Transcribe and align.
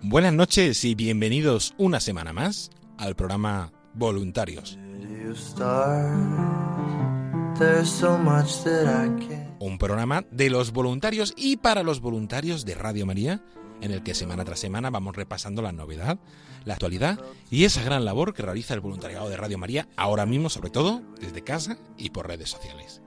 Buenas 0.00 0.32
noches 0.32 0.84
y 0.86 0.94
bienvenidos 0.94 1.74
una 1.76 2.00
semana 2.00 2.32
más 2.32 2.70
al 2.96 3.14
programa 3.14 3.72
Voluntarios, 3.92 4.70
City 4.70 5.28
of 5.30 5.36
stars? 5.36 6.08
There's 7.58 7.90
so 7.90 8.16
much 8.16 8.64
that 8.64 8.84
I 8.84 9.26
can't. 9.26 9.50
un 9.58 9.76
programa 9.76 10.24
de 10.30 10.48
los 10.48 10.72
voluntarios 10.72 11.34
y 11.36 11.58
para 11.58 11.82
los 11.82 12.00
voluntarios 12.00 12.64
de 12.64 12.74
Radio 12.74 13.04
María, 13.04 13.44
en 13.82 13.90
el 13.90 14.02
que 14.02 14.14
semana 14.14 14.46
tras 14.46 14.60
semana 14.60 14.88
vamos 14.88 15.14
repasando 15.14 15.60
la 15.60 15.72
novedad, 15.72 16.18
la 16.64 16.72
actualidad 16.72 17.20
y 17.50 17.64
esa 17.64 17.82
gran 17.82 18.06
labor 18.06 18.32
que 18.32 18.42
realiza 18.42 18.72
el 18.72 18.80
voluntariado 18.80 19.28
de 19.28 19.36
Radio 19.36 19.58
María 19.58 19.88
ahora 19.94 20.24
mismo, 20.24 20.48
sobre 20.48 20.70
todo 20.70 21.02
desde 21.20 21.44
casa 21.44 21.76
y 21.98 22.10
por 22.10 22.28
redes 22.28 22.48
sociales. 22.48 23.02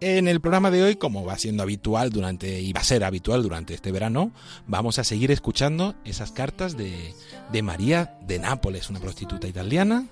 En 0.00 0.28
el 0.28 0.40
programa 0.40 0.70
de 0.70 0.82
hoy, 0.84 0.94
como 0.94 1.24
va 1.24 1.36
siendo 1.38 1.64
habitual 1.64 2.10
durante 2.10 2.60
y 2.60 2.72
va 2.72 2.82
a 2.82 2.84
ser 2.84 3.02
habitual 3.02 3.42
durante 3.42 3.74
este 3.74 3.90
verano, 3.90 4.30
vamos 4.68 5.00
a 5.00 5.04
seguir 5.04 5.32
escuchando 5.32 5.96
esas 6.04 6.30
cartas 6.30 6.76
de, 6.76 7.14
de 7.50 7.62
María 7.62 8.16
de 8.26 8.38
Nápoles, 8.38 8.90
una 8.90 9.00
prostituta 9.00 9.48
italiana 9.48 10.06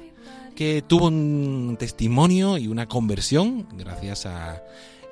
que 0.56 0.82
tuvo 0.82 1.06
un 1.06 1.76
testimonio 1.78 2.58
y 2.58 2.66
una 2.66 2.86
conversión 2.86 3.68
gracias 3.76 4.26
a 4.26 4.62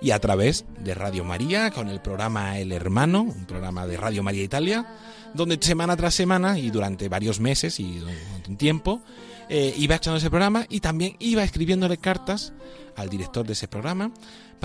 y 0.01 0.11
a 0.11 0.19
través 0.19 0.67
de 0.81 0.93
Radio 0.93 1.25
María 1.25 1.71
con 1.71 1.89
el 1.89 2.01
programa 2.01 2.59
El 2.59 2.73
Hermano, 2.73 3.23
un 3.23 3.47
programa 3.47 3.87
de 3.87 3.97
Radio 3.97 4.23
María 4.23 4.43
Italia, 4.43 4.87
donde 5.33 5.59
semana 5.61 5.97
tras 5.97 6.15
semana 6.15 6.59
y 6.59 6.71
durante 6.71 7.09
varios 7.09 7.41
meses 7.41 7.81
y 7.81 7.99
durante 7.99 8.51
un 8.51 8.57
tiempo 8.57 9.01
eh, 9.49 9.73
iba 9.79 9.95
echando 9.95 10.19
ese 10.19 10.31
programa 10.31 10.67
y 10.69 10.81
también 10.81 11.17
iba 11.21 11.43
escribiéndole 11.43 11.97
cartas 11.97 12.53
al 12.97 13.09
director 13.09 13.47
de 13.47 13.55
ese 13.55 13.69
programa 13.69 14.13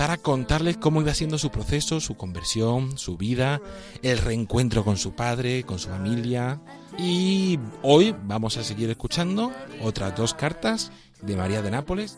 para 0.00 0.16
contarles 0.16 0.78
cómo 0.78 1.02
iba 1.02 1.12
siendo 1.12 1.36
su 1.36 1.50
proceso, 1.50 2.00
su 2.00 2.14
conversión, 2.14 2.96
su 2.96 3.18
vida, 3.18 3.60
el 4.00 4.16
reencuentro 4.16 4.82
con 4.82 4.96
su 4.96 5.12
padre, 5.12 5.62
con 5.64 5.78
su 5.78 5.90
familia. 5.90 6.58
Y 6.96 7.58
hoy 7.82 8.16
vamos 8.24 8.56
a 8.56 8.64
seguir 8.64 8.88
escuchando 8.88 9.52
otras 9.82 10.16
dos 10.16 10.32
cartas 10.32 10.90
de 11.20 11.36
María 11.36 11.60
de 11.60 11.70
Nápoles. 11.70 12.16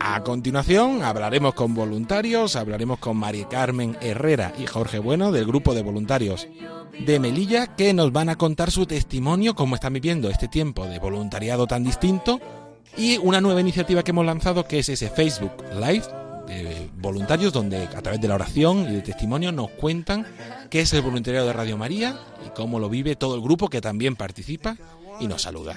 A 0.00 0.22
continuación 0.22 1.02
hablaremos 1.02 1.52
con 1.52 1.74
voluntarios, 1.74 2.56
hablaremos 2.56 3.00
con 3.00 3.18
María 3.18 3.46
Carmen 3.50 3.98
Herrera 4.00 4.54
y 4.58 4.64
Jorge 4.64 4.98
Bueno 4.98 5.32
del 5.32 5.44
grupo 5.44 5.74
de 5.74 5.82
voluntarios 5.82 6.48
de 6.98 7.20
Melilla 7.20 7.76
que 7.76 7.92
nos 7.92 8.12
van 8.12 8.30
a 8.30 8.36
contar 8.36 8.70
su 8.70 8.86
testimonio, 8.86 9.54
cómo 9.54 9.74
están 9.74 9.92
viviendo 9.92 10.30
este 10.30 10.48
tiempo 10.48 10.86
de 10.86 11.00
voluntariado 11.00 11.66
tan 11.66 11.84
distinto 11.84 12.40
y 12.96 13.18
una 13.18 13.42
nueva 13.42 13.60
iniciativa 13.60 14.02
que 14.02 14.12
hemos 14.12 14.24
lanzado 14.24 14.66
que 14.66 14.78
es 14.78 14.88
ese 14.88 15.10
Facebook 15.10 15.52
Live 15.78 16.24
de 16.46 16.90
voluntarios 16.98 17.52
donde 17.52 17.84
a 17.84 18.02
través 18.02 18.20
de 18.20 18.28
la 18.28 18.36
oración 18.36 18.86
y 18.90 18.96
de 18.96 19.02
testimonio 19.02 19.52
nos 19.52 19.70
cuentan 19.70 20.26
qué 20.70 20.80
es 20.80 20.92
el 20.92 21.02
voluntariado 21.02 21.46
de 21.46 21.52
Radio 21.52 21.76
María 21.76 22.18
y 22.46 22.50
cómo 22.50 22.78
lo 22.78 22.88
vive 22.88 23.16
todo 23.16 23.34
el 23.34 23.40
grupo 23.40 23.68
que 23.68 23.80
también 23.80 24.16
participa 24.16 24.76
y 25.20 25.26
nos 25.26 25.42
saluda. 25.42 25.76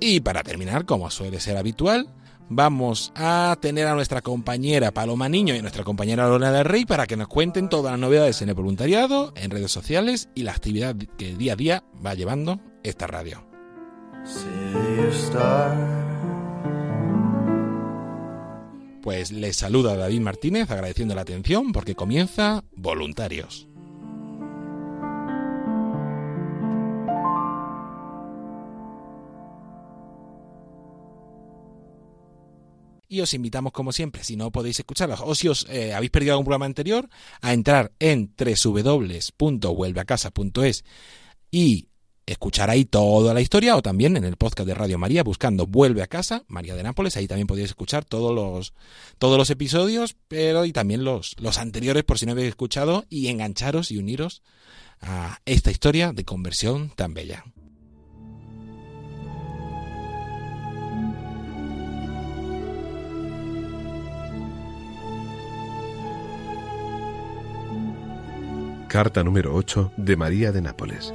Y 0.00 0.20
para 0.20 0.42
terminar, 0.42 0.84
como 0.84 1.10
suele 1.10 1.38
ser 1.40 1.56
habitual, 1.56 2.08
vamos 2.48 3.12
a 3.14 3.56
tener 3.60 3.86
a 3.86 3.94
nuestra 3.94 4.20
compañera 4.20 4.90
Paloma 4.90 5.28
Niño 5.28 5.54
y 5.54 5.58
a 5.58 5.62
nuestra 5.62 5.84
compañera 5.84 6.26
Lorena 6.26 6.52
del 6.52 6.64
Rey 6.64 6.84
para 6.84 7.06
que 7.06 7.16
nos 7.16 7.28
cuenten 7.28 7.68
todas 7.68 7.92
las 7.92 8.00
novedades 8.00 8.42
en 8.42 8.48
el 8.48 8.54
voluntariado, 8.54 9.32
en 9.36 9.50
redes 9.50 9.70
sociales 9.70 10.28
y 10.34 10.42
la 10.42 10.52
actividad 10.52 10.96
que 11.16 11.36
día 11.36 11.52
a 11.54 11.56
día 11.56 11.84
va 12.04 12.14
llevando 12.14 12.60
esta 12.82 13.06
radio. 13.06 13.44
Pues 19.02 19.32
les 19.32 19.56
saluda 19.56 19.96
David 19.96 20.20
Martínez 20.20 20.70
agradeciendo 20.70 21.16
la 21.16 21.22
atención 21.22 21.72
porque 21.72 21.96
comienza 21.96 22.62
Voluntarios. 22.70 23.66
Y 33.08 33.20
os 33.20 33.34
invitamos, 33.34 33.72
como 33.72 33.90
siempre, 33.92 34.22
si 34.24 34.36
no 34.36 34.50
podéis 34.52 34.78
escucharlas 34.78 35.20
o 35.22 35.34
si 35.34 35.48
os 35.48 35.66
eh, 35.68 35.92
habéis 35.92 36.12
perdido 36.12 36.32
algún 36.32 36.46
programa 36.46 36.64
anterior, 36.64 37.10
a 37.42 37.52
entrar 37.52 37.92
en 37.98 38.32
www.vuelveacasa.es 38.38 40.84
y 41.50 41.88
escuchar 42.26 42.70
ahí 42.70 42.84
toda 42.84 43.34
la 43.34 43.40
historia 43.40 43.76
o 43.76 43.82
también 43.82 44.16
en 44.16 44.24
el 44.24 44.36
podcast 44.36 44.66
de 44.66 44.74
Radio 44.74 44.98
María 44.98 45.22
buscando 45.22 45.66
Vuelve 45.66 46.02
a 46.02 46.06
casa, 46.06 46.44
María 46.48 46.74
de 46.74 46.82
Nápoles, 46.82 47.16
ahí 47.16 47.26
también 47.26 47.46
podéis 47.46 47.70
escuchar 47.70 48.04
todos 48.04 48.34
los, 48.34 48.74
todos 49.18 49.38
los 49.38 49.50
episodios, 49.50 50.16
pero 50.28 50.64
y 50.64 50.72
también 50.72 51.04
los, 51.04 51.36
los 51.40 51.58
anteriores 51.58 52.04
por 52.04 52.18
si 52.18 52.26
no 52.26 52.32
habéis 52.32 52.48
escuchado 52.48 53.04
y 53.08 53.28
engancharos 53.28 53.90
y 53.90 53.98
uniros 53.98 54.42
a 55.00 55.40
esta 55.44 55.70
historia 55.70 56.12
de 56.12 56.24
conversión 56.24 56.90
tan 56.90 57.14
bella. 57.14 57.44
Carta 68.92 69.24
número 69.24 69.54
8 69.54 69.92
de 69.96 70.16
María 70.16 70.52
de 70.52 70.60
Nápoles. 70.60 71.14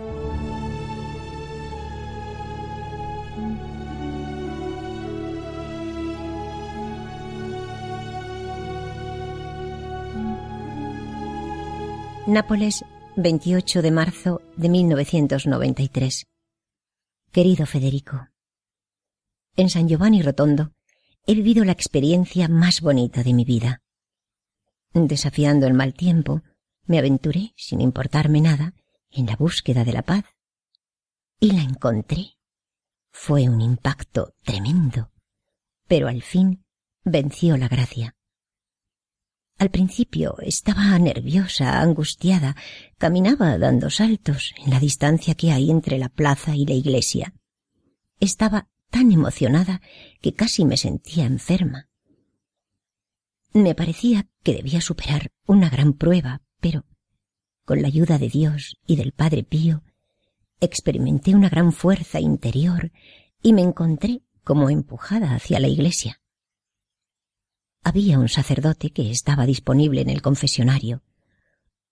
Nápoles, 12.27 12.83
28 13.15 13.81
de 13.81 13.89
marzo 13.89 14.41
de 14.57 14.68
1993. 14.68 16.27
Querido 17.31 17.65
Federico, 17.65 18.27
en 19.56 19.69
San 19.69 19.88
Giovanni 19.88 20.21
Rotondo 20.21 20.74
he 21.25 21.35
vivido 21.35 21.63
la 21.63 21.71
experiencia 21.71 22.50
más 22.50 22.81
bonita 22.81 23.24
de 23.24 23.33
mi 23.33 23.45
vida. 23.45 23.81
Desafiando 24.91 25.68
el 25.68 25.74
mal 25.74 25.94
tiempo, 25.94 26.44
me 26.85 27.00
aventuré, 27.00 27.53
sin 27.56 27.79
importarme 27.79 28.41
nada, 28.41 28.74
en 29.09 29.25
la 29.25 29.38
búsqueda 29.38 29.85
de 29.85 29.94
la 29.94 30.01
paz. 30.01 30.25
Y 31.39 31.53
la 31.53 31.62
encontré. 31.62 32.31
Fue 33.09 33.47
un 33.47 33.62
impacto 33.62 34.33
tremendo, 34.44 35.12
pero 35.88 36.09
al 36.09 36.21
fin 36.24 36.65
venció 37.06 37.56
la 37.56 37.69
gracia. 37.69 38.17
Al 39.57 39.71
principio 39.71 40.38
estaba 40.42 40.98
nerviosa, 41.00 41.81
angustiada, 41.81 42.56
caminaba 43.00 43.57
dando 43.57 43.89
saltos 43.89 44.54
en 44.63 44.69
la 44.69 44.80
distancia 44.80 45.33
que 45.33 45.51
hay 45.51 45.71
entre 45.71 45.98
la 45.98 46.09
plaza 46.09 46.56
y 46.56 46.65
la 46.65 46.74
iglesia. 46.74 47.33
Estaba 48.19 48.68
tan 48.92 49.12
emocionada 49.12 49.81
que 50.21 50.33
casi 50.33 50.63
me 50.63 50.77
sentía 50.77 51.25
enferma. 51.25 51.89
Me 53.54 53.74
parecía 53.74 54.27
que 54.44 54.54
debía 54.54 54.80
superar 54.80 55.31
una 55.48 55.69
gran 55.69 55.94
prueba, 55.94 56.42
pero 56.60 56.86
con 57.65 57.81
la 57.81 57.88
ayuda 57.88 58.19
de 58.19 58.30
Dios 58.30 58.77
y 58.86 58.95
del 58.95 59.12
Padre 59.12 59.44
Pío, 59.44 59.83
experimenté 60.62 61.36
una 61.36 61.50
gran 61.50 61.74
fuerza 61.74 62.19
interior 62.19 62.92
y 63.42 63.53
me 63.53 63.62
encontré 63.62 64.21
como 64.44 64.69
empujada 64.69 65.33
hacia 65.33 65.60
la 65.60 65.68
iglesia. 65.68 66.21
Había 67.89 68.19
un 68.19 68.28
sacerdote 68.28 68.89
que 68.89 69.12
estaba 69.12 69.45
disponible 69.45 70.01
en 70.01 70.10
el 70.10 70.22
confesionario, 70.22 71.04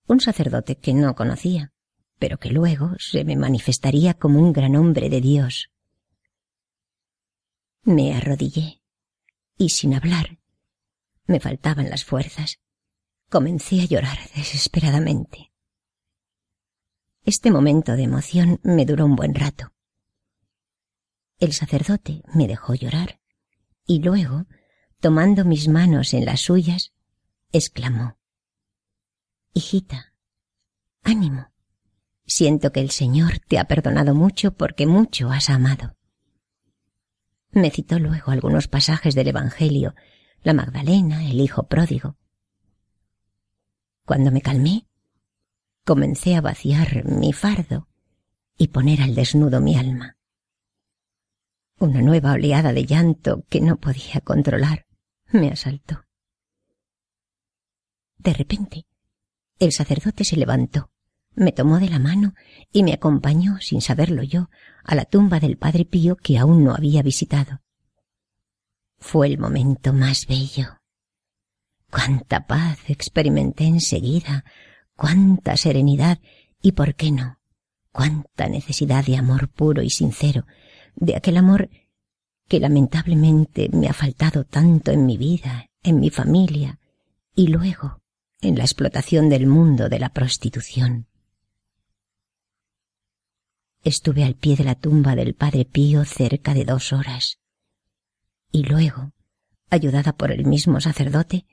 un 0.07 0.19
sacerdote 0.19 0.75
que 0.75 0.93
no 0.93 1.15
conocía, 1.15 1.71
pero 2.19 2.37
que 2.37 2.49
luego 2.49 2.97
se 2.99 3.23
me 3.23 3.37
manifestaría 3.37 4.13
como 4.13 4.41
un 4.41 4.51
gran 4.51 4.75
hombre 4.75 5.09
de 5.09 5.21
Dios. 5.21 5.71
Me 7.83 8.13
arrodillé 8.13 8.81
y 9.57 9.69
sin 9.69 9.93
hablar, 9.93 10.37
me 11.27 11.39
faltaban 11.39 11.89
las 11.89 12.03
fuerzas, 12.03 12.59
comencé 13.29 13.79
a 13.79 13.85
llorar 13.85 14.17
desesperadamente. 14.35 15.53
Este 17.23 17.51
momento 17.51 17.93
de 17.93 18.03
emoción 18.03 18.59
me 18.63 18.85
duró 18.85 19.05
un 19.05 19.15
buen 19.15 19.33
rato. 19.33 19.71
El 21.39 21.53
sacerdote 21.53 22.21
me 22.33 22.49
dejó 22.49 22.73
llorar 22.75 23.21
y 23.85 24.01
luego, 24.01 24.45
tomando 25.05 25.45
mis 25.45 25.67
manos 25.67 26.15
en 26.15 26.25
las 26.25 26.41
suyas, 26.41 26.91
exclamó 27.51 28.17
Hijita, 29.53 30.15
ánimo. 31.03 31.51
Siento 32.25 32.71
que 32.71 32.79
el 32.79 32.89
Señor 32.89 33.37
te 33.47 33.59
ha 33.59 33.65
perdonado 33.65 34.15
mucho 34.15 34.55
porque 34.55 34.87
mucho 34.87 35.29
has 35.29 35.51
amado. 35.51 35.95
Me 37.51 37.69
citó 37.69 37.99
luego 37.99 38.31
algunos 38.31 38.67
pasajes 38.67 39.13
del 39.13 39.27
Evangelio, 39.27 39.93
la 40.41 40.55
Magdalena, 40.55 41.29
el 41.29 41.39
Hijo 41.39 41.67
pródigo. 41.67 42.17
Cuando 44.05 44.31
me 44.31 44.41
calmé, 44.41 44.87
comencé 45.83 46.35
a 46.35 46.41
vaciar 46.41 47.05
mi 47.05 47.31
fardo 47.31 47.87
y 48.57 48.69
poner 48.69 49.03
al 49.03 49.13
desnudo 49.13 49.61
mi 49.61 49.75
alma. 49.75 50.17
Una 51.77 52.01
nueva 52.01 52.31
oleada 52.31 52.73
de 52.73 52.87
llanto 52.87 53.43
que 53.49 53.61
no 53.61 53.77
podía 53.77 54.19
controlar 54.23 54.84
me 55.35 55.49
asaltó. 55.49 56.05
De 58.17 58.33
repente, 58.33 58.85
el 59.59 59.71
sacerdote 59.71 60.23
se 60.23 60.35
levantó, 60.35 60.91
me 61.35 61.51
tomó 61.51 61.79
de 61.79 61.89
la 61.89 61.99
mano 61.99 62.33
y 62.71 62.83
me 62.83 62.93
acompañó, 62.93 63.59
sin 63.59 63.81
saberlo 63.81 64.23
yo, 64.23 64.49
a 64.83 64.95
la 64.95 65.05
tumba 65.05 65.39
del 65.39 65.57
Padre 65.57 65.85
Pío 65.85 66.15
que 66.15 66.37
aún 66.37 66.63
no 66.63 66.73
había 66.73 67.03
visitado. 67.03 67.61
Fue 68.97 69.27
el 69.27 69.37
momento 69.37 69.93
más 69.93 70.25
bello. 70.27 70.79
Cuánta 71.91 72.47
paz 72.47 72.79
experimenté 72.89 73.65
enseguida 73.65 74.43
cuánta 74.95 75.57
serenidad 75.57 76.19
y, 76.61 76.71
¿por 76.71 76.95
qué 76.95 77.11
no?, 77.11 77.39
cuánta 77.91 78.47
necesidad 78.47 79.05
de 79.05 79.17
amor 79.17 79.49
puro 79.49 79.81
y 79.81 79.89
sincero, 79.89 80.45
de 80.95 81.15
aquel 81.15 81.37
amor 81.37 81.69
que 82.47 82.59
lamentablemente 82.59 83.69
me 83.73 83.87
ha 83.87 83.93
faltado 83.93 84.43
tanto 84.43 84.91
en 84.91 85.05
mi 85.05 85.17
vida, 85.17 85.69
en 85.83 85.99
mi 85.99 86.09
familia 86.09 86.79
y 87.35 87.47
luego 87.47 88.01
en 88.41 88.57
la 88.57 88.63
explotación 88.63 89.29
del 89.29 89.47
mundo 89.47 89.89
de 89.89 89.99
la 89.99 90.09
prostitución. 90.09 91.07
Estuve 93.83 94.23
al 94.23 94.35
pie 94.35 94.55
de 94.55 94.63
la 94.63 94.75
tumba 94.75 95.15
del 95.15 95.35
Padre 95.35 95.65
Pío 95.65 96.05
cerca 96.05 96.53
de 96.53 96.65
dos 96.65 96.93
horas 96.93 97.39
y 98.51 98.63
luego, 98.63 99.11
ayudada 99.69 100.13
por 100.13 100.31
el 100.31 100.45
mismo 100.45 100.79
sacerdote, 100.79 101.45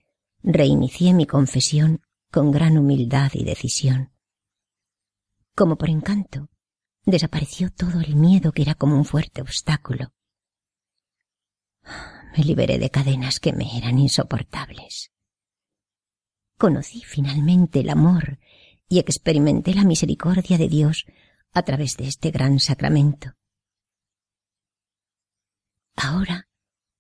reinicié 0.42 1.14
mi 1.14 1.26
confesión 1.26 2.00
con 2.30 2.50
gran 2.50 2.78
humildad 2.78 3.30
y 3.34 3.44
decisión. 3.44 4.12
Como 5.54 5.76
por 5.76 5.90
encanto, 5.90 6.48
desapareció 7.04 7.70
todo 7.70 8.00
el 8.00 8.14
miedo 8.14 8.52
que 8.52 8.62
era 8.62 8.74
como 8.74 8.96
un 8.96 9.04
fuerte 9.04 9.42
obstáculo. 9.42 10.12
Me 12.36 12.44
liberé 12.44 12.78
de 12.78 12.90
cadenas 12.90 13.40
que 13.40 13.52
me 13.52 13.76
eran 13.76 13.98
insoportables. 13.98 15.12
Conocí 16.58 17.02
finalmente 17.02 17.80
el 17.80 17.90
amor 17.90 18.38
y 18.88 18.98
experimenté 18.98 19.74
la 19.74 19.84
misericordia 19.84 20.58
de 20.58 20.68
Dios 20.68 21.06
a 21.52 21.62
través 21.62 21.96
de 21.96 22.06
este 22.06 22.30
gran 22.30 22.58
sacramento. 22.60 23.34
Ahora 25.96 26.48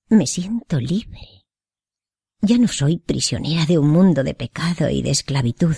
me 0.08 0.26
siento 0.26 0.78
libre 0.78 1.42
ya 2.44 2.58
no 2.58 2.66
soy 2.66 2.98
prisionera 2.98 3.66
de 3.66 3.78
un 3.78 3.88
mundo 3.88 4.24
de 4.24 4.34
pecado 4.34 4.90
y 4.90 5.00
de 5.00 5.10
esclavitud. 5.10 5.76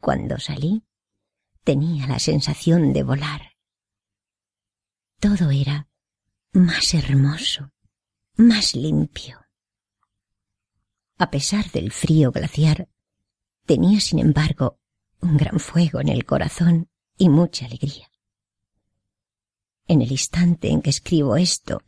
Cuando 0.00 0.38
salí, 0.38 0.84
tenía 1.64 2.06
la 2.06 2.18
sensación 2.18 2.92
de 2.92 3.02
volar. 3.02 3.52
Todo 5.18 5.50
era 5.50 5.88
más 6.56 6.94
hermoso, 6.94 7.70
más 8.36 8.74
limpio. 8.74 9.38
A 11.18 11.30
pesar 11.30 11.70
del 11.70 11.92
frío 11.92 12.32
glaciar, 12.32 12.88
tenía 13.66 14.00
sin 14.00 14.18
embargo 14.18 14.80
un 15.20 15.36
gran 15.36 15.60
fuego 15.60 16.00
en 16.00 16.08
el 16.08 16.24
corazón 16.24 16.88
y 17.16 17.28
mucha 17.28 17.66
alegría. 17.66 18.10
En 19.86 20.02
el 20.02 20.10
instante 20.10 20.68
en 20.70 20.82
que 20.82 20.90
escribo 20.90 21.36
esto, 21.36 21.82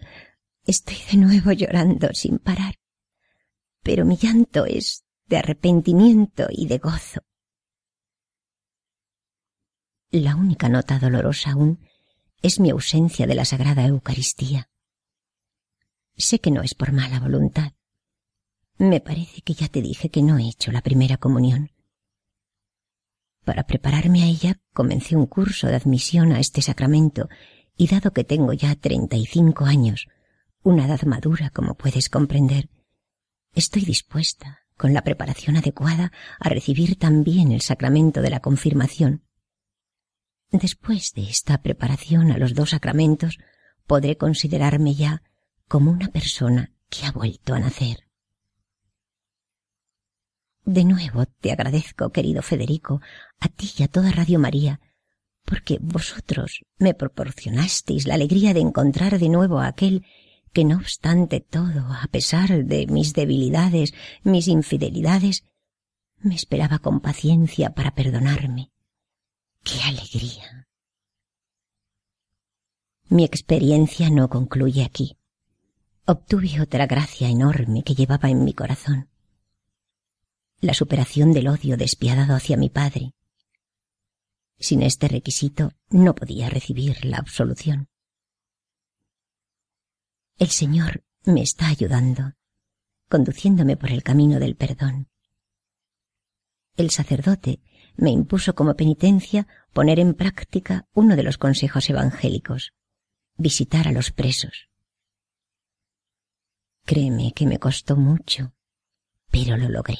Estoy 0.68 0.98
de 1.10 1.16
nuevo 1.16 1.50
llorando 1.52 2.12
sin 2.12 2.38
parar, 2.38 2.74
pero 3.82 4.04
mi 4.04 4.18
llanto 4.18 4.66
es 4.66 5.02
de 5.24 5.38
arrepentimiento 5.38 6.46
y 6.50 6.66
de 6.66 6.76
gozo. 6.76 7.22
La 10.10 10.36
única 10.36 10.68
nota 10.68 10.98
dolorosa 10.98 11.52
aún 11.52 11.87
es 12.42 12.60
mi 12.60 12.70
ausencia 12.70 13.26
de 13.26 13.34
la 13.34 13.44
Sagrada 13.44 13.84
Eucaristía. 13.86 14.70
Sé 16.16 16.40
que 16.40 16.50
no 16.50 16.62
es 16.62 16.74
por 16.74 16.92
mala 16.92 17.20
voluntad. 17.20 17.72
Me 18.78 19.00
parece 19.00 19.42
que 19.42 19.54
ya 19.54 19.68
te 19.68 19.82
dije 19.82 20.10
que 20.10 20.22
no 20.22 20.38
he 20.38 20.48
hecho 20.48 20.70
la 20.70 20.82
primera 20.82 21.16
comunión. 21.16 21.72
Para 23.44 23.64
prepararme 23.64 24.22
a 24.22 24.26
ella 24.26 24.60
comencé 24.72 25.16
un 25.16 25.26
curso 25.26 25.66
de 25.66 25.76
admisión 25.76 26.32
a 26.32 26.38
este 26.38 26.62
sacramento 26.62 27.28
y 27.76 27.88
dado 27.88 28.12
que 28.12 28.24
tengo 28.24 28.52
ya 28.52 28.74
treinta 28.76 29.16
y 29.16 29.26
cinco 29.26 29.64
años, 29.64 30.06
una 30.62 30.86
edad 30.86 31.02
madura, 31.02 31.50
como 31.50 31.74
puedes 31.74 32.08
comprender. 32.08 32.68
Estoy 33.54 33.84
dispuesta, 33.84 34.60
con 34.76 34.92
la 34.92 35.02
preparación 35.02 35.56
adecuada, 35.56 36.12
a 36.38 36.48
recibir 36.48 36.98
también 36.98 37.50
el 37.50 37.62
sacramento 37.62 38.22
de 38.22 38.30
la 38.30 38.40
confirmación. 38.40 39.27
Después 40.50 41.12
de 41.12 41.24
esta 41.28 41.60
preparación 41.60 42.32
a 42.32 42.38
los 42.38 42.54
dos 42.54 42.70
sacramentos, 42.70 43.38
podré 43.86 44.16
considerarme 44.16 44.94
ya 44.94 45.22
como 45.66 45.90
una 45.90 46.08
persona 46.08 46.72
que 46.88 47.04
ha 47.04 47.12
vuelto 47.12 47.54
a 47.54 47.60
nacer. 47.60 48.08
De 50.64 50.84
nuevo 50.84 51.26
te 51.26 51.52
agradezco, 51.52 52.10
querido 52.10 52.42
Federico, 52.42 53.00
a 53.40 53.48
ti 53.48 53.70
y 53.78 53.82
a 53.82 53.88
toda 53.88 54.10
Radio 54.10 54.38
María, 54.38 54.80
porque 55.44 55.78
vosotros 55.80 56.64
me 56.78 56.94
proporcionasteis 56.94 58.06
la 58.06 58.14
alegría 58.14 58.52
de 58.52 58.60
encontrar 58.60 59.18
de 59.18 59.28
nuevo 59.28 59.60
a 59.60 59.66
aquel 59.66 60.04
que 60.52 60.64
no 60.64 60.76
obstante 60.76 61.40
todo, 61.40 61.86
a 61.90 62.06
pesar 62.10 62.64
de 62.64 62.86
mis 62.86 63.12
debilidades, 63.12 63.92
mis 64.22 64.48
infidelidades, 64.48 65.44
me 66.18 66.34
esperaba 66.34 66.78
con 66.78 67.00
paciencia 67.00 67.74
para 67.74 67.94
perdonarme. 67.94 68.70
¡Qué 69.62 69.80
alegría! 69.82 70.68
Mi 73.10 73.24
experiencia 73.24 74.10
no 74.10 74.28
concluye 74.28 74.84
aquí. 74.84 75.16
Obtuve 76.06 76.60
otra 76.60 76.86
gracia 76.86 77.28
enorme 77.28 77.82
que 77.82 77.94
llevaba 77.94 78.30
en 78.30 78.44
mi 78.44 78.52
corazón. 78.54 79.08
La 80.60 80.74
superación 80.74 81.32
del 81.32 81.48
odio 81.48 81.76
despiadado 81.76 82.34
hacia 82.34 82.56
mi 82.56 82.68
padre. 82.68 83.14
Sin 84.58 84.82
este 84.82 85.08
requisito 85.08 85.72
no 85.90 86.14
podía 86.14 86.50
recibir 86.50 87.04
la 87.04 87.18
absolución. 87.18 87.88
El 90.36 90.48
Señor 90.48 91.04
me 91.24 91.42
está 91.42 91.68
ayudando, 91.68 92.34
conduciéndome 93.08 93.76
por 93.76 93.90
el 93.90 94.02
camino 94.02 94.38
del 94.38 94.56
perdón. 94.56 95.08
El 96.76 96.90
sacerdote 96.90 97.60
me 97.98 98.10
impuso 98.10 98.54
como 98.54 98.76
penitencia 98.76 99.46
poner 99.72 99.98
en 99.98 100.14
práctica 100.14 100.86
uno 100.94 101.16
de 101.16 101.24
los 101.24 101.36
consejos 101.36 101.90
evangélicos, 101.90 102.72
visitar 103.36 103.88
a 103.88 103.92
los 103.92 104.12
presos. 104.12 104.68
Créeme 106.84 107.32
que 107.32 107.44
me 107.44 107.58
costó 107.58 107.96
mucho, 107.96 108.54
pero 109.30 109.56
lo 109.56 109.68
logré. 109.68 109.98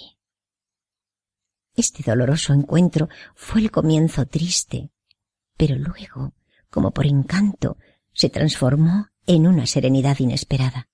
Este 1.74 2.02
doloroso 2.08 2.54
encuentro 2.54 3.08
fue 3.34 3.60
el 3.62 3.70
comienzo 3.72 4.26
triste, 4.26 4.90
pero 5.56 5.74
luego, 5.76 6.34
como 6.70 6.92
por 6.92 7.06
encanto, 7.06 7.78
se 8.12 8.30
transformó 8.30 9.08
en 9.26 9.46
una 9.46 9.66
serenidad 9.66 10.18
inesperada. 10.20 10.88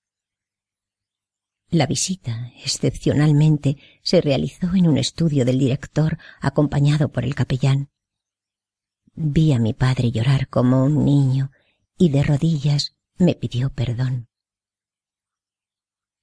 La 1.75 1.89
visita, 1.89 2.53
excepcionalmente, 2.65 3.79
se 4.01 4.21
realizó 4.21 4.77
en 4.77 4.87
un 4.87 4.97
estudio 4.97 5.45
del 5.45 5.59
director 5.59 6.19
acompañado 6.41 7.11
por 7.11 7.25
el 7.25 7.35
capellán. 7.35 7.91
vi 9.17 9.53
a 9.53 9.59
mi 9.59 9.73
padre 9.75 10.13
llorar 10.13 10.47
como 10.47 10.85
un 10.85 11.05
niño 11.05 11.51
y 11.99 12.11
de 12.11 12.23
rodillas 12.23 12.95
me 13.17 13.35
pidió 13.35 13.71
perdón. 13.71 14.29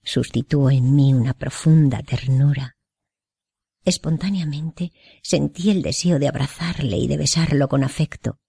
Sustituó 0.01 0.69
en 0.71 0.95
mí 0.95 1.13
una 1.13 1.33
profunda 1.33 2.01
ternura. 2.01 2.77
Espontáneamente 3.83 4.93
sentí 5.21 5.69
el 5.69 5.81
deseo 5.81 6.17
de 6.17 6.29
abrazarle 6.29 6.95
y 6.95 7.09
de 7.09 7.17
besarlo 7.17 7.67
con 7.67 7.83
afecto. 7.83 8.39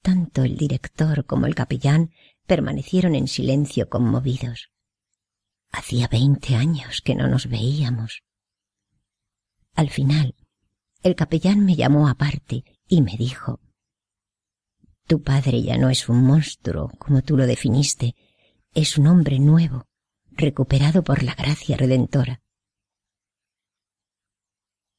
Tanto 0.00 0.44
el 0.44 0.56
director 0.56 1.26
como 1.26 1.46
el 1.46 1.56
capellán 1.56 2.12
permanecieron 2.46 3.16
en 3.16 3.26
silencio 3.26 3.88
conmovidos. 3.88 4.70
Hacía 5.72 6.08
veinte 6.08 6.56
años 6.56 7.00
que 7.00 7.14
no 7.14 7.28
nos 7.28 7.48
veíamos. 7.48 8.22
Al 9.74 9.90
final, 9.90 10.34
el 11.02 11.14
capellán 11.14 11.64
me 11.64 11.76
llamó 11.76 12.08
aparte 12.08 12.64
y 12.88 13.02
me 13.02 13.16
dijo 13.16 13.60
Tu 15.06 15.22
padre 15.22 15.62
ya 15.62 15.78
no 15.78 15.88
es 15.90 16.08
un 16.08 16.22
monstruo, 16.24 16.88
como 16.98 17.22
tú 17.22 17.36
lo 17.36 17.46
definiste, 17.46 18.14
es 18.74 18.98
un 18.98 19.06
hombre 19.06 19.38
nuevo, 19.38 19.86
recuperado 20.30 21.02
por 21.02 21.22
la 21.22 21.34
gracia 21.34 21.76
redentora. 21.76 22.42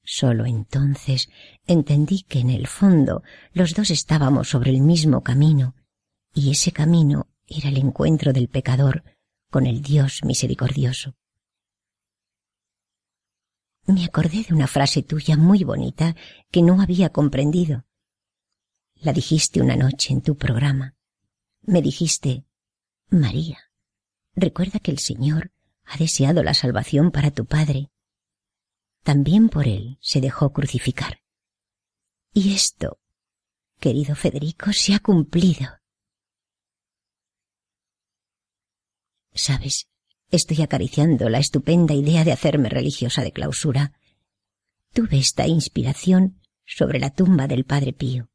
Solo 0.04 0.46
entonces 0.46 1.30
entendí 1.68 2.24
que 2.24 2.40
en 2.40 2.50
el 2.50 2.68
fondo 2.68 3.24
los 3.54 3.76
dos 3.76 3.92
estábamos 3.92 4.50
sobre 4.50 4.72
el 4.72 4.82
mismo 4.82 5.22
camino, 5.22 5.76
y 6.34 6.52
ese 6.52 6.72
camino 6.72 7.30
era 7.46 7.70
el 7.70 7.78
encuentro 7.78 8.34
del 8.34 8.48
pecador 8.48 9.04
con 9.52 9.68
el 9.68 9.82
Dios 9.82 10.22
misericordioso. 10.24 11.14
Me 13.86 14.06
acordé 14.06 14.46
de 14.48 14.54
una 14.54 14.68
frase 14.68 15.04
tuya 15.04 15.36
muy 15.36 15.64
bonita 15.66 16.16
que 16.50 16.62
no 16.62 16.82
había 16.82 17.10
comprendido. 17.10 17.86
La 18.96 19.12
dijiste 19.12 19.62
una 19.62 19.76
noche 19.76 20.14
en 20.14 20.22
tu 20.22 20.38
programa. 20.38 20.96
Me 21.64 21.82
dijiste, 21.82 22.46
María, 23.10 23.60
recuerda 24.36 24.80
que 24.80 24.92
el 24.92 25.00
Señor 25.00 25.52
ha 25.84 25.98
deseado 25.98 26.44
la 26.44 26.54
salvación 26.54 27.12
para 27.12 27.32
tu 27.32 27.46
Padre. 27.46 27.92
También 29.04 29.50
por 29.50 29.68
él 29.68 29.98
se 30.00 30.22
dejó 30.22 30.54
crucificar. 30.54 31.22
Y 32.34 32.54
esto, 32.54 33.00
querido 33.80 34.16
Federico, 34.16 34.72
se 34.72 34.94
ha 34.94 35.00
cumplido. 35.00 35.81
Sabes, 39.34 39.88
estoy 40.30 40.62
acariciando 40.62 41.30
la 41.30 41.40
estupenda 41.40 41.94
idea 41.94 42.24
de 42.24 42.32
hacerme 42.32 42.70
religiosa 42.70 43.22
de 43.22 43.32
clausura. 43.32 43.94
Tuve 44.94 45.20
esta 45.20 45.48
inspiración 45.48 46.42
sobre 46.66 47.00
la 47.00 47.12
tumba 47.12 47.48
del 47.48 47.66
Padre 47.66 47.94
Pío. 47.94 48.30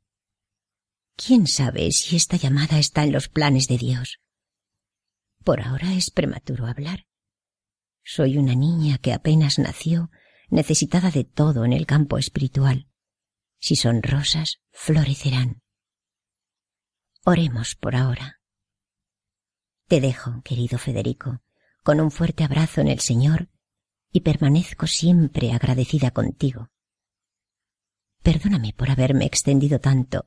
¿Quién 1.17 1.47
sabe 1.47 1.91
si 1.93 2.17
esta 2.17 2.37
llamada 2.37 2.79
está 2.79 3.05
en 3.05 3.13
los 3.13 3.29
planes 3.29 3.69
de 3.69 3.79
Dios? 3.79 4.21
Por 5.45 5.63
ahora 5.63 5.95
es 5.95 6.11
prematuro 6.11 6.67
hablar. 6.67 7.07
Soy 8.03 8.37
una 8.37 8.55
niña 8.55 8.99
que 8.99 9.13
apenas 9.13 9.59
nació, 9.59 10.11
necesitada 10.49 11.11
de 11.11 11.25
todo 11.25 11.65
en 11.65 11.73
el 11.73 11.87
campo 11.87 12.19
espiritual. 12.19 12.89
Si 13.59 13.77
son 13.77 14.03
rosas, 14.03 14.61
florecerán. 14.73 15.63
Oremos 17.25 17.75
por 17.75 17.97
ahora. 17.97 18.36
Te 19.89 20.01
dejo, 20.01 20.43
querido 20.43 20.79
Federico, 20.79 21.43
con 21.85 22.01
un 22.01 22.11
fuerte 22.11 22.43
abrazo 22.43 22.81
en 22.81 22.89
el 22.89 22.99
Señor 22.99 23.49
y 24.11 24.21
permanezco 24.21 24.89
siempre 24.89 25.53
agradecida 25.53 26.11
contigo. 26.11 26.71
Perdóname 28.23 28.73
por 28.77 28.91
haberme 28.91 29.27
extendido 29.27 29.79
tanto, 29.79 30.27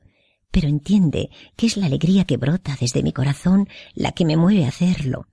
pero 0.50 0.66
entiende 0.66 1.28
que 1.56 1.66
es 1.66 1.76
la 1.76 1.86
alegría 1.86 2.24
que 2.24 2.38
brota 2.38 2.74
desde 2.80 3.02
mi 3.02 3.12
corazón 3.12 3.68
la 3.92 4.12
que 4.12 4.24
me 4.24 4.38
mueve 4.38 4.64
a 4.64 4.68
hacerlo. 4.68 5.28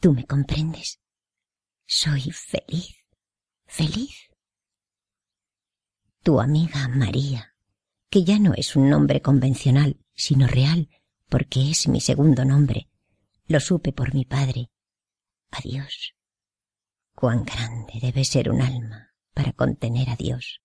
¿Tú 0.00 0.14
me 0.14 0.24
comprendes? 0.24 1.00
Soy 1.86 2.30
feliz, 2.32 3.04
feliz. 3.66 4.30
Tu 6.22 6.40
amiga 6.40 6.88
María, 6.88 7.54
que 8.08 8.24
ya 8.24 8.38
no 8.38 8.54
es 8.54 8.76
un 8.76 8.88
nombre 8.88 9.20
convencional, 9.20 9.98
sino 10.14 10.46
real, 10.46 10.88
porque 11.28 11.70
es 11.70 11.86
mi 11.88 12.00
segundo 12.00 12.46
nombre, 12.46 12.88
lo 13.48 13.60
supe 13.60 13.92
por 13.92 14.14
mi 14.14 14.24
padre. 14.24 14.70
Adiós. 15.50 16.14
Cuán 17.14 17.44
grande 17.44 17.94
debe 18.00 18.24
ser 18.24 18.50
un 18.50 18.60
alma 18.62 19.14
para 19.34 19.52
contener 19.52 20.10
a 20.10 20.16
Dios. 20.16 20.60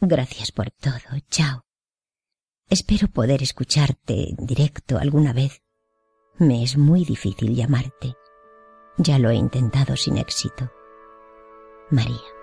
Gracias 0.00 0.52
por 0.52 0.70
todo. 0.70 1.18
Chao. 1.30 1.64
Espero 2.68 3.08
poder 3.08 3.42
escucharte 3.42 4.30
en 4.30 4.46
directo 4.46 4.98
alguna 4.98 5.32
vez. 5.32 5.62
Me 6.38 6.62
es 6.62 6.76
muy 6.76 7.04
difícil 7.04 7.54
llamarte. 7.54 8.14
Ya 8.98 9.18
lo 9.18 9.30
he 9.30 9.36
intentado 9.36 9.96
sin 9.96 10.18
éxito. 10.18 10.70
María. 11.90 12.37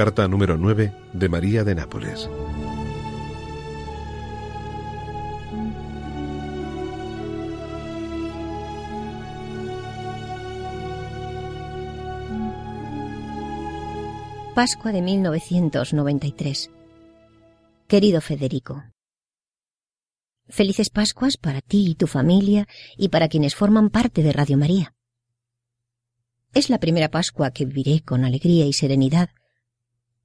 Carta 0.00 0.26
número 0.26 0.56
9 0.56 0.94
de 1.12 1.28
María 1.28 1.62
de 1.62 1.74
Nápoles. 1.74 2.26
Pascua 14.54 14.90
de 14.90 15.02
1993. 15.02 16.70
Querido 17.86 18.22
Federico, 18.22 18.82
Felices 20.48 20.88
Pascuas 20.88 21.36
para 21.36 21.60
ti 21.60 21.90
y 21.90 21.94
tu 21.94 22.06
familia 22.06 22.66
y 22.96 23.10
para 23.10 23.28
quienes 23.28 23.54
forman 23.54 23.90
parte 23.90 24.22
de 24.22 24.32
Radio 24.32 24.56
María. 24.56 24.94
Es 26.54 26.70
la 26.70 26.80
primera 26.80 27.10
Pascua 27.10 27.50
que 27.50 27.66
viviré 27.66 28.00
con 28.00 28.24
alegría 28.24 28.64
y 28.64 28.72
serenidad 28.72 29.28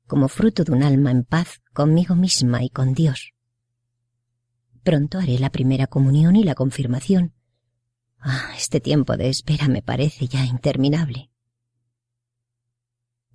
como 0.08 0.28
fruto 0.28 0.64
de 0.64 0.72
un 0.72 0.84
alma 0.84 1.12
en 1.12 1.24
paz 1.24 1.62
conmigo 1.74 2.16
misma 2.16 2.64
y 2.64 2.70
con 2.70 2.94
Dios. 2.94 3.34
Pronto 4.84 5.18
haré 5.18 5.40
la 5.40 5.50
primera 5.50 5.88
comunión 5.88 6.36
y 6.36 6.44
la 6.44 6.54
confirmación. 6.54 7.34
Ah, 8.20 8.54
este 8.56 8.80
tiempo 8.80 9.18
de 9.18 9.30
espera 9.30 9.68
me 9.68 9.82
parece 9.82 10.28
ya 10.28 10.46
interminable. 10.46 11.32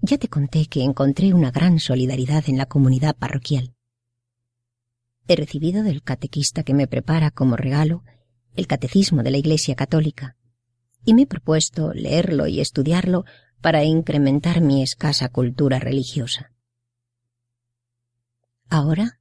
Ya 0.03 0.17
te 0.17 0.29
conté 0.29 0.67
que 0.67 0.83
encontré 0.83 1.35
una 1.35 1.50
gran 1.50 1.79
solidaridad 1.79 2.45
en 2.49 2.57
la 2.57 2.67
comunidad 2.67 3.17
parroquial. 3.17 3.75
He 5.29 5.37
recibido 5.37 5.83
del 5.83 6.03
catequista 6.03 6.62
que 6.62 6.75
me 6.75 6.87
prepara 6.87 7.31
como 7.31 7.57
regalo 7.57 8.05
el 8.55 8.67
catecismo 8.67 9.23
de 9.23 9.31
la 9.31 9.39
Iglesia 9.39 9.75
Católica 9.75 10.37
y 11.05 11.15
me 11.15 11.23
he 11.23 11.27
propuesto 11.27 11.93
leerlo 11.93 12.47
y 12.47 12.61
estudiarlo 12.61 13.25
para 13.61 13.85
incrementar 13.85 14.61
mi 14.61 14.83
escasa 14.83 15.29
cultura 15.29 15.79
religiosa. 15.79 16.53
Ahora 18.71 19.19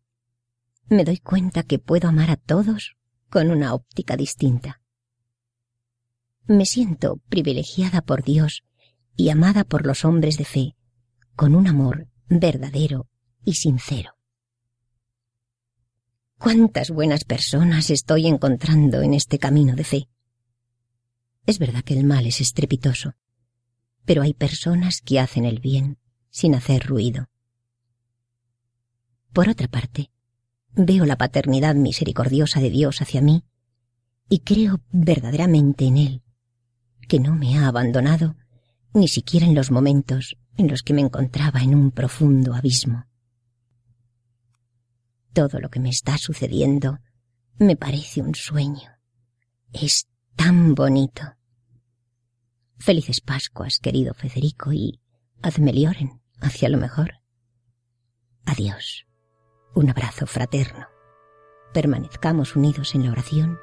me 0.89 1.03
doy 1.03 1.18
cuenta 1.18 1.63
que 1.63 1.79
puedo 1.79 2.08
amar 2.08 2.29
a 2.29 2.36
todos 2.36 2.98
con 3.29 3.50
una 3.50 3.74
óptica 3.74 4.15
distinta. 4.15 4.82
Me 6.46 6.68
siento 6.68 7.18
privilegiada 7.29 8.01
por 8.01 8.24
Dios 8.24 8.63
y 9.15 9.29
amada 9.29 9.63
por 9.63 9.88
los 9.88 10.06
hombres 10.06 10.38
de 10.38 10.46
fe, 10.46 10.75
con 11.36 11.56
un 11.56 11.68
amor 11.68 12.08
verdadero 12.27 13.08
y 13.44 13.56
sincero. 13.56 14.15
Cuántas 16.38 16.91
buenas 16.91 17.24
personas 17.24 17.89
estoy 17.89 18.27
encontrando 18.27 19.01
en 19.01 19.15
este 19.15 19.39
camino 19.39 19.75
de 19.75 19.84
fe. 19.84 20.10
Es 21.48 21.58
verdad 21.58 21.84
que 21.84 21.96
el 21.96 22.03
mal 22.03 22.27
es 22.27 22.39
estrepitoso, 22.39 23.15
pero 24.06 24.22
hay 24.22 24.36
personas 24.36 25.01
que 25.01 25.20
hacen 25.20 25.46
el 25.46 25.60
bien 25.60 25.98
sin 26.29 26.53
hacer 26.53 26.86
ruido. 26.86 27.29
Por 29.33 29.50
otra 29.50 29.67
parte, 29.67 30.12
veo 30.74 31.05
la 31.05 31.17
paternidad 31.17 31.75
misericordiosa 31.75 32.59
de 32.59 32.69
Dios 32.69 33.01
hacia 33.01 33.21
mí 33.21 33.43
y 34.29 34.39
creo 34.39 34.81
verdaderamente 34.91 35.86
en 35.86 35.98
Él, 35.98 36.24
que 37.07 37.19
no 37.19 37.36
me 37.36 37.57
ha 37.57 37.67
abandonado 37.67 38.36
ni 38.93 39.07
siquiera 39.07 39.45
en 39.45 39.55
los 39.55 39.71
momentos 39.71 40.38
en 40.57 40.67
los 40.67 40.83
que 40.83 40.93
me 40.93 41.01
encontraba 41.01 41.62
en 41.62 41.75
un 41.75 41.91
profundo 41.91 42.53
abismo. 42.53 43.05
Todo 45.33 45.59
lo 45.59 45.69
que 45.69 45.79
me 45.79 45.89
está 45.89 46.17
sucediendo 46.17 47.00
Me 47.59 47.75
parece 47.75 48.21
un 48.21 48.36
sueño. 48.36 48.89
Es 49.74 50.07
tan 50.38 50.75
bonito. 50.75 51.24
Felices 52.77 53.19
Pascuas, 53.19 53.79
querido 53.79 54.13
Federico, 54.13 54.71
y 54.71 55.01
hazme 55.41 55.74
lloren 55.74 56.21
hacia 56.39 56.69
lo 56.69 56.77
mejor. 56.77 57.15
Adiós. 58.45 59.09
Un 59.74 59.90
abrazo 59.90 60.26
fraterno. 60.26 60.88
Permanezcamos 61.74 62.56
unidos 62.56 62.96
en 62.96 63.06
la 63.06 63.12
oración. 63.12 63.60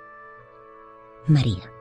María. 1.26 1.75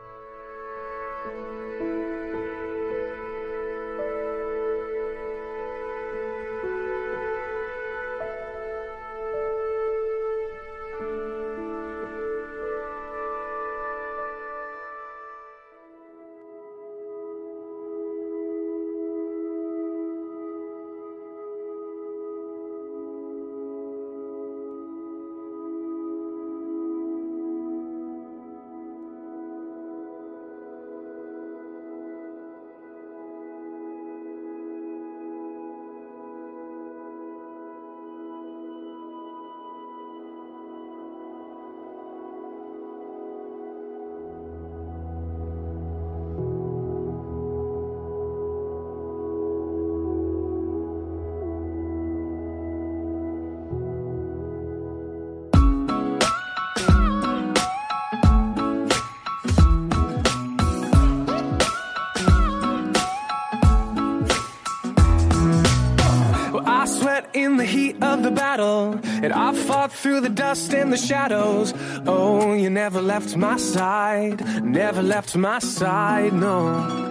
I 69.46 69.54
fought 69.54 69.92
through 69.92 70.22
the 70.22 70.30
dust 70.30 70.74
and 70.74 70.92
the 70.92 70.98
shadows. 70.98 71.72
Oh, 72.08 72.56
you 72.56 72.72
never 72.72 73.00
left 73.00 73.38
my 73.38 73.60
side, 73.60 74.42
never 74.64 75.04
left 75.04 75.36
my 75.36 75.60
side, 75.60 76.34
no. 76.34 77.08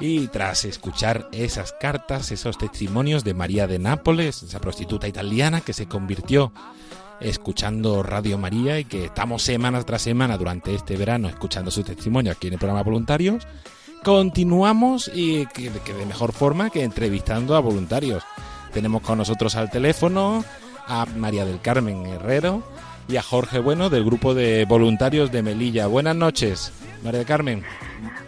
Y 0.00 0.28
tras 0.28 0.64
escuchar 0.64 1.28
esas 1.30 1.74
cartas, 1.78 2.32
esos 2.32 2.56
testimonios 2.56 3.22
de 3.22 3.34
María 3.34 3.66
de 3.66 3.78
Nápoles, 3.78 4.42
esa 4.42 4.60
prostituta 4.60 5.08
italiana 5.08 5.60
que 5.60 5.74
se 5.74 5.86
convirtió 5.86 6.52
escuchando 7.20 8.02
Radio 8.02 8.38
María 8.38 8.78
y 8.78 8.86
que 8.86 9.04
estamos 9.04 9.42
semana 9.42 9.82
tras 9.82 10.00
semana 10.00 10.38
durante 10.38 10.74
este 10.74 10.96
verano 10.96 11.28
escuchando 11.28 11.70
su 11.70 11.82
testimonio 11.82 12.32
aquí 12.32 12.46
en 12.46 12.54
el 12.54 12.58
programa 12.58 12.82
Voluntarios, 12.82 13.46
continuamos 14.02 15.10
y 15.14 15.44
que, 15.48 15.68
de 15.68 16.06
mejor 16.06 16.32
forma 16.32 16.70
que 16.70 16.82
entrevistando 16.82 17.54
a 17.54 17.60
voluntarios. 17.60 18.22
Tenemos 18.72 19.02
con 19.02 19.18
nosotros 19.18 19.54
al 19.54 19.70
teléfono 19.70 20.44
a 20.86 21.06
María 21.16 21.44
del 21.44 21.60
Carmen 21.60 22.06
Herrero 22.06 22.62
y 23.08 23.16
a 23.16 23.22
Jorge 23.22 23.58
Bueno 23.58 23.90
del 23.90 24.04
grupo 24.04 24.34
de 24.34 24.64
voluntarios 24.66 25.30
de 25.30 25.42
Melilla. 25.42 25.86
Buenas 25.86 26.16
noches, 26.16 26.72
María 27.02 27.18
del 27.18 27.26
Carmen. 27.26 27.62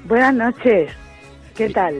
Buenas 0.04 0.34
noches. 0.34 0.90
¿Qué 1.54 1.70
tal? 1.70 1.98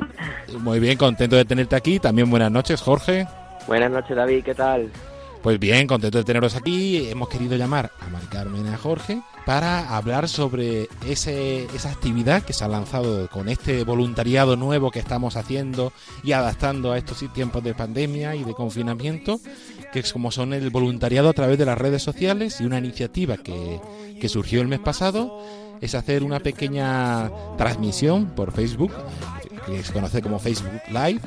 Muy 0.61 0.81
bien, 0.81 0.99
contento 0.99 1.37
de 1.37 1.45
tenerte 1.45 1.77
aquí. 1.77 1.99
También 1.99 2.31
buenas 2.31 2.53
noches, 2.53 2.81
Jorge. 2.81 3.27
Buenas 3.67 3.91
noches, 3.91 4.17
David, 4.17 4.45
¿qué 4.45 4.55
tal? 4.55 4.91
Pues 5.43 5.59
bien, 5.61 5.87
contento 5.87 6.19
de 6.19 6.25
teneros 6.25 6.57
aquí. 6.57 7.09
Hemos 7.09 7.29
querido 7.29 7.57
llamar 7.57 7.93
a 8.01 8.09
Mari 8.09 8.27
Carmen 8.27 8.67
y 8.67 8.69
a 8.69 8.77
Jorge 8.77 9.23
para 9.45 9.97
hablar 9.97 10.29
sobre 10.29 10.89
ese, 11.07 11.65
esa 11.67 11.93
actividad 11.93 12.43
que 12.43 12.53
se 12.53 12.65
ha 12.65 12.69
lanzado 12.69 13.29
con 13.29 13.49
este 13.49 13.85
voluntariado 13.85 14.57
nuevo 14.57 14.91
que 14.91 14.99
estamos 14.99 15.37
haciendo 15.37 15.93
y 16.25 16.33
adaptando 16.33 16.91
a 16.91 16.99
estos 16.99 17.25
tiempos 17.33 17.63
de 17.63 17.75
pandemia 17.75 18.35
y 18.35 18.43
de 18.43 18.55
confinamiento, 18.55 19.39
que 19.97 20.01
es 20.01 20.13
como 20.13 20.31
son 20.31 20.53
el 20.53 20.69
voluntariado 20.69 21.31
a 21.31 21.33
través 21.33 21.57
de 21.57 21.65
las 21.65 21.79
redes 21.79 22.03
sociales 22.03 22.61
y 22.61 22.65
una 22.65 22.77
iniciativa 22.77 23.39
que, 23.39 23.81
que 24.21 24.29
surgió 24.29 24.61
el 24.61 24.69
mes 24.69 24.81
pasado 24.81 25.43
es 25.81 25.95
hacer 25.95 26.23
una 26.23 26.41
pequeña 26.41 27.31
transmisión 27.57 28.27
por 28.27 28.53
Facebook, 28.53 28.93
que 29.65 29.83
se 29.83 29.95
conoce 29.95 30.21
como 30.21 30.39
Facebook 30.39 30.83
Live, 30.89 31.21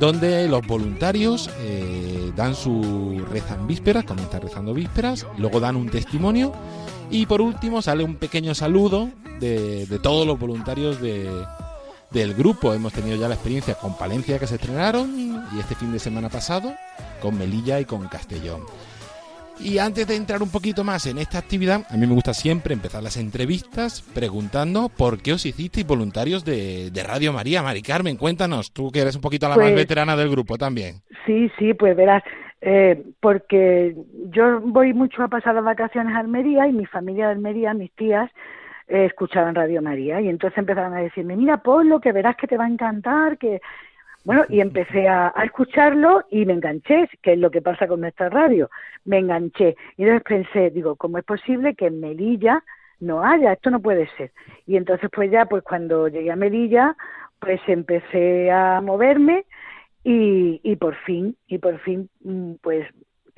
donde 0.00 0.48
los 0.48 0.66
voluntarios 0.66 1.48
eh, 1.60 2.32
dan 2.34 2.56
su 2.56 3.24
rezan 3.30 3.68
vísperas, 3.68 4.04
comienzan 4.04 4.40
rezando 4.40 4.74
vísperas, 4.74 5.24
luego 5.36 5.60
dan 5.60 5.76
un 5.76 5.88
testimonio 5.88 6.52
y 7.12 7.26
por 7.26 7.40
último 7.40 7.82
sale 7.82 8.02
un 8.02 8.16
pequeño 8.16 8.52
saludo 8.52 9.10
de, 9.38 9.86
de 9.86 9.98
todos 10.00 10.26
los 10.26 10.40
voluntarios 10.40 11.00
de, 11.00 11.30
del 12.10 12.34
grupo. 12.34 12.74
Hemos 12.74 12.92
tenido 12.92 13.16
ya 13.16 13.28
la 13.28 13.34
experiencia 13.34 13.74
con 13.74 13.96
Palencia 13.96 14.38
que 14.38 14.46
se 14.46 14.56
estrenaron 14.56 15.10
y 15.54 15.58
este 15.60 15.74
fin 15.74 15.92
de 15.92 15.98
semana 15.98 16.28
pasado 16.28 16.72
con 17.20 17.38
Melilla 17.38 17.80
y 17.80 17.84
con 17.84 18.06
Castellón. 18.08 18.62
Y 19.60 19.78
antes 19.78 20.06
de 20.06 20.14
entrar 20.14 20.40
un 20.40 20.50
poquito 20.52 20.84
más 20.84 21.06
en 21.06 21.18
esta 21.18 21.38
actividad, 21.38 21.84
a 21.90 21.96
mí 21.96 22.06
me 22.06 22.14
gusta 22.14 22.32
siempre 22.32 22.74
empezar 22.74 23.02
las 23.02 23.16
entrevistas 23.16 24.02
preguntando 24.14 24.88
por 24.88 25.20
qué 25.20 25.32
os 25.32 25.44
hicisteis 25.44 25.84
voluntarios 25.84 26.44
de, 26.44 26.92
de 26.92 27.02
Radio 27.02 27.32
María. 27.32 27.60
Mari 27.60 27.82
Carmen, 27.82 28.16
cuéntanos, 28.16 28.70
tú 28.72 28.92
que 28.92 29.00
eres 29.00 29.16
un 29.16 29.20
poquito 29.20 29.48
la 29.48 29.56
más 29.56 29.64
Pues- 29.64 29.74
veterana 29.74 30.14
del 30.16 30.30
grupo 30.30 30.56
también. 30.58 31.02
Sí, 31.26 31.50
sí, 31.58 31.74
pues 31.74 31.96
verás, 31.96 32.22
eh, 32.60 33.02
porque 33.20 33.96
yo 34.32 34.60
voy 34.60 34.94
mucho 34.94 35.24
a 35.24 35.28
pasar 35.28 35.56
las 35.56 35.64
vacaciones 35.64 36.14
a 36.14 36.20
Almería 36.20 36.68
y 36.68 36.72
mi 36.72 36.86
familia 36.86 37.26
de 37.26 37.32
Almería, 37.32 37.74
mis 37.74 37.90
tías, 37.96 38.30
escuchaban 38.88 39.54
Radio 39.54 39.82
María 39.82 40.20
y 40.20 40.28
entonces 40.28 40.58
empezaron 40.58 40.94
a 40.94 41.00
decirme, 41.00 41.36
mira, 41.36 41.58
ponlo, 41.58 42.00
que 42.00 42.12
verás 42.12 42.36
que 42.36 42.46
te 42.46 42.56
va 42.56 42.64
a 42.64 42.68
encantar, 42.68 43.38
que... 43.38 43.60
Bueno, 44.24 44.44
y 44.48 44.60
empecé 44.60 45.08
a, 45.08 45.32
a 45.34 45.44
escucharlo 45.44 46.24
y 46.30 46.44
me 46.44 46.52
enganché, 46.52 47.08
que 47.22 47.32
es 47.32 47.38
lo 47.38 47.50
que 47.50 47.62
pasa 47.62 47.86
con 47.86 48.00
nuestra 48.00 48.28
radio, 48.28 48.68
me 49.04 49.18
enganché. 49.18 49.76
Y 49.96 50.02
entonces 50.02 50.22
pensé, 50.22 50.70
digo, 50.70 50.96
¿cómo 50.96 51.16
es 51.18 51.24
posible 51.24 51.74
que 51.74 51.86
en 51.86 52.00
Melilla 52.00 52.62
no 53.00 53.24
haya? 53.24 53.52
Esto 53.52 53.70
no 53.70 53.80
puede 53.80 54.08
ser. 54.18 54.32
Y 54.66 54.76
entonces 54.76 55.08
pues 55.10 55.30
ya, 55.30 55.46
pues 55.46 55.62
cuando 55.62 56.08
llegué 56.08 56.30
a 56.30 56.36
Melilla, 56.36 56.94
pues 57.38 57.60
empecé 57.68 58.50
a 58.50 58.80
moverme 58.82 59.46
y, 60.04 60.60
y 60.62 60.76
por 60.76 60.94
fin, 61.04 61.36
y 61.46 61.58
por 61.58 61.78
fin, 61.80 62.10
mm, 62.22 62.54
pues 62.60 62.86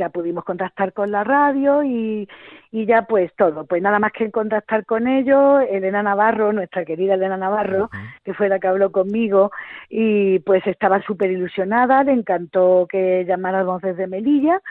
ya 0.00 0.08
pudimos 0.08 0.44
contactar 0.44 0.94
con 0.94 1.10
la 1.10 1.24
radio 1.24 1.84
y, 1.84 2.26
y 2.72 2.86
ya 2.86 3.02
pues 3.02 3.30
todo, 3.36 3.66
pues 3.66 3.82
nada 3.82 3.98
más 3.98 4.12
que 4.12 4.30
contactar 4.30 4.86
con 4.86 5.06
ellos, 5.06 5.62
Elena 5.70 6.02
Navarro, 6.02 6.54
nuestra 6.54 6.86
querida 6.86 7.14
Elena 7.14 7.36
Navarro, 7.36 7.90
que 8.24 8.32
fue 8.32 8.48
la 8.48 8.58
que 8.58 8.68
habló 8.68 8.90
conmigo 8.90 9.50
y 9.90 10.38
pues 10.40 10.66
estaba 10.66 11.02
súper 11.02 11.30
ilusionada, 11.30 12.02
le 12.02 12.12
encantó 12.12 12.86
que 12.88 13.26
llamáramos 13.26 13.82
desde 13.82 14.06
Melilla 14.06 14.62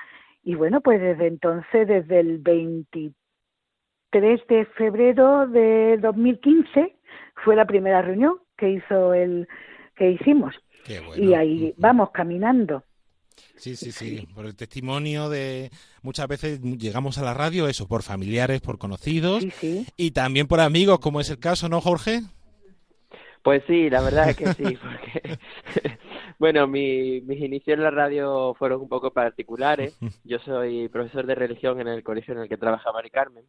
y 0.44 0.56
bueno, 0.56 0.82
pues 0.82 1.00
desde 1.00 1.28
entonces, 1.28 1.88
desde 1.88 2.22
el 2.22 2.40
23 2.40 3.14
de 4.48 4.66
febrero 4.78 5.46
de 5.46 6.00
2015 6.02 6.96
fue 7.44 7.56
la 7.56 7.66
primera 7.66 8.02
reunión 8.02 8.40
que 8.58 8.72
hizo 8.72 9.14
el 9.14 9.48
que 9.96 10.10
hicimos 10.10 10.56
bueno. 10.88 11.24
y 11.24 11.36
ahí 11.36 11.74
vamos 11.78 12.10
caminando. 12.10 12.84
Sí, 13.60 13.76
sí, 13.76 13.92
sí, 13.92 14.26
por 14.34 14.46
el 14.46 14.56
testimonio 14.56 15.30
de 15.30 15.70
muchas 16.02 16.28
veces 16.28 16.62
llegamos 16.62 17.18
a 17.18 17.24
la 17.24 17.34
radio, 17.34 17.68
eso, 17.68 17.88
por 17.88 18.04
familiares, 18.04 18.62
por 18.62 18.78
conocidos 18.78 19.44
Sí, 19.44 19.52
sí. 19.52 19.86
y 19.98 20.12
también 20.12 20.48
por 20.48 20.62
amigos, 20.62 21.00
como 21.00 21.20
es 21.20 21.30
el 21.30 21.40
caso, 21.40 21.68
¿no, 21.68 21.82
Jorge? 21.82 22.22
Pues 23.44 23.64
sí, 23.68 23.90
la 23.90 24.02
verdad 24.02 24.30
es 24.30 24.38
que 24.38 24.54
sí, 24.54 24.64
porque, 24.82 25.40
bueno, 26.40 26.68
mi, 26.68 27.22
mis 27.22 27.42
inicios 27.42 27.78
en 27.78 27.84
la 27.84 27.92
radio 27.92 28.54
fueron 28.58 28.82
un 28.82 28.90
poco 28.90 29.12
particulares. 29.12 29.98
Yo 30.24 30.40
soy 30.40 30.88
profesor 30.90 31.26
de 31.26 31.36
religión 31.36 31.80
en 31.82 31.88
el 31.88 32.04
colegio 32.04 32.34
en 32.34 32.42
el 32.42 32.50
que 32.50 32.58
trabaja 32.58 32.92
Mari 32.92 33.10
Carmen. 33.10 33.44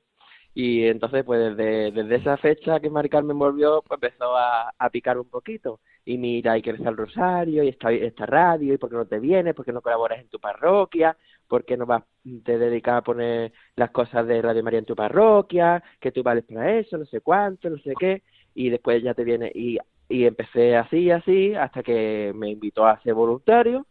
Y 0.55 0.87
entonces, 0.87 1.23
pues 1.25 1.57
desde, 1.57 1.93
desde 1.93 2.17
esa 2.17 2.37
fecha 2.37 2.81
que 2.81 2.91
Mari 2.91 3.09
Carmen 3.09 3.39
volvió, 3.39 3.83
pues 3.87 4.01
empezó 4.03 4.37
a, 4.37 4.73
a 4.77 4.91
picar 4.91 5.19
un 5.19 5.29
poquito. 5.29 5.81
Y 6.05 6.19
mira, 6.19 6.53
hay 6.53 6.63
que 6.63 6.73
rezar 6.73 6.89
el 6.89 6.97
rosario, 6.97 7.63
y 7.63 7.69
esta, 7.69 7.93
esta 7.93 8.27
radio, 8.27 8.75
y 8.75 8.79
por 8.79 8.91
qué 8.91 8.97
no 8.97 9.07
te 9.07 9.19
vienes, 9.19 9.55
por 9.55 9.65
qué 9.65 9.73
no 9.73 9.83
colaboras 9.83 10.21
en 10.21 10.29
tu 10.29 10.41
parroquia, 10.41 11.17
por 11.47 11.65
qué 11.65 11.77
no 11.77 11.87
vas, 11.87 12.05
te 12.45 12.59
dedicas 12.59 12.95
a 12.95 13.03
poner 13.03 13.53
las 13.77 13.91
cosas 13.91 14.27
de 14.27 14.41
Radio 14.41 14.63
María 14.63 14.79
en 14.79 14.85
tu 14.87 14.97
parroquia, 14.97 15.83
que 16.01 16.13
tú 16.13 16.23
vales 16.23 16.45
para 16.45 16.79
eso, 16.79 16.97
no 16.99 17.05
sé 17.05 17.21
cuánto, 17.21 17.69
no 17.69 17.79
sé 17.79 17.95
qué 17.99 18.23
y 18.55 18.71
después 18.71 19.03
ya 19.03 19.15
te 19.15 19.25
viene 19.25 19.51
y, 19.55 19.79
y 20.09 20.25
empecé 20.25 20.77
así 20.77 21.11
así 21.11 21.55
hasta 21.55 21.83
que 21.83 22.33
me 22.35 22.51
invitó 22.51 22.87
a 22.87 23.01
ser 23.03 23.15
voluntario 23.15 23.87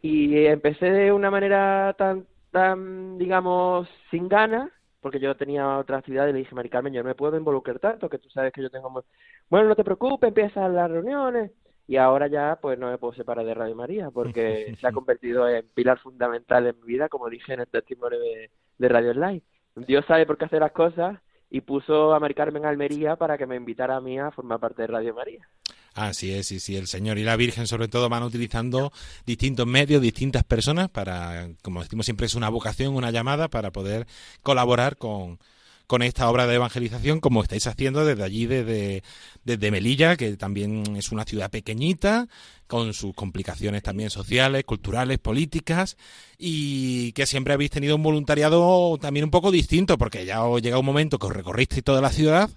y 0.00 0.46
empecé 0.46 0.90
de 0.90 1.12
una 1.12 1.30
manera 1.30 1.94
tan 1.96 2.26
tan 2.50 3.18
digamos 3.18 3.88
sin 4.10 4.28
ganas 4.28 4.70
porque 5.02 5.18
yo 5.18 5.36
tenía 5.36 5.78
otra 5.78 5.98
actividad 5.98 6.28
y 6.28 6.32
le 6.32 6.38
dije, 6.38 6.54
Mari 6.54 6.70
Carmen, 6.70 6.92
yo 6.92 7.02
no 7.02 7.08
me 7.08 7.16
puedo 7.16 7.36
involucrar 7.36 7.80
tanto, 7.80 8.08
que 8.08 8.18
tú 8.18 8.30
sabes 8.30 8.52
que 8.52 8.62
yo 8.62 8.70
tengo... 8.70 9.04
Bueno, 9.50 9.68
no 9.68 9.74
te 9.74 9.82
preocupes, 9.82 10.28
empiezan 10.28 10.76
las 10.76 10.88
reuniones. 10.88 11.50
Y 11.88 11.96
ahora 11.96 12.28
ya, 12.28 12.56
pues 12.62 12.78
no 12.78 12.88
me 12.88 12.98
puedo 12.98 13.12
separar 13.12 13.44
de 13.44 13.52
Radio 13.52 13.74
María, 13.74 14.10
porque 14.12 14.76
se 14.80 14.86
ha 14.86 14.92
convertido 14.92 15.48
en 15.48 15.66
pilar 15.74 15.98
fundamental 15.98 16.68
en 16.68 16.80
mi 16.80 16.86
vida, 16.86 17.08
como 17.08 17.28
dije 17.28 17.52
en 17.52 17.60
el 17.60 17.66
testimonio 17.66 18.20
de, 18.20 18.50
de 18.78 18.88
Radio 18.88 19.10
Online. 19.10 19.42
Dios 19.74 20.06
sabe 20.06 20.24
por 20.24 20.38
qué 20.38 20.44
hacer 20.44 20.60
las 20.60 20.72
cosas 20.72 21.18
y 21.50 21.62
puso 21.62 22.14
a 22.14 22.20
Mari 22.20 22.34
Carmen 22.34 22.64
Almería 22.64 23.16
para 23.16 23.36
que 23.36 23.46
me 23.46 23.56
invitara 23.56 23.96
a 23.96 24.00
mí 24.00 24.20
a 24.20 24.30
formar 24.30 24.60
parte 24.60 24.82
de 24.82 24.88
Radio 24.88 25.14
María. 25.14 25.48
Así 25.94 26.32
es, 26.32 26.46
sí, 26.46 26.58
sí, 26.58 26.76
el 26.76 26.86
Señor 26.86 27.18
y 27.18 27.24
la 27.24 27.36
Virgen 27.36 27.66
sobre 27.66 27.88
todo 27.88 28.08
van 28.08 28.22
utilizando 28.22 28.92
distintos 29.26 29.66
medios, 29.66 30.00
distintas 30.00 30.42
personas 30.42 30.88
para, 30.88 31.50
como 31.60 31.82
decimos 31.82 32.06
siempre, 32.06 32.26
es 32.26 32.34
una 32.34 32.48
vocación, 32.48 32.94
una 32.94 33.10
llamada 33.10 33.48
para 33.48 33.72
poder 33.72 34.06
colaborar 34.42 34.96
con, 34.96 35.38
con 35.86 36.00
esta 36.00 36.30
obra 36.30 36.46
de 36.46 36.54
evangelización 36.54 37.20
como 37.20 37.42
estáis 37.42 37.66
haciendo 37.66 38.06
desde 38.06 38.24
allí, 38.24 38.46
desde, 38.46 39.02
desde 39.44 39.70
Melilla, 39.70 40.16
que 40.16 40.38
también 40.38 40.96
es 40.96 41.12
una 41.12 41.24
ciudad 41.24 41.50
pequeñita, 41.50 42.26
con 42.66 42.94
sus 42.94 43.14
complicaciones 43.14 43.82
también 43.82 44.08
sociales, 44.08 44.64
culturales, 44.64 45.18
políticas, 45.18 45.98
y 46.38 47.12
que 47.12 47.26
siempre 47.26 47.52
habéis 47.52 47.70
tenido 47.70 47.96
un 47.96 48.02
voluntariado 48.02 48.96
también 48.98 49.24
un 49.24 49.30
poco 49.30 49.50
distinto, 49.50 49.98
porque 49.98 50.24
ya 50.24 50.42
os 50.44 50.62
llega 50.62 50.78
un 50.78 50.86
momento 50.86 51.18
que 51.18 51.26
os 51.26 51.34
recorristeis 51.34 51.84
toda 51.84 52.00
la 52.00 52.08
ciudad 52.08 52.48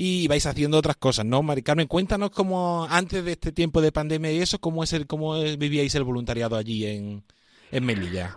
y 0.00 0.28
vais 0.28 0.46
haciendo 0.46 0.78
otras 0.78 0.96
cosas, 0.96 1.26
¿no? 1.26 1.42
Mari 1.42 1.62
Carmen, 1.62 1.88
cuéntanos 1.88 2.30
cómo 2.30 2.86
antes 2.88 3.24
de 3.24 3.32
este 3.32 3.50
tiempo 3.50 3.80
de 3.80 3.90
pandemia 3.90 4.30
y 4.30 4.38
eso, 4.38 4.60
cómo 4.60 4.84
es 4.84 4.92
el, 4.92 5.08
cómo 5.08 5.34
vivíais 5.58 5.94
el 5.96 6.04
voluntariado 6.04 6.56
allí 6.56 6.86
en, 6.86 7.24
en 7.72 7.84
Melilla. 7.84 8.36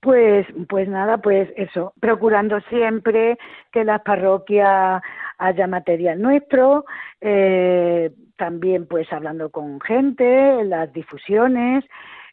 Pues, 0.00 0.46
pues 0.68 0.88
nada, 0.88 1.18
pues 1.18 1.48
eso, 1.56 1.92
procurando 2.00 2.60
siempre 2.68 3.38
que 3.72 3.84
las 3.84 4.02
parroquias 4.02 5.00
haya 5.38 5.66
material 5.68 6.20
nuestro, 6.20 6.84
eh, 7.20 8.10
también 8.36 8.86
pues 8.86 9.12
hablando 9.12 9.50
con 9.50 9.80
gente, 9.80 10.64
las 10.64 10.92
difusiones, 10.92 11.84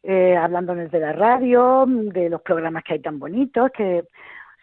eh, 0.01 0.37
desde 0.75 0.99
la 0.99 1.13
radio, 1.13 1.85
de 1.87 2.29
los 2.29 2.41
programas 2.41 2.83
que 2.83 2.93
hay 2.93 2.99
tan 2.99 3.19
bonitos, 3.19 3.71
que 3.75 4.05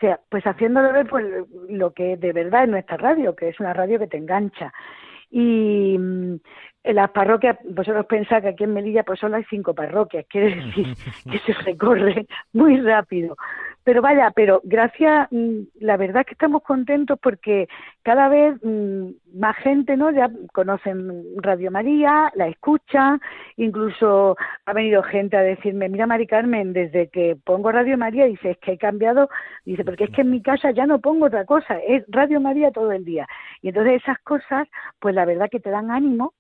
sea, 0.03 0.21
pues 0.29 0.45
haciéndolo 0.45 0.93
ver 0.93 1.07
pues, 1.07 1.25
lo 1.69 1.93
que 1.93 2.17
de 2.17 2.33
verdad 2.33 2.65
es 2.65 2.69
nuestra 2.69 2.97
radio, 2.97 3.35
que 3.35 3.49
es 3.49 3.61
una 3.61 3.73
radio 3.73 3.99
que 3.99 4.09
te 4.09 4.19
engancha. 4.19 4.73
Y 5.31 5.97
mm, 5.99 6.35
en 6.85 6.97
las 6.97 7.11
parroquias, 7.11 7.57
vosotros 7.65 8.05
pensáis 8.07 8.43
que 8.43 8.49
aquí 8.51 8.65
en 8.65 8.75
Melilla 8.75 9.05
pues 9.05 9.21
solo 9.21 9.37
hay 9.37 9.45
cinco 9.49 9.75
parroquias, 9.75 10.27
quiere 10.29 10.57
decir 10.57 10.87
que 11.31 11.39
se 11.39 11.53
recorre 11.63 12.27
muy 12.53 12.81
rápido. 12.81 13.37
Pero 13.85 14.01
vaya, 14.01 14.31
pero 14.31 14.61
gracias, 14.65 15.27
mm, 15.33 15.63
la 15.81 15.97
verdad 15.97 16.21
es 16.21 16.27
que 16.27 16.35
estamos 16.35 16.63
contentos 16.63 17.19
porque 17.21 17.69
cada 18.03 18.29
vez 18.29 18.55
mm, 18.63 19.09
más 19.35 19.57
gente, 19.57 19.97
¿no? 19.97 20.11
Ya 20.13 20.31
conocen 20.53 21.25
Radio 21.37 21.71
María, 21.71 22.31
la 22.37 22.47
escuchan, 22.47 23.21
incluso 23.57 24.37
ha 24.67 24.73
venido 24.73 25.03
gente 25.03 25.37
a 25.37 25.43
decirme, 25.43 25.89
mira 25.89 26.07
Mari 26.07 26.27
Carmen, 26.27 26.73
desde 26.73 27.09
que 27.09 27.37
pongo 27.45 27.73
Radio 27.73 27.99
María, 27.99 28.27
dice, 28.27 28.51
es 28.51 28.59
que 28.59 28.73
he 28.73 28.79
cambiado, 28.79 29.29
dice, 29.65 29.85
porque 29.85 30.05
es 30.05 30.11
que 30.11 30.21
en 30.23 30.31
mi 30.31 30.43
casa 30.43 30.71
ya 30.71 30.87
no 30.87 31.01
pongo 31.01 31.27
otra 31.27 31.45
cosa, 31.45 31.79
es 31.79 32.05
Radio 32.09 32.41
María 32.41 32.71
todo 32.71 32.93
el 32.93 33.05
día. 33.05 33.27
Y 33.63 33.69
entonces 33.69 34.03
esas 34.03 34.19
cosas, 34.21 34.69
pues 35.01 35.15
la 35.15 35.25
verdad 35.25 35.49
que 35.51 35.61
te 35.61 35.71
dan 35.71 35.91
ánimo 35.91 36.35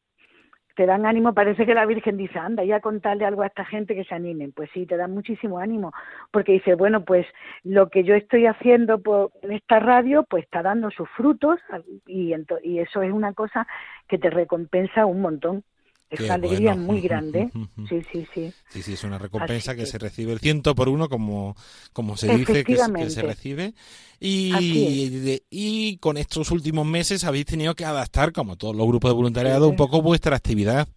te 0.74 0.86
dan 0.86 1.06
ánimo, 1.06 1.34
parece 1.34 1.66
que 1.66 1.74
la 1.74 1.86
Virgen 1.86 2.16
dice, 2.16 2.38
anda, 2.38 2.64
ya 2.64 2.80
contarle 2.80 3.24
algo 3.24 3.42
a 3.42 3.46
esta 3.46 3.64
gente 3.64 3.94
que 3.94 4.04
se 4.04 4.14
animen. 4.14 4.52
Pues 4.52 4.70
sí, 4.72 4.86
te 4.86 4.96
dan 4.96 5.12
muchísimo 5.12 5.58
ánimo, 5.58 5.92
porque 6.30 6.52
dice, 6.52 6.74
bueno, 6.74 7.04
pues 7.04 7.26
lo 7.62 7.88
que 7.88 8.04
yo 8.04 8.14
estoy 8.14 8.46
haciendo 8.46 9.00
por, 9.00 9.32
esta 9.42 9.78
radio, 9.78 10.24
pues 10.28 10.44
está 10.44 10.62
dando 10.62 10.90
sus 10.90 11.08
frutos 11.10 11.60
y 12.06 12.32
eso 12.78 13.02
es 13.02 13.12
una 13.12 13.32
cosa 13.32 13.66
que 14.08 14.18
te 14.18 14.30
recompensa 14.30 15.06
un 15.06 15.20
montón 15.20 15.64
es 16.12 16.20
una 16.20 16.34
alegría 16.34 16.74
muy 16.74 17.00
grande. 17.00 17.50
Sí, 17.88 18.02
sí, 18.12 18.26
sí. 18.34 18.52
Sí, 18.68 18.82
sí, 18.82 18.92
es 18.94 19.04
una 19.04 19.18
recompensa 19.18 19.74
que, 19.74 19.86
se 19.86 19.98
recibe 19.98 20.32
el 20.32 20.40
ciento 20.40 20.74
por 20.74 20.88
uno, 20.88 21.08
como, 21.08 21.56
como 21.92 22.16
se 22.16 22.28
dice 22.36 22.64
que, 22.64 22.76
se 22.76 23.22
recibe. 23.22 23.74
Y, 24.20 25.42
y 25.50 25.96
con 25.98 26.16
estos 26.16 26.50
últimos 26.50 26.86
meses 26.86 27.24
habéis 27.24 27.46
tenido 27.46 27.74
que 27.74 27.84
adaptar, 27.84 28.32
como 28.32 28.56
todos 28.56 28.76
los 28.76 28.86
grupos 28.86 29.10
de 29.10 29.14
voluntariado, 29.14 29.68
un 29.68 29.76
poco 29.76 30.00
vuestra 30.00 30.36
actividad. 30.36 30.88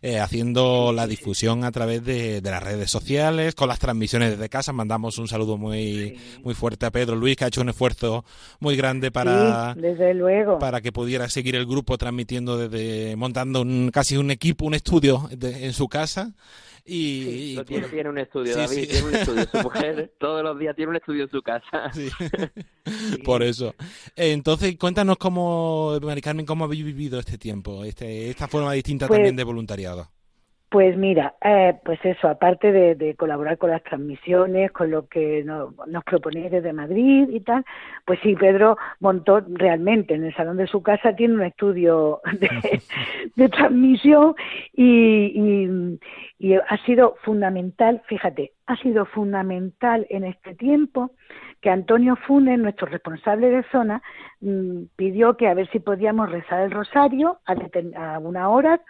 Eh, 0.00 0.20
haciendo 0.20 0.92
la 0.92 1.08
difusión 1.08 1.64
a 1.64 1.72
través 1.72 2.04
de, 2.04 2.40
las 2.40 2.62
redes 2.62 2.88
sociales, 2.88 3.56
con 3.56 3.68
las 3.68 3.80
transmisiones 3.80 4.30
desde 4.30 4.48
casa. 4.48 4.72
Mandamos 4.72 5.18
un 5.18 5.26
saludo 5.26 5.56
muy, 5.56 6.16
muy 6.44 6.54
fuerte 6.54 6.86
a 6.86 6.92
Pedro 6.92 7.16
Luis, 7.16 7.36
que 7.36 7.44
ha 7.44 7.48
hecho 7.48 7.62
un 7.62 7.70
esfuerzo 7.70 8.24
muy 8.60 8.76
grande 8.76 9.10
para, 9.10 9.74
desde 9.74 10.14
luego. 10.14 10.60
para 10.60 10.80
que 10.80 10.92
pudiera 10.92 11.28
seguir 11.28 11.56
el 11.56 11.66
grupo 11.66 11.98
transmitiendo 11.98 12.56
desde, 12.56 13.16
montando 13.16 13.62
un, 13.62 13.90
casi 13.92 14.16
un 14.16 14.30
equipo, 14.30 14.66
un 14.66 14.74
estudio 14.74 15.28
en 15.32 15.72
su 15.72 15.88
casa. 15.88 16.32
Y, 16.90 17.62
tiene, 17.64 18.08
un 18.08 18.18
estudio, 18.18 18.56
David, 18.56 18.88
tiene 18.88 19.06
un 19.08 19.14
estudio. 19.14 19.44
Su 19.52 19.58
mujer 19.62 20.14
todos 20.18 20.42
los 20.42 20.58
días 20.58 20.74
tiene 20.74 20.90
un 20.90 20.96
estudio 20.96 21.24
en 21.24 21.30
su 21.30 21.42
casa. 21.42 21.90
Por 23.24 23.42
eso. 23.42 23.74
Entonces, 24.16 24.76
cuéntanos 24.78 25.18
cómo, 25.18 25.98
Mari 26.00 26.22
Carmen, 26.22 26.46
cómo 26.46 26.64
habéis 26.64 26.84
vivido 26.84 27.20
este 27.20 27.36
tiempo, 27.36 27.84
este, 27.84 28.30
esta 28.30 28.48
forma 28.48 28.72
distinta 28.72 29.06
pues 29.06 29.18
también 29.18 29.36
de 29.36 29.44
voluntariado. 29.44 30.10
Pues 30.70 30.98
mira, 30.98 31.34
eh, 31.42 31.78
pues 31.82 31.98
eso, 32.04 32.28
aparte 32.28 32.72
de, 32.72 33.14
colaborar 33.16 33.56
con 33.56 33.70
las 33.70 33.82
transmisiones, 33.82 34.70
con 34.70 34.90
lo 34.90 35.08
que 35.08 35.42
nos, 35.42 35.74
nos 35.86 36.04
proponéis 36.04 36.50
desde 36.50 36.74
Madrid 36.74 37.26
y 37.30 37.40
tal, 37.40 37.64
pues 38.04 38.20
sí, 38.22 38.36
Pedro 38.36 38.76
montó 39.00 39.40
realmente 39.48 40.12
en 40.12 40.24
el 40.24 40.34
salón 40.34 40.58
de 40.58 40.66
su 40.66 40.82
casa, 40.82 41.16
tiene 41.16 41.34
un 41.34 41.42
estudio 41.42 42.20
de, 43.34 43.48
transmisión 43.48 44.34
y, 44.74 45.88
y, 46.38 46.54
ha 46.54 46.76
sido 46.84 47.16
fundamental, 47.24 48.02
fíjate, 48.06 48.52
ha 48.68 48.76
sido 48.76 49.06
fundamental 49.06 50.06
en 50.10 50.24
este 50.24 50.54
tiempo 50.54 51.10
que 51.62 51.70
Antonio 51.70 52.16
Funes, 52.16 52.58
nuestro 52.58 52.86
responsable 52.86 53.48
de 53.48 53.64
zona, 53.72 54.02
mm, 54.40 54.82
pidió 54.94 55.36
que 55.38 55.48
a 55.48 55.54
ver 55.54 55.68
si 55.70 55.80
podíamos 55.80 56.30
rezar 56.30 56.60
el 56.60 56.70
rosario 56.70 57.38
a, 57.46 58.18
una 58.18 58.50
hora 58.50 58.80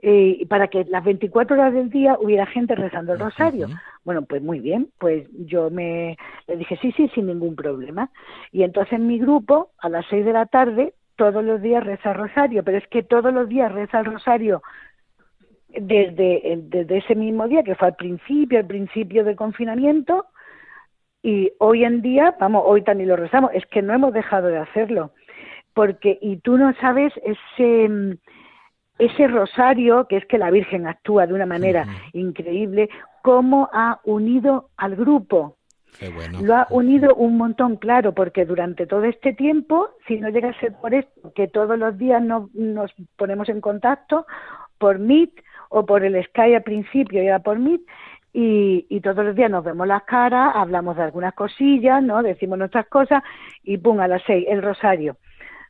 eh, 0.00 0.44
para 0.48 0.68
que 0.68 0.84
las 0.88 1.04
24 1.04 1.54
horas 1.54 1.74
del 1.74 1.90
día 1.90 2.16
hubiera 2.18 2.46
gente 2.46 2.74
rezando 2.74 3.12
el 3.12 3.20
rosario. 3.20 3.68
Bueno, 4.04 4.22
pues 4.22 4.42
muy 4.42 4.58
bien, 4.58 4.88
pues 4.98 5.28
yo 5.32 5.68
me 5.70 6.16
le 6.46 6.56
dije 6.56 6.78
sí, 6.80 6.92
sí, 6.92 7.08
sin 7.14 7.26
ningún 7.26 7.54
problema. 7.56 8.10
Y 8.52 8.62
entonces 8.62 8.94
en 8.94 9.06
mi 9.06 9.18
grupo, 9.18 9.70
a 9.78 9.90
las 9.90 10.06
6 10.08 10.24
de 10.24 10.32
la 10.32 10.46
tarde, 10.46 10.94
todos 11.16 11.44
los 11.44 11.60
días 11.60 11.84
reza 11.84 12.10
el 12.12 12.16
rosario, 12.16 12.64
pero 12.64 12.78
es 12.78 12.86
que 12.88 13.02
todos 13.02 13.32
los 13.32 13.48
días 13.48 13.70
reza 13.72 14.00
el 14.00 14.06
rosario 14.06 14.62
desde, 15.80 16.58
desde 16.64 16.98
ese 16.98 17.14
mismo 17.14 17.48
día, 17.48 17.62
que 17.62 17.74
fue 17.74 17.88
al 17.88 17.96
principio, 17.96 18.58
al 18.58 18.66
principio 18.66 19.24
del 19.24 19.36
confinamiento, 19.36 20.26
y 21.22 21.52
hoy 21.58 21.84
en 21.84 22.02
día, 22.02 22.36
vamos, 22.38 22.62
hoy 22.66 22.82
también 22.82 23.08
lo 23.08 23.16
rezamos, 23.16 23.50
es 23.54 23.66
que 23.66 23.82
no 23.82 23.94
hemos 23.94 24.12
dejado 24.12 24.48
de 24.48 24.58
hacerlo, 24.58 25.12
porque, 25.74 26.18
y 26.20 26.36
tú 26.36 26.56
no 26.56 26.72
sabes 26.74 27.12
ese 27.24 28.18
ese 28.98 29.26
rosario, 29.26 30.06
que 30.08 30.16
es 30.16 30.26
que 30.26 30.38
la 30.38 30.50
Virgen 30.50 30.86
actúa 30.86 31.26
de 31.26 31.34
una 31.34 31.46
manera 31.46 31.86
increíble, 32.12 32.88
cómo 33.22 33.68
ha 33.72 34.00
unido 34.04 34.70
al 34.76 34.96
grupo. 34.96 35.56
Lo 36.42 36.54
ha 36.54 36.66
unido 36.70 37.14
un 37.14 37.38
montón, 37.38 37.76
claro, 37.76 38.12
porque 38.12 38.44
durante 38.44 38.86
todo 38.86 39.04
este 39.04 39.32
tiempo, 39.32 39.88
si 40.06 40.18
no 40.18 40.28
llega 40.28 40.50
a 40.50 40.60
ser 40.60 40.74
por 40.74 40.92
esto, 40.94 41.32
que 41.34 41.48
todos 41.48 41.78
los 41.78 41.96
días 41.96 42.22
no, 42.22 42.50
nos 42.52 42.92
ponemos 43.16 43.48
en 43.48 43.60
contacto 43.60 44.26
por 44.78 44.98
Meet 44.98 45.32
o 45.76 45.84
por 45.84 46.04
el 46.04 46.22
Sky 46.24 46.54
al 46.54 46.62
principio 46.62 47.22
y 47.22 47.28
ahora 47.28 47.42
por 47.42 47.58
Meet, 47.58 47.82
y, 48.32 48.86
y, 48.90 49.00
todos 49.00 49.24
los 49.24 49.34
días 49.34 49.50
nos 49.50 49.64
vemos 49.64 49.86
las 49.86 50.02
caras, 50.02 50.52
hablamos 50.54 50.96
de 50.96 51.04
algunas 51.04 51.34
cosillas, 51.34 52.02
¿no? 52.02 52.22
Decimos 52.22 52.58
nuestras 52.58 52.86
cosas 52.86 53.22
y 53.62 53.78
pum, 53.78 53.98
a 54.00 54.08
las 54.08 54.22
seis, 54.26 54.44
el 54.48 54.60
rosario. 54.62 55.16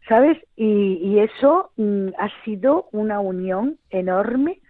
¿sabes? 0.09 0.38
Y, 0.57 1.19
eso 1.19 1.71
mm, 1.77 2.09
ha 2.19 2.29
sido 2.45 2.88
una 2.92 3.21
unión 3.21 3.79
enorme 3.90 4.61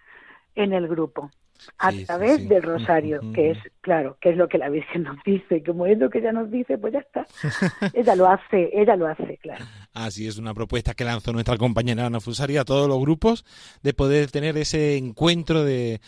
en 0.55 0.72
el 0.72 0.88
grupo 0.88 1.31
a 1.79 1.90
través 2.07 2.49
del 2.49 2.62
rosario, 2.62 3.20
que 3.35 3.53
es, 3.53 3.59
claro, 3.87 4.18
que 4.20 4.31
es 4.31 4.37
lo 4.37 4.49
que 4.49 4.59
la 4.59 4.68
Virgen 4.68 5.05
nos 5.05 5.16
dice, 5.25 5.62
como 5.62 5.87
es 5.87 5.96
lo 5.96 6.11
que 6.11 6.18
ella 6.18 6.33
nos 6.33 6.51
dice, 6.51 6.77
pues 6.77 6.92
ya 6.92 6.99
está. 6.99 7.25
ella 7.94 8.16
lo 8.16 8.29
hace, 8.29 8.68
ella 8.72 8.96
lo 8.96 9.07
hace, 9.07 9.38
claro. 9.40 9.64
Así 9.94 10.27
es 10.27 10.38
una 10.38 10.55
propuesta 10.55 10.94
que 10.94 11.05
lanzó 11.05 11.33
nuestra 11.33 11.57
compañera 11.57 12.05
Ana 12.05 12.18
Fusari 12.18 12.57
a 12.57 12.64
todos 12.64 12.88
los 12.88 12.99
grupos 12.99 13.44
de 13.85 13.94
poder 13.94 14.33
tener 14.33 14.57
ese 14.57 14.96
encuentro 14.96 15.62
de, 15.62 16.01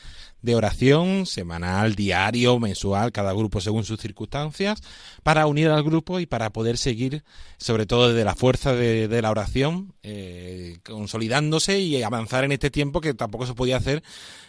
de 0.42 0.54
oración 0.56 1.24
semanal, 1.24 1.94
diario, 1.94 2.58
mensual, 2.58 3.12
cada 3.12 3.32
grupo 3.32 3.60
según 3.60 3.84
sus 3.84 4.00
circunstancias, 4.00 4.82
para 5.22 5.46
unir 5.46 5.68
al 5.68 5.84
grupo 5.84 6.18
y 6.18 6.26
para 6.26 6.50
poder 6.50 6.78
seguir, 6.78 7.22
sobre 7.58 7.86
todo 7.86 8.08
desde 8.08 8.24
la 8.24 8.34
fuerza 8.34 8.74
de, 8.74 9.06
de 9.06 9.22
la 9.22 9.30
oración, 9.30 9.94
eh, 10.02 10.78
consolidándose 10.84 11.78
y 11.78 12.02
avanzar 12.02 12.42
en 12.42 12.52
este 12.52 12.70
tiempo 12.70 13.00
que 13.00 13.14
tampoco 13.14 13.46
se 13.46 13.54
podía 13.54 13.76
hacer 13.76 14.02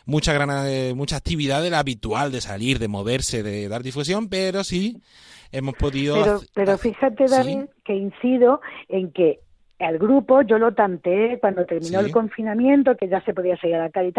mucha 0.06 0.34
gran, 0.34 0.50
eh, 0.68 0.94
mucha 0.96 1.16
actividad 1.16 1.62
de 1.62 1.70
la 1.70 1.80
habitual 1.80 2.32
de 2.32 2.42
salir, 2.42 2.80
de 2.80 2.88
de 3.22 3.68
dar 3.68 3.84
difusión, 3.84 4.30
pero 4.30 4.64
sí 4.64 4.98
hemos 5.52 5.76
podido. 5.76 6.42
Pero, 6.54 6.78
fíjate, 6.78 7.28
¿Sí? 7.28 7.36
David, 7.36 7.60
que 7.84 7.96
incido 7.96 8.62
en 8.88 9.12
que 9.12 9.40
al 9.80 9.98
grupo 9.98 10.42
yo 10.42 10.58
lo 10.60 10.74
tanteé 10.74 11.40
cuando 11.40 11.66
terminó 11.66 12.00
Sí. 12.00 12.06
el 12.08 12.12
confinamiento, 12.12 12.98
que 12.98 13.08
ya 13.08 13.22
se 13.22 13.34
podía 13.34 13.58
salir 13.58 13.76
a 13.76 13.84
la 13.84 13.90
tal, 13.90 14.14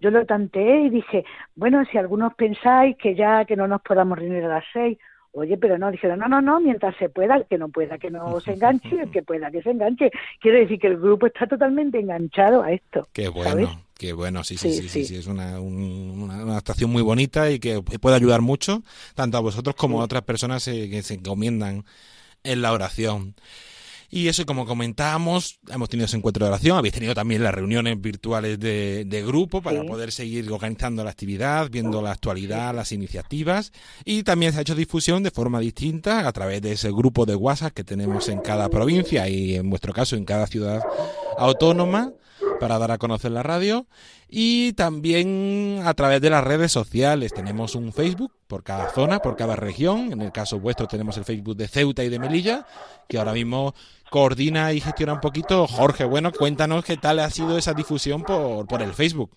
yo 0.00 0.10
lo 0.10 0.26
tanteé 0.26 0.82
y 0.82 0.90
dije, 0.90 1.24
bueno, 1.54 1.82
si 1.90 1.96
algunos 1.98 2.34
pensáis 2.34 2.96
que 2.98 3.14
ya 3.14 3.44
que 3.46 3.56
no 3.56 3.66
nos 3.66 3.80
podamos 3.82 4.18
reunir 4.18 4.44
a 4.44 4.48
las 4.48 4.64
seis, 4.72 4.98
oye, 5.32 5.56
pero 5.56 5.78
no, 5.78 5.90
dijeron, 5.90 6.18
no, 6.18 6.28
no, 6.28 6.40
no, 6.40 6.60
mientras 6.60 6.94
se 6.96 7.08
pueda, 7.08 7.36
el 7.36 7.46
que 7.46 7.58
no 7.58 7.68
pueda 7.68 7.98
que 7.98 8.10
no 8.10 8.40
se 8.40 8.52
enganche, 8.52 9.00
el 9.02 9.10
que 9.10 9.22
pueda 9.22 9.50
que 9.50 9.62
se 9.62 9.70
enganche. 9.70 10.10
Quiero 10.40 10.58
decir 10.58 10.78
que 10.78 10.86
el 10.86 10.98
grupo 10.98 11.26
está 11.26 11.46
totalmente 11.46 11.98
enganchado 11.98 12.62
a 12.62 12.72
esto. 12.72 13.06
Qué 13.12 13.30
¿sabes? 13.42 13.68
Qué 13.98 14.12
bueno, 14.12 14.44
sí, 14.44 14.56
sí, 14.56 14.68
sí, 14.72 14.82
Sí, 14.82 14.88
sí, 14.88 14.88
sí. 14.88 15.04
sí, 15.06 15.16
es 15.16 15.26
una, 15.26 15.58
un- 15.60 16.20
una, 16.22 16.44
una 16.44 16.56
actuación 16.58 16.90
muy 16.90 17.02
bonita 17.02 17.50
y 17.50 17.58
que 17.58 17.80
puede 17.82 18.16
ayudar 18.16 18.40
mucho, 18.42 18.82
tanto 19.14 19.36
a 19.38 19.40
vosotros 19.40 19.74
como 19.76 20.00
a 20.00 20.04
otras 20.04 20.22
personas 20.22 20.66
eh, 20.68 20.88
que 20.90 21.02
se 21.02 21.14
encomiendan 21.14 21.84
en 22.44 22.62
la 22.62 22.72
oración. 22.72 23.34
Y 24.08 24.28
eso, 24.28 24.46
como 24.46 24.66
comentábamos, 24.66 25.58
hemos 25.68 25.88
tenido 25.88 26.04
ese 26.06 26.16
encuentro 26.16 26.44
de 26.46 26.50
oración, 26.52 26.78
habéis 26.78 26.94
tenido 26.94 27.12
también 27.12 27.42
las 27.42 27.52
reuniones 27.52 28.00
virtuales 28.00 28.56
de, 28.60 29.04
de 29.04 29.26
grupo 29.26 29.62
para 29.62 29.80
Sí. 29.80 29.86
poder 29.88 30.12
seguir 30.12 30.48
organizando 30.52 31.02
la 31.02 31.10
actividad, 31.10 31.68
viendo 31.70 32.00
la 32.00 32.12
actualidad, 32.12 32.72
las 32.72 32.92
iniciativas, 32.92 33.72
y 34.04 34.22
también 34.22 34.52
se 34.52 34.58
ha 34.58 34.62
hecho 34.62 34.76
difusión 34.76 35.24
de 35.24 35.32
forma 35.32 35.58
distinta 35.58 36.28
a 36.28 36.32
través 36.32 36.62
de 36.62 36.72
ese 36.72 36.92
grupo 36.92 37.26
de 37.26 37.34
WhatsApp 37.34 37.72
que 37.74 37.82
tenemos 37.82 38.28
en 38.28 38.40
cada 38.42 38.68
provincia 38.68 39.28
y 39.28 39.56
en 39.56 39.68
vuestro 39.70 39.92
caso 39.92 40.14
en 40.14 40.24
cada 40.24 40.46
ciudad 40.46 40.82
autónoma 41.36 42.12
para 42.58 42.78
dar 42.78 42.90
a 42.90 42.98
conocer 42.98 43.30
la 43.30 43.42
radio 43.42 43.86
y 44.28 44.72
también 44.72 45.80
a 45.84 45.94
través 45.94 46.20
de 46.20 46.30
las 46.30 46.44
redes 46.44 46.72
sociales. 46.72 47.32
Tenemos 47.32 47.74
un 47.74 47.92
Facebook 47.92 48.32
por 48.46 48.62
cada 48.62 48.88
zona, 48.90 49.20
por 49.20 49.36
cada 49.36 49.56
región. 49.56 50.12
En 50.12 50.22
el 50.22 50.32
caso 50.32 50.60
vuestro 50.60 50.86
tenemos 50.86 51.16
el 51.16 51.24
Facebook 51.24 51.56
de 51.56 51.68
Ceuta 51.68 52.04
y 52.04 52.08
de 52.08 52.18
Melilla, 52.18 52.66
que 53.08 53.18
ahora 53.18 53.32
mismo 53.32 53.74
coordina 54.10 54.72
y 54.72 54.80
gestiona 54.80 55.14
un 55.14 55.20
poquito. 55.20 55.66
Jorge, 55.66 56.04
bueno, 56.04 56.32
cuéntanos 56.32 56.84
qué 56.84 56.96
tal 56.96 57.18
ha 57.20 57.30
sido 57.30 57.58
esa 57.58 57.74
difusión 57.74 58.22
por, 58.22 58.66
por 58.66 58.82
el 58.82 58.92
Facebook. 58.92 59.30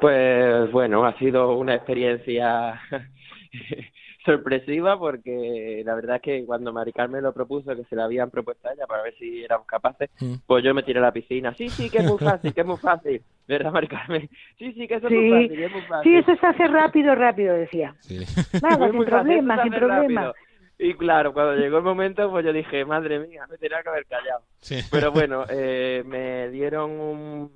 Pues 0.00 0.70
bueno, 0.72 1.04
ha 1.04 1.16
sido 1.18 1.56
una 1.56 1.74
experiencia 1.74 2.80
sorpresiva 4.24 4.98
porque 4.98 5.82
la 5.84 5.94
verdad 5.94 6.16
es 6.16 6.22
que 6.22 6.44
cuando 6.46 6.72
Mari 6.72 6.92
Carmen 6.92 7.22
lo 7.22 7.32
propuso, 7.32 7.74
que 7.74 7.84
se 7.84 7.96
la 7.96 8.04
habían 8.04 8.30
propuesto 8.30 8.68
a 8.68 8.72
ella 8.72 8.86
para 8.86 9.02
ver 9.02 9.14
si 9.18 9.44
éramos 9.44 9.66
capaces, 9.66 10.10
Mm. 10.20 10.34
pues 10.46 10.62
yo 10.64 10.74
me 10.74 10.82
tiré 10.82 10.98
a 10.98 11.02
la 11.02 11.12
piscina. 11.12 11.54
Sí, 11.54 11.68
sí, 11.70 11.88
que 11.90 11.98
es 11.98 12.04
muy 12.04 12.18
fácil, 12.18 12.52
que 12.54 12.60
es 12.60 12.66
muy 12.66 12.76
fácil. 12.78 13.22
¿Verdad, 13.48 13.72
Mari 13.72 13.88
Carmen? 13.88 14.28
Sí, 14.58 14.72
sí, 14.74 14.86
que 14.86 14.94
eso 14.94 15.06
es 15.08 15.12
muy 15.12 15.30
fácil, 15.30 15.56
que 15.56 15.64
es 15.64 15.72
muy 15.72 15.82
fácil. 15.82 16.12
sí, 16.12 16.16
eso 16.18 16.40
se 16.40 16.46
hace 16.46 16.66
rápido, 16.68 17.14
rápido, 17.14 17.54
decía. 17.54 17.94
Sí. 18.00 18.18
Nada, 18.62 18.76
sin 18.90 19.04
fácil, 19.04 19.04
problema, 19.04 19.62
sin 19.62 19.72
problema. 19.72 20.20
rápido. 20.22 20.34
Y 20.78 20.94
claro, 20.94 21.32
cuando 21.34 21.56
llegó 21.56 21.78
el 21.78 21.84
momento, 21.84 22.30
pues 22.30 22.44
yo 22.44 22.52
dije, 22.52 22.84
madre 22.84 23.18
mía, 23.18 23.46
me 23.50 23.58
tenía 23.58 23.82
que 23.82 23.88
haber 23.90 24.06
callado. 24.06 24.42
Sí. 24.60 24.76
Pero 24.90 25.12
bueno, 25.12 25.44
eh, 25.50 26.02
me 26.06 26.48
dieron 26.50 26.90
un, 26.92 27.52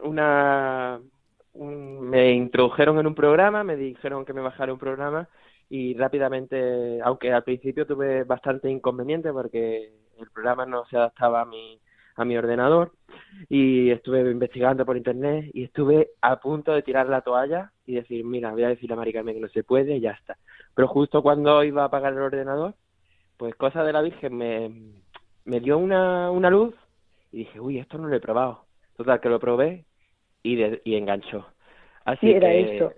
una... 0.00 1.00
un- 1.54 2.10
me 2.10 2.32
introdujeron 2.32 2.98
en 2.98 3.06
un 3.06 3.14
programa, 3.14 3.62
me 3.64 3.76
dijeron 3.76 4.24
que 4.24 4.32
me 4.32 4.40
bajara 4.40 4.72
un 4.72 4.78
programa 4.78 5.28
y 5.74 5.94
rápidamente, 5.94 7.00
aunque 7.02 7.32
al 7.32 7.44
principio 7.44 7.86
tuve 7.86 8.24
bastante 8.24 8.68
inconveniente 8.70 9.32
porque 9.32 9.90
el 10.18 10.30
programa 10.30 10.66
no 10.66 10.84
se 10.84 10.98
adaptaba 10.98 11.40
a 11.40 11.44
mi, 11.46 11.80
a 12.16 12.26
mi 12.26 12.36
ordenador 12.36 12.92
y 13.48 13.88
estuve 13.90 14.20
investigando 14.30 14.84
por 14.84 14.98
internet 14.98 15.50
y 15.54 15.64
estuve 15.64 16.10
a 16.20 16.36
punto 16.38 16.74
de 16.74 16.82
tirar 16.82 17.08
la 17.08 17.22
toalla 17.22 17.72
y 17.86 17.94
decir, 17.94 18.22
mira, 18.22 18.52
voy 18.52 18.64
a 18.64 18.68
decirle 18.68 18.92
a 18.92 18.96
Mari 18.98 19.14
Carmen 19.14 19.34
que 19.34 19.40
no 19.40 19.48
se 19.48 19.64
puede 19.64 19.96
y 19.96 20.00
ya 20.00 20.10
está. 20.10 20.36
Pero 20.74 20.88
justo 20.88 21.22
cuando 21.22 21.64
iba 21.64 21.84
a 21.84 21.86
apagar 21.86 22.12
el 22.12 22.18
ordenador, 22.18 22.74
pues 23.38 23.54
cosa 23.54 23.82
de 23.82 23.94
la 23.94 24.02
Virgen 24.02 24.36
me, 24.36 24.70
me 25.46 25.60
dio 25.60 25.78
una, 25.78 26.30
una 26.30 26.50
luz 26.50 26.74
y 27.32 27.38
dije, 27.38 27.58
uy, 27.60 27.78
esto 27.78 27.96
no 27.96 28.08
lo 28.08 28.16
he 28.16 28.20
probado. 28.20 28.66
Total, 28.94 29.22
que 29.22 29.30
lo 29.30 29.40
probé 29.40 29.86
y, 30.42 30.56
de- 30.56 30.82
y 30.84 30.96
enganchó. 30.96 31.46
Así 32.04 32.26
Sí, 32.26 32.32
era 32.32 32.48
que 32.48 32.74
esto. 32.74 32.92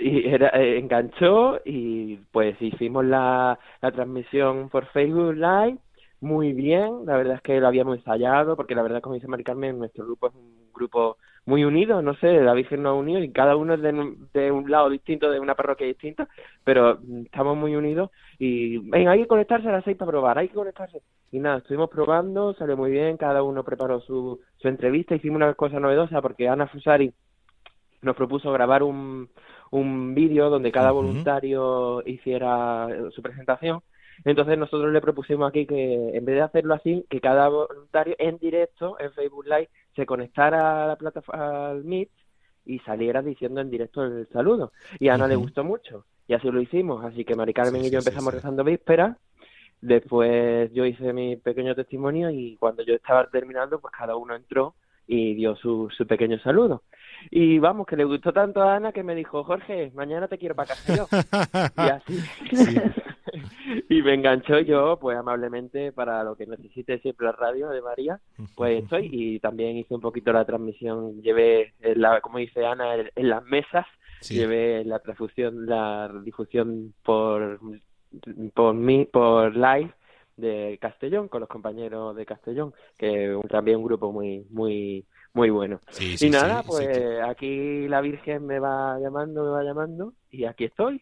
Y 0.00 0.26
era, 0.28 0.48
eh, 0.50 0.78
enganchó 0.78 1.60
y 1.64 2.16
pues 2.32 2.60
hicimos 2.60 3.04
la, 3.04 3.58
la 3.82 3.92
transmisión 3.92 4.68
por 4.70 4.86
Facebook 4.86 5.34
Live 5.34 5.78
muy 6.20 6.52
bien, 6.52 7.06
la 7.06 7.16
verdad 7.16 7.36
es 7.36 7.42
que 7.42 7.60
lo 7.60 7.66
habíamos 7.68 7.96
ensayado 7.98 8.56
porque 8.56 8.74
la 8.74 8.82
verdad 8.82 9.00
como 9.00 9.14
dice 9.14 9.26
Mari 9.28 9.44
Carmen, 9.44 9.78
nuestro 9.78 10.04
grupo 10.04 10.28
es 10.28 10.34
un 10.34 10.70
grupo 10.74 11.16
muy 11.46 11.64
unido, 11.64 12.02
no 12.02 12.14
sé, 12.16 12.40
la 12.42 12.52
Virgen 12.54 12.82
nos 12.82 12.90
ha 12.90 12.94
unido 12.94 13.22
y 13.22 13.32
cada 13.32 13.56
uno 13.56 13.74
es 13.74 13.80
de, 13.82 14.52
un- 14.52 14.70
lado 14.70 14.90
distinto, 14.90 15.30
de 15.30 15.40
una 15.40 15.54
parroquia 15.54 15.86
distinta, 15.86 16.28
pero 16.64 16.98
mm, 17.02 17.22
estamos 17.26 17.56
muy 17.56 17.74
unidos 17.74 18.10
y 18.38 18.94
hay 18.94 19.20
que 19.22 19.26
conectarse 19.26 19.68
a 19.68 19.72
las 19.72 19.84
seis 19.84 19.96
para 19.96 20.10
probar, 20.10 20.38
hay 20.38 20.48
que 20.48 20.54
conectarse. 20.54 21.02
Y 21.32 21.38
nada, 21.38 21.58
estuvimos 21.58 21.88
probando, 21.90 22.54
salió 22.54 22.76
muy 22.76 22.90
bien, 22.90 23.16
cada 23.16 23.42
uno 23.42 23.64
preparó 23.64 24.00
su, 24.00 24.40
su 24.58 24.68
entrevista, 24.68 25.14
hicimos 25.14 25.36
una 25.36 25.54
cosa 25.54 25.80
novedosa 25.80 26.20
porque 26.20 26.48
Ana 26.48 26.66
Fusari 26.68 27.12
nos 28.02 28.16
propuso 28.16 28.52
grabar 28.52 28.82
un, 28.82 29.28
un 29.70 30.14
vídeo 30.14 30.50
donde 30.50 30.72
cada 30.72 30.90
voluntario 30.90 32.02
hiciera 32.06 32.88
su 33.10 33.22
presentación. 33.22 33.80
Entonces 34.24 34.58
nosotros 34.58 34.92
le 34.92 35.00
propusimos 35.00 35.48
aquí 35.48 35.66
que 35.66 36.10
en 36.16 36.24
vez 36.24 36.36
de 36.36 36.42
hacerlo 36.42 36.74
así, 36.74 37.06
que 37.08 37.20
cada 37.20 37.48
voluntario 37.48 38.14
en 38.18 38.38
directo 38.38 38.98
en 39.00 39.12
Facebook 39.12 39.46
Live 39.46 39.70
se 39.96 40.04
conectara 40.04 40.84
a 40.84 40.88
la 40.88 40.96
plataforma 40.96 41.70
al 41.70 41.84
Meet 41.84 42.10
y 42.66 42.78
saliera 42.80 43.22
diciendo 43.22 43.60
en 43.60 43.70
directo 43.70 44.04
el 44.04 44.28
saludo. 44.32 44.72
Y 44.98 45.08
a 45.08 45.14
Ana 45.14 45.26
le 45.26 45.36
gustó 45.36 45.64
mucho 45.64 46.04
y 46.26 46.34
así 46.34 46.50
lo 46.50 46.60
hicimos. 46.60 47.04
Así 47.04 47.24
que 47.24 47.34
Mari 47.34 47.54
Carmen 47.54 47.80
Sí, 47.82 47.88
y 47.88 47.90
yo 47.90 48.00
sí, 48.00 48.08
empezamos 48.08 48.32
sí. 48.32 48.36
rezando 48.36 48.64
vísperas. 48.64 49.16
Después 49.80 50.70
yo 50.74 50.84
hice 50.84 51.12
mi 51.14 51.36
pequeño 51.36 51.74
testimonio 51.74 52.30
y 52.30 52.56
cuando 52.56 52.82
yo 52.82 52.94
estaba 52.94 53.26
terminando, 53.30 53.80
pues 53.80 53.94
cada 53.96 54.16
uno 54.16 54.34
entró 54.36 54.74
y 55.06 55.34
dio 55.34 55.56
su, 55.56 55.88
su 55.96 56.06
pequeño 56.06 56.38
saludo. 56.40 56.82
Y 57.30 57.58
vamos, 57.58 57.86
que 57.86 57.96
le 57.96 58.04
gustó 58.04 58.32
tanto 58.32 58.62
a 58.62 58.76
Ana 58.76 58.92
que 58.92 59.02
me 59.02 59.14
dijo, 59.14 59.44
Jorge, 59.44 59.90
mañana 59.94 60.28
te 60.28 60.38
quiero 60.38 60.54
para 60.54 60.68
casa 60.68 60.96
yo. 60.96 61.06
Y 61.76 61.88
así. 61.88 62.18
y 63.88 64.02
me 64.02 64.14
enganchó 64.14 64.60
yo, 64.60 64.98
pues 65.00 65.18
amablemente, 65.18 65.92
para 65.92 66.24
lo 66.24 66.36
que 66.36 66.46
necesite 66.46 66.98
siempre 67.00 67.26
la 67.26 67.32
radio 67.32 67.68
de 67.68 67.82
María, 67.82 68.20
pues 68.54 68.82
estoy. 68.82 69.08
Y 69.12 69.40
también 69.40 69.76
hice 69.76 69.94
un 69.94 70.00
poquito 70.00 70.32
la 70.32 70.44
transmisión, 70.44 71.20
llevé, 71.22 71.74
en 71.80 72.00
la, 72.00 72.20
como 72.20 72.38
dice 72.38 72.64
Ana, 72.64 72.94
en, 73.14 73.28
las 73.28 73.44
mesas, 73.44 73.86
Sí. 74.20 74.34
llevé 74.34 74.84
la 74.84 74.98
transfusión, 74.98 75.64
la 75.64 76.12
difusión 76.22 76.92
por, 77.02 77.58
por 78.52 78.74
mí, 78.74 79.06
por 79.06 79.56
live 79.56 79.94
de 80.36 80.78
Castellón, 80.80 81.28
con 81.28 81.40
los 81.40 81.48
compañeros 81.48 82.16
de 82.16 82.26
Castellón, 82.26 82.74
que 82.98 83.38
también 83.48 83.78
un 83.78 83.84
grupo 83.84 84.12
muy, 84.12 84.46
muy, 84.50 85.04
muy 85.32 85.50
bueno. 85.50 85.80
Sí, 85.90 86.16
sí, 86.16 86.26
y 86.26 86.30
nada, 86.30 86.62
sí, 86.62 86.68
pues 86.68 87.22
aquí 87.24 87.88
la 87.88 88.00
Virgen 88.00 88.46
me 88.46 88.58
va 88.58 88.98
llamando, 89.00 89.44
me 89.44 89.50
va 89.50 89.62
llamando, 89.64 90.14
y 90.30 90.44
aquí 90.44 90.64
estoy. 90.64 91.00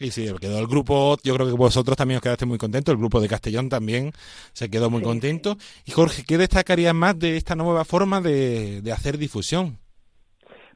Y 0.00 0.12
sí, 0.12 0.32
quedó 0.40 0.60
el 0.60 0.68
grupo, 0.68 1.16
yo 1.24 1.34
creo 1.34 1.46
que 1.48 1.54
vosotros 1.54 1.96
también 1.96 2.18
os 2.18 2.22
quedaste 2.22 2.46
muy 2.46 2.56
contentos, 2.56 2.92
el 2.92 2.98
grupo 2.98 3.20
de 3.20 3.28
Castellón 3.28 3.68
también 3.68 4.12
se 4.52 4.70
quedó 4.70 4.90
muy 4.90 5.02
contento. 5.02 5.56
Y 5.84 5.90
Jorge, 5.90 6.22
¿qué 6.24 6.38
destacarías 6.38 6.94
más 6.94 7.18
de 7.18 7.36
esta 7.36 7.56
nueva 7.56 7.84
forma 7.84 8.20
de, 8.20 8.80
de 8.80 8.92
hacer 8.92 9.18
difusión? 9.18 9.78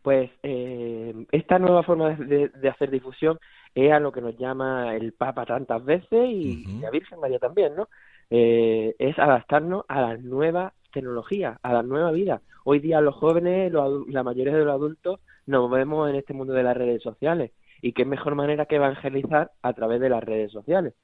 Pues 0.03 0.31
eh, 0.43 1.15
esta 1.31 1.61
nueva 1.61 1.85
forma 1.85 2.11
de, 2.17 2.49
de- 2.49 2.69
hacer 2.69 2.91
difusión 2.91 3.39
es 3.75 3.93
a 3.93 4.01
lo 4.01 4.11
que 4.11 4.21
nos 4.21 4.37
llama 4.37 4.97
el 4.97 5.13
Papa 5.13 5.47
tantas 5.47 5.85
veces 5.85 6.29
y 6.29 6.67
la 6.81 6.91
Virgen 6.91 7.21
María 7.21 7.39
también, 7.39 7.77
¿no? 7.77 7.89
Eh, 8.29 8.97
es 8.99 9.17
adaptarnos 9.19 9.85
a 9.89 10.01
las 10.01 10.21
nuevas 10.21 10.73
tecnologías, 10.93 11.59
a 11.63 11.73
la 11.73 11.83
nueva 11.83 12.13
vida. 12.13 12.43
Hoy 12.65 12.79
día 12.79 13.01
los 13.01 13.15
jóvenes, 13.17 13.73
los 13.73 14.07
la 14.09 14.23
mayoría 14.23 14.55
de 14.55 14.65
los 14.65 14.75
adultos, 14.75 15.21
nos 15.47 15.71
vemos 15.71 16.09
en 16.09 16.17
este 16.17 16.35
mundo 16.35 16.53
de 16.53 16.63
las 16.63 16.77
redes 16.77 17.03
sociales. 17.03 17.51
Y 17.81 17.93
qué 17.93 18.05
mejor 18.05 18.37
manera 18.37 18.67
que 18.67 18.77
evangelizar 18.77 19.51
a 19.63 19.73
través 19.73 20.01
de 20.01 20.09
las 20.09 20.23
redes 20.23 20.53
sociales. 20.53 20.95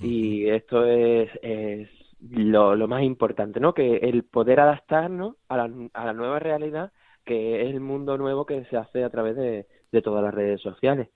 Y 0.00 0.48
esto 0.50 0.84
es, 0.84 1.30
es 1.40 1.88
lo, 2.20 2.76
lo 2.76 2.88
más 2.88 3.02
importante, 3.02 3.58
¿no? 3.58 3.72
Que 3.72 3.96
el 3.96 4.22
poder 4.24 4.60
adaptarnos 4.60 5.36
a 5.48 5.56
la, 5.56 5.70
a 5.94 6.04
la 6.04 6.12
nueva 6.12 6.38
realidad 6.38 6.92
que 7.24 7.62
es 7.62 7.68
el 7.68 7.80
mundo 7.80 8.18
nuevo 8.18 8.46
que 8.46 8.64
se 8.64 8.76
hace 8.76 9.04
a 9.04 9.10
través 9.10 9.36
de, 9.36 9.66
de 9.92 10.02
todas 10.02 10.22
las 10.22 10.34
redes 10.34 10.60
sociales. 10.60 11.08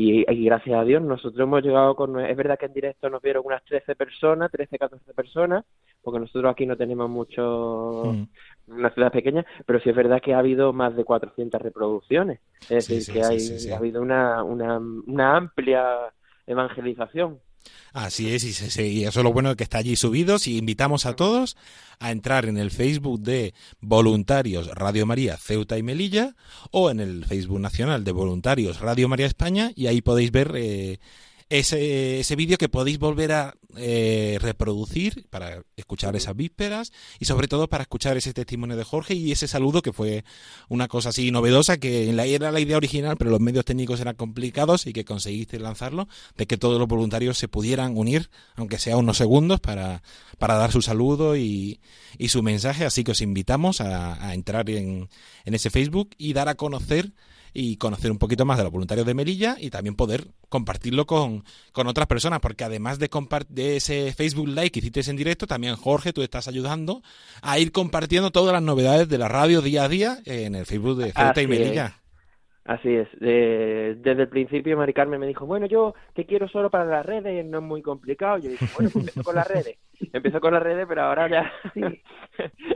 Y, 0.00 0.44
gracias 0.44 0.78
a 0.78 0.84
Dios 0.84 1.02
nosotros 1.02 1.40
hemos 1.40 1.60
llegado 1.60 1.96
con... 1.96 2.20
Es 2.20 2.36
verdad 2.36 2.56
que 2.56 2.66
en 2.66 2.72
directo 2.72 3.10
nos 3.10 3.20
vieron 3.20 3.42
unas 3.44 3.64
13 3.64 3.96
personas, 3.96 4.48
13, 4.52 4.78
14 4.78 5.12
personas, 5.12 5.64
porque 6.02 6.20
nosotros 6.20 6.52
aquí 6.52 6.66
no 6.66 6.76
tenemos 6.76 7.10
mucho... 7.10 8.04
Mm. 8.06 8.28
Una 8.68 8.90
ciudad 8.90 9.10
pequeña, 9.10 9.44
pero 9.66 9.80
sí 9.80 9.90
es 9.90 9.96
verdad 9.96 10.20
que 10.22 10.34
ha 10.34 10.38
habido 10.38 10.72
más 10.72 10.94
de 10.94 11.02
400 11.02 11.60
reproducciones. 11.60 12.38
Es 12.68 12.86
decir, 12.86 13.12
que 13.12 13.24
hay, 13.24 13.38
ha 13.72 13.76
habido 13.76 14.02
una, 14.02 14.44
una, 14.44 14.78
una 14.78 15.36
amplia 15.36 16.12
evangelización. 16.46 17.40
Así 17.92 18.32
es, 18.34 18.44
y, 18.44 19.04
eso 19.04 19.20
es 19.20 19.24
lo 19.24 19.32
bueno 19.32 19.56
que 19.56 19.64
está 19.64 19.78
allí 19.78 19.96
subidos 19.96 20.46
y 20.46 20.58
invitamos 20.58 21.06
a 21.06 21.16
todos 21.16 21.56
a 21.98 22.12
entrar 22.12 22.46
en 22.46 22.58
el 22.58 22.70
Facebook 22.70 23.20
de 23.20 23.54
Voluntarios 23.80 24.68
Radio 24.68 25.06
María 25.06 25.36
Ceuta 25.36 25.78
y 25.78 25.82
Melilla 25.82 26.36
o 26.70 26.90
en 26.90 27.00
el 27.00 27.24
Facebook 27.24 27.60
nacional 27.60 28.04
de 28.04 28.12
Voluntarios 28.12 28.80
Radio 28.80 29.08
María 29.08 29.26
España 29.26 29.72
y 29.74 29.86
ahí 29.86 30.00
podéis 30.00 30.30
ver 30.30 30.52
eh, 30.54 31.00
ese, 31.50 32.20
ese 32.20 32.36
vídeo 32.36 32.58
que 32.58 32.68
podéis 32.68 32.98
volver 32.98 33.32
a 33.32 33.54
eh, 33.76 34.38
reproducir 34.40 35.26
para 35.30 35.62
escuchar 35.76 36.16
esas 36.16 36.36
vísperas 36.36 36.92
y 37.18 37.24
sobre 37.24 37.48
todo 37.48 37.68
para 37.68 37.82
escuchar 37.82 38.16
ese 38.16 38.34
testimonio 38.34 38.76
de 38.76 38.84
Jorge 38.84 39.14
y 39.14 39.32
ese 39.32 39.48
saludo 39.48 39.82
que 39.82 39.92
fue 39.92 40.24
una 40.68 40.88
cosa 40.88 41.10
así 41.10 41.30
novedosa 41.30 41.78
que 41.78 42.10
era 42.10 42.52
la 42.52 42.60
idea 42.60 42.76
original 42.76 43.16
pero 43.16 43.30
los 43.30 43.40
medios 43.40 43.64
técnicos 43.64 44.00
eran 44.00 44.16
complicados 44.16 44.86
y 44.86 44.92
que 44.92 45.04
conseguiste 45.04 45.58
lanzarlo 45.58 46.08
de 46.36 46.46
que 46.46 46.58
todos 46.58 46.78
los 46.78 46.88
voluntarios 46.88 47.38
se 47.38 47.48
pudieran 47.48 47.96
unir 47.96 48.30
aunque 48.56 48.78
sea 48.78 48.96
unos 48.96 49.16
segundos 49.16 49.60
para, 49.60 50.02
para 50.38 50.54
dar 50.54 50.72
su 50.72 50.82
saludo 50.82 51.36
y, 51.36 51.80
y 52.16 52.28
su 52.28 52.42
mensaje. 52.42 52.84
Así 52.84 53.04
que 53.04 53.12
os 53.12 53.20
invitamos 53.20 53.80
a, 53.80 54.26
a 54.26 54.34
entrar 54.34 54.68
en, 54.70 55.08
en 55.44 55.54
ese 55.54 55.70
Facebook 55.70 56.10
y 56.18 56.32
dar 56.32 56.48
a 56.48 56.54
conocer 56.54 57.12
y 57.52 57.76
conocer 57.76 58.10
un 58.10 58.18
poquito 58.18 58.44
más 58.44 58.58
de 58.58 58.64
los 58.64 58.72
voluntarios 58.72 59.06
de 59.06 59.14
Melilla 59.14 59.56
y 59.58 59.70
también 59.70 59.94
poder 59.94 60.28
compartirlo 60.48 61.06
con, 61.06 61.44
con 61.72 61.86
otras 61.86 62.06
personas, 62.06 62.40
porque 62.40 62.64
además 62.64 62.98
de, 62.98 63.08
de 63.48 63.76
ese 63.76 64.12
Facebook 64.12 64.48
Live 64.48 64.70
que 64.70 64.80
hiciste 64.80 64.98
en 65.08 65.16
directo, 65.16 65.46
también 65.46 65.76
Jorge, 65.76 66.12
tú 66.12 66.22
estás 66.22 66.48
ayudando 66.48 67.02
a 67.42 67.58
ir 67.58 67.72
compartiendo 67.72 68.30
todas 68.30 68.52
las 68.52 68.62
novedades 68.62 69.08
de 69.08 69.18
la 69.18 69.28
radio 69.28 69.62
día 69.62 69.84
a 69.84 69.88
día 69.88 70.18
en 70.24 70.54
el 70.54 70.66
Facebook 70.66 70.98
de 70.98 71.12
Ceuta 71.12 71.42
y 71.42 71.46
Melilla. 71.46 71.94
Así 72.68 72.94
es. 72.94 73.08
desde 73.18 74.22
el 74.22 74.28
principio 74.28 74.76
Mari 74.76 74.92
Carmen 74.92 75.18
me 75.18 75.26
dijo, 75.26 75.46
bueno, 75.46 75.64
yo 75.64 75.94
te 76.14 76.26
quiero 76.26 76.48
solo 76.48 76.68
para 76.68 76.84
las 76.84 77.06
redes, 77.06 77.42
no 77.46 77.58
es 77.58 77.64
muy 77.64 77.80
complicado. 77.80 78.36
Yo 78.36 78.50
dije, 78.50 78.66
bueno, 78.74 78.90
pues 78.92 79.06
empiezo 79.06 79.24
con 79.24 79.34
las 79.36 79.48
redes. 79.48 79.78
Empiezo 80.12 80.40
con 80.40 80.52
las 80.52 80.62
redes, 80.62 80.86
pero 80.86 81.02
ahora 81.02 81.28
ya 81.28 81.50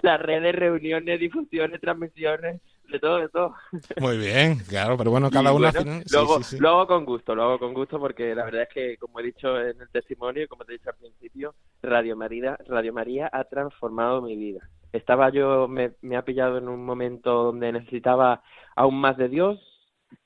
las 0.03 0.21
redes, 0.21 0.55
reuniones, 0.55 1.21
difusiones, 1.21 1.81
transmisiones, 1.81 2.63
de 2.93 3.01
todo, 3.01 3.19
de 3.19 3.29
todo. 3.29 3.55
Muy 4.01 4.19
bien, 4.19 4.59
claro, 4.69 4.97
pero 4.97 5.11
bueno, 5.11 5.31
cada 5.31 5.53
uno... 5.53 5.71
lo, 5.71 6.69
hago, 6.69 6.87
con 6.87 7.05
gusto, 7.05 7.35
lo 7.35 7.43
hago 7.43 7.59
con 7.59 7.75
gusto 7.75 7.99
porque 7.99 8.35
la 8.35 8.45
verdad 8.45 8.63
es 8.63 8.69
que, 8.69 8.97
como 8.99 9.19
he 9.19 9.25
dicho 9.25 9.59
en 9.59 9.81
el 9.81 9.89
testimonio, 9.91 10.47
como 10.49 10.65
te 10.65 10.75
he 10.75 10.79
dicho 10.79 10.91
al 10.91 10.97
principio, 10.97 11.55
Radio 11.83 12.17
María, 12.17 12.59
Radio 12.69 12.93
María 12.93 13.31
ha 13.33 13.45
transformado 13.45 14.21
mi 14.21 14.37
vida. 14.37 14.69
Estaba 14.93 15.31
yo, 15.31 15.67
me, 15.69 15.93
me 16.03 16.17
ha 16.17 16.25
pillado 16.25 16.59
en 16.59 16.69
un 16.69 16.85
momento 16.85 17.45
donde 17.45 17.73
necesitaba 17.73 18.43
aún 18.77 19.01
más 19.01 19.17
de 19.17 19.29
Dios 19.29 19.59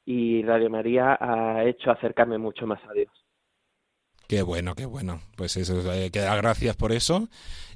y 0.05 0.43
Radio 0.43 0.69
María 0.71 1.17
ha 1.21 1.65
hecho 1.65 1.91
acercarme 1.91 2.39
mucho 2.39 2.67
más 2.67 2.83
a 2.89 2.93
Dios. 2.93 3.26
Qué 4.29 4.43
bueno, 4.43 4.75
qué 4.75 4.87
bueno. 4.87 5.21
Pues 5.37 5.57
eso, 5.57 5.93
eh, 5.93 6.11
que 6.11 6.21
dar 6.21 6.37
gracias 6.39 6.77
por 6.77 6.93
eso 6.93 7.29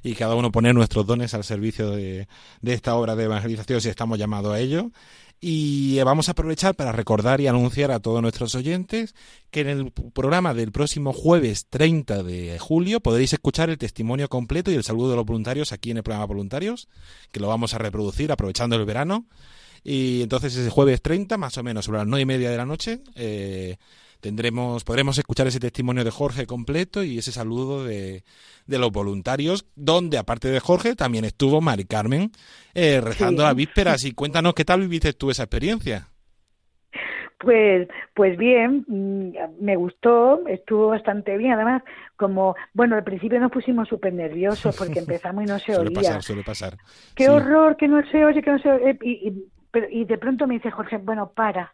y 0.03 0.15
cada 0.15 0.35
uno 0.35 0.51
poner 0.51 0.75
nuestros 0.75 1.05
dones 1.05 1.33
al 1.33 1.43
servicio 1.43 1.91
de, 1.91 2.27
esta 2.63 2.95
obra 2.95 3.15
de 3.15 3.25
evangelización 3.25 3.81
si 3.81 3.89
estamos 3.89 4.19
llamados 4.19 4.53
a 4.53 4.59
ello. 4.59 4.91
Y 5.43 5.99
vamos 6.03 6.27
a 6.27 6.33
aprovechar 6.33 6.75
para 6.75 6.91
recordar 6.91 7.41
y 7.41 7.47
anunciar 7.47 7.89
a 7.89 7.99
todos 7.99 8.21
nuestros 8.21 8.53
oyentes 8.53 9.15
que 9.49 9.61
en 9.61 9.69
el 9.69 9.91
programa 9.91 10.53
del 10.53 10.71
próximo 10.71 11.13
jueves 11.13 11.65
30 11.67 12.21
de 12.21 12.59
julio 12.59 12.99
podréis 12.99 13.33
escuchar 13.33 13.71
el 13.71 13.79
testimonio 13.79 14.29
completo 14.29 14.69
y 14.69 14.75
el 14.75 14.83
saludo 14.83 15.09
de 15.09 15.15
los 15.15 15.25
voluntarios 15.25 15.71
aquí 15.71 15.89
en 15.89 15.97
el 15.97 16.03
programa 16.03 16.27
Voluntarios, 16.27 16.89
que 17.31 17.39
lo 17.39 17.47
vamos 17.47 17.73
a 17.73 17.79
reproducir 17.79 18.31
aprovechando 18.31 18.75
el 18.75 18.85
verano. 18.85 19.25
Y 19.83 20.21
entonces 20.21 20.55
ese 20.55 20.69
jueves 20.69 21.01
30, 21.01 21.39
más 21.39 21.57
o 21.57 21.63
menos 21.63 21.85
sobre 21.85 21.99
las 21.99 22.07
nueve 22.07 22.21
y 22.21 22.25
media 22.25 22.51
de 22.51 22.57
la 22.57 22.67
noche, 22.67 23.01
eh, 23.15 23.77
tendremos, 24.21 24.83
podremos 24.83 25.17
escuchar 25.17 25.47
ese 25.47 25.59
testimonio 25.59 26.03
de 26.03 26.11
Jorge 26.11 26.45
completo 26.45 27.03
y 27.03 27.17
ese 27.17 27.31
saludo 27.31 27.83
de, 27.83 28.23
de 28.67 28.79
los 28.79 28.91
voluntarios, 28.91 29.65
donde 29.75 30.17
aparte 30.17 30.47
de 30.47 30.59
Jorge 30.59 30.95
también 30.95 31.25
estuvo 31.25 31.59
Mari 31.59 31.85
Carmen 31.85 32.31
eh, 32.73 33.01
rezando 33.01 33.43
las 33.43 33.55
vísperas. 33.55 34.05
Y 34.05 34.13
cuéntanos 34.13 34.53
qué 34.53 34.63
tal 34.63 34.81
viviste 34.81 35.13
tú 35.13 35.31
esa 35.31 35.43
experiencia. 35.43 36.07
Pues, 37.39 37.87
pues 38.13 38.37
bien, 38.37 38.85
mm, 38.87 39.63
me 39.63 39.75
gustó, 39.75 40.47
estuvo 40.47 40.89
bastante 40.89 41.37
bien. 41.37 41.53
Además, 41.53 41.81
como, 42.15 42.55
bueno, 42.73 42.95
al 42.95 43.03
principio 43.03 43.39
nos 43.39 43.51
pusimos 43.51 43.87
súper 43.87 44.13
nerviosos 44.13 44.75
porque 44.77 44.99
empezamos 44.99 45.43
y 45.43 45.47
no 45.47 45.57
se 45.57 45.73
suele 45.73 45.89
oía. 45.89 46.01
Pasar, 46.01 46.23
suele 46.23 46.43
pasar. 46.43 46.77
Qué 47.15 47.29
horror, 47.29 47.77
que 47.77 47.87
no 47.87 48.01
se 48.11 48.23
oye, 48.23 48.43
que 48.43 48.51
no 48.51 48.59
se 48.59 48.71
oye. 48.71 48.97
Y, 49.01 49.27
y, 49.27 49.45
pero, 49.71 49.87
y 49.89 50.05
de 50.05 50.17
pronto 50.19 50.45
me 50.45 50.55
dice 50.55 50.69
Jorge, 50.69 50.97
bueno, 50.97 51.31
para, 51.33 51.73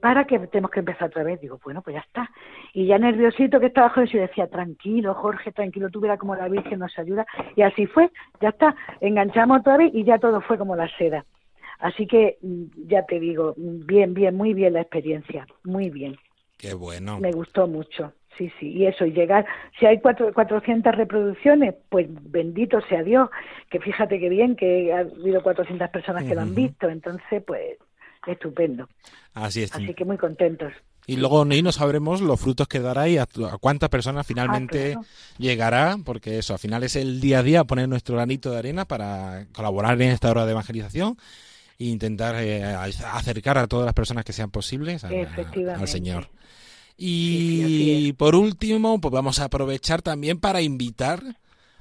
para 0.00 0.24
que 0.24 0.38
tenemos 0.46 0.70
que 0.70 0.80
empezar 0.80 1.08
otra 1.08 1.22
vez. 1.22 1.40
Digo, 1.40 1.60
bueno, 1.62 1.82
pues 1.82 1.94
ya 1.94 2.00
está. 2.00 2.30
Y 2.72 2.86
ya 2.86 2.98
nerviosito 2.98 3.60
que 3.60 3.66
estaba 3.66 3.90
Jorge, 3.90 4.16
y 4.16 4.20
decía, 4.20 4.46
tranquilo, 4.46 5.14
Jorge, 5.14 5.52
tranquilo, 5.52 5.90
tú 5.90 6.00
verás 6.00 6.18
como 6.18 6.34
la 6.34 6.48
Virgen 6.48 6.78
nos 6.78 6.98
ayuda. 6.98 7.26
Y 7.54 7.62
así 7.62 7.86
fue, 7.86 8.10
ya 8.40 8.50
está. 8.50 8.74
Enganchamos 9.00 9.60
otra 9.60 9.76
vez 9.76 9.94
y 9.94 10.04
ya 10.04 10.18
todo 10.18 10.40
fue 10.40 10.56
como 10.56 10.74
la 10.74 10.88
seda. 10.96 11.24
Así 11.78 12.06
que, 12.06 12.38
mm, 12.42 12.88
ya 12.88 13.04
te 13.04 13.20
digo, 13.20 13.54
mm, 13.56 13.86
bien, 13.86 14.14
bien, 14.14 14.34
muy 14.34 14.54
bien 14.54 14.72
la 14.72 14.80
experiencia, 14.80 15.46
muy 15.64 15.90
bien. 15.90 16.16
Qué 16.56 16.74
bueno. 16.74 17.20
Me 17.20 17.30
gustó 17.30 17.68
mucho, 17.68 18.14
sí, 18.36 18.50
sí. 18.58 18.72
Y 18.72 18.86
eso, 18.86 19.06
y 19.06 19.12
llegar, 19.12 19.46
si 19.78 19.86
hay 19.86 20.00
cuatro, 20.00 20.32
400 20.32 20.92
reproducciones, 20.96 21.76
pues 21.88 22.08
bendito 22.08 22.80
sea 22.88 23.04
Dios, 23.04 23.30
que 23.70 23.78
fíjate 23.78 24.18
qué 24.18 24.28
bien 24.28 24.56
que 24.56 24.92
ha 24.92 25.00
habido 25.00 25.40
400 25.40 25.88
personas 25.90 26.24
que 26.24 26.34
lo 26.34 26.40
han 26.40 26.56
visto, 26.56 26.88
entonces, 26.88 27.44
pues 27.46 27.76
estupendo. 28.28 28.88
Así 29.34 29.62
es. 29.62 29.74
Así 29.74 29.94
que 29.94 30.04
muy 30.04 30.16
contentos. 30.16 30.72
Y 31.06 31.16
luego 31.16 31.46
ni 31.46 31.62
no 31.62 31.72
sabremos 31.72 32.20
los 32.20 32.38
frutos 32.38 32.68
que 32.68 32.80
dará 32.80 33.08
y 33.08 33.16
a, 33.16 33.26
cuántas 33.60 33.88
personas 33.88 34.26
finalmente 34.26 34.94
ah, 34.94 35.00
llegará, 35.38 35.96
porque 36.04 36.38
eso, 36.38 36.52
al 36.52 36.58
final 36.58 36.84
es 36.84 36.96
el 36.96 37.18
día 37.22 37.38
a 37.38 37.42
día 37.42 37.64
poner 37.64 37.88
nuestro 37.88 38.16
granito 38.16 38.50
de 38.50 38.58
arena 38.58 38.84
para 38.84 39.46
colaborar 39.54 40.00
en 40.02 40.10
esta 40.10 40.30
hora 40.30 40.44
de 40.44 40.52
evangelización 40.52 41.16
e 41.78 41.86
intentar 41.86 42.34
eh, 42.38 42.62
acercar 42.62 43.56
a 43.56 43.66
todas 43.66 43.86
las 43.86 43.94
personas 43.94 44.22
que 44.22 44.34
sean 44.34 44.50
posibles 44.50 45.02
al 45.02 45.88
Señor. 45.88 46.28
Y 46.98 48.12
por 48.14 48.34
último, 48.34 49.00
pues 49.00 49.10
vamos 49.10 49.38
a 49.38 49.44
aprovechar 49.44 50.02
también 50.02 50.38
para 50.40 50.60
invitar 50.60 51.22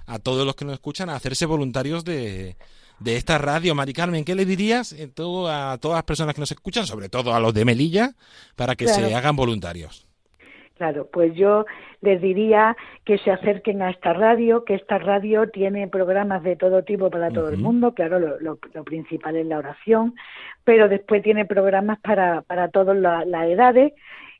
a 0.06 0.20
todos 0.20 0.46
los 0.46 0.56
que 0.56 0.64
nos 0.64 0.76
escuchan 0.76 1.10
a 1.10 1.16
hacerse 1.16 1.46
voluntarios 1.46 2.06
de, 2.06 2.56
de 3.00 3.16
esta 3.16 3.38
radio, 3.38 3.76
Mari 3.76 3.94
Carmen, 3.94 4.26
¿qué 4.26 4.36
le 4.36 4.46
dirías 4.46 4.94
a 4.94 5.78
todas 5.78 5.98
las 5.98 6.04
personas 6.04 6.34
que 6.34 6.42
nos 6.42 6.52
escuchan, 6.52 6.86
sobre 6.86 7.10
todo 7.10 7.34
a 7.34 7.40
los 7.40 7.54
de 7.54 7.66
Melilla, 7.66 8.12
para 8.56 8.76
que 8.76 8.88
se 8.88 9.14
hagan 9.14 9.36
voluntarios? 9.36 10.08
Claro, 10.78 11.10
pues 11.12 11.34
yo 11.34 11.66
les 12.02 12.22
diría 12.22 12.78
que 13.04 13.18
se 13.18 13.32
acerquen 13.32 13.82
a 13.82 13.90
esta 13.90 14.14
radio, 14.14 14.64
que 14.64 14.76
esta 14.76 15.00
radio 15.00 15.50
tiene 15.50 15.88
programas 15.88 16.44
de 16.44 16.56
todo 16.56 16.84
tipo 16.84 17.10
para 17.10 17.32
todo 17.32 17.50
el 17.50 17.58
mundo, 17.58 17.96
claro, 17.96 18.20
lo, 18.20 18.38
lo, 18.40 18.84
principal 18.84 19.36
es 19.38 19.48
la 19.48 19.58
oración, 19.58 20.14
pero 20.64 20.88
después 20.88 21.24
tiene 21.24 21.46
programas 21.46 22.00
para, 22.00 22.44
para 22.44 22.70
todas 22.70 22.96
las 22.96 23.50
edades 23.50 23.94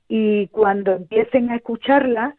y 0.08 0.48
cuando 0.50 0.94
empiecen 0.94 1.50
a 1.50 1.56
escucharla, 1.56 2.36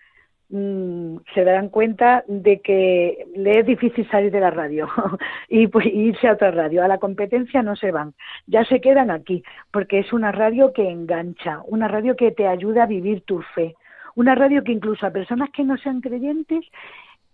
Mm, 0.50 1.18
se 1.34 1.44
darán 1.44 1.68
cuenta 1.68 2.24
de 2.26 2.60
que 2.62 3.26
le 3.36 3.60
es 3.60 3.66
difícil 3.66 4.08
salir 4.08 4.32
de 4.32 4.40
la 4.40 4.50
radio 4.50 4.88
y 5.48 5.66
pues, 5.66 5.84
irse 5.86 6.26
a 6.26 6.32
otra 6.32 6.50
radio. 6.50 6.82
A 6.82 6.88
la 6.88 6.96
competencia 6.96 7.62
no 7.62 7.76
se 7.76 7.90
van, 7.90 8.14
ya 8.46 8.64
se 8.64 8.80
quedan 8.80 9.10
aquí, 9.10 9.42
porque 9.70 9.98
es 9.98 10.10
una 10.12 10.32
radio 10.32 10.72
que 10.72 10.88
engancha, 10.88 11.60
una 11.66 11.86
radio 11.86 12.16
que 12.16 12.30
te 12.30 12.46
ayuda 12.46 12.84
a 12.84 12.86
vivir 12.86 13.22
tu 13.22 13.42
fe, 13.54 13.76
una 14.14 14.34
radio 14.34 14.64
que 14.64 14.72
incluso 14.72 15.06
a 15.06 15.10
personas 15.10 15.50
que 15.50 15.64
no 15.64 15.76
sean 15.76 16.00
creyentes 16.00 16.64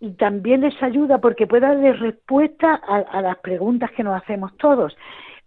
y 0.00 0.10
también 0.14 0.62
les 0.62 0.82
ayuda 0.82 1.18
porque 1.18 1.46
puede 1.46 1.68
darles 1.68 2.00
respuesta 2.00 2.80
a, 2.84 2.96
a 2.96 3.22
las 3.22 3.38
preguntas 3.38 3.92
que 3.92 4.02
nos 4.02 4.20
hacemos 4.20 4.56
todos. 4.56 4.96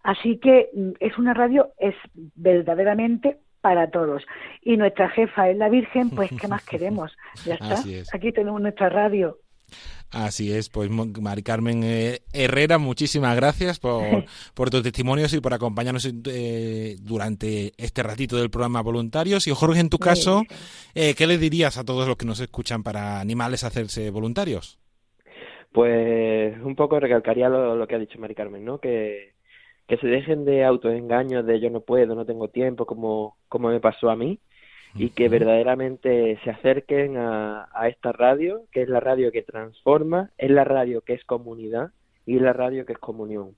Así 0.03 0.37
que 0.37 0.69
mm, 0.73 0.91
es 1.01 1.17
una 1.17 1.33
radio, 1.33 1.71
es 1.79 1.95
verdaderamente 2.35 3.39
para 3.67 3.89
todos. 3.89 4.23
Y 4.61 4.77
nuestra 4.77 5.09
jefa 5.09 5.49
es 5.49 5.57
la 5.57 5.67
Virgen, 5.67 6.09
pues 6.09 6.31
¿qué 6.39 6.47
más 6.47 6.63
queremos? 6.71 7.11
Ya 7.45 7.55
está. 7.55 7.83
Aquí 8.13 8.31
tenemos 8.31 8.61
nuestra 8.61 8.87
radio. 8.87 9.39
Así 10.09 10.53
es, 10.53 10.69
pues 10.69 10.89
Mari 10.89 11.43
Carmen 11.43 11.81
eh, 11.83 12.19
Herrera, 12.31 12.77
muchísimas 12.77 13.35
gracias 13.35 13.77
por, 13.77 14.03
por 14.53 14.69
tus 14.69 14.83
testimonios 14.83 15.33
y 15.33 15.41
por 15.41 15.53
acompañarnos 15.53 16.09
eh, 16.27 16.95
durante 17.01 17.73
este 17.75 18.03
ratito 18.03 18.37
del 18.37 18.49
programa 18.49 18.81
Voluntarios. 18.81 19.47
Y 19.47 19.51
Jorge, 19.51 19.81
en 19.81 19.89
tu 19.89 19.97
caso, 19.97 20.43
eh, 20.95 21.13
¿qué 21.17 21.27
le 21.27 21.37
dirías 21.37 21.77
a 21.77 21.83
todos 21.83 22.07
los 22.07 22.15
que 22.15 22.25
nos 22.25 22.39
escuchan 22.39 22.83
para 22.83 23.19
animarles 23.19 23.65
a 23.65 23.67
hacerse 23.67 24.09
voluntarios? 24.11 24.79
Pues 25.73 26.57
un 26.63 26.77
poco 26.77 27.01
recalcaría 27.01 27.49
lo, 27.49 27.75
lo 27.75 27.85
que 27.85 27.95
ha 27.95 27.99
dicho 27.99 28.17
Mari 28.17 28.33
Carmen, 28.33 28.63
¿no? 28.63 28.79
Que, 28.79 29.35
que 29.87 29.97
se 29.97 30.07
dejen 30.07 30.45
de 30.45 30.65
autoengaños 30.65 31.45
de 31.45 31.59
yo 31.59 31.69
no 31.69 31.81
puedo, 31.81 32.15
no 32.15 32.25
tengo 32.25 32.49
tiempo, 32.49 32.85
como, 32.85 33.37
como 33.49 33.69
me 33.69 33.79
pasó 33.79 34.09
a 34.09 34.15
mí, 34.15 34.39
y 34.95 35.09
que 35.11 35.29
verdaderamente 35.29 36.39
se 36.43 36.49
acerquen 36.49 37.17
a, 37.17 37.69
a 37.73 37.87
esta 37.87 38.11
radio, 38.11 38.63
que 38.71 38.81
es 38.81 38.89
la 38.89 38.99
radio 38.99 39.31
que 39.31 39.43
transforma, 39.43 40.31
es 40.37 40.49
la 40.49 40.63
radio 40.63 41.01
que 41.01 41.13
es 41.13 41.23
comunidad 41.23 41.91
y 42.25 42.37
es 42.37 42.41
la 42.41 42.53
radio 42.53 42.85
que 42.85 42.93
es 42.93 42.99
comunión. 42.99 43.55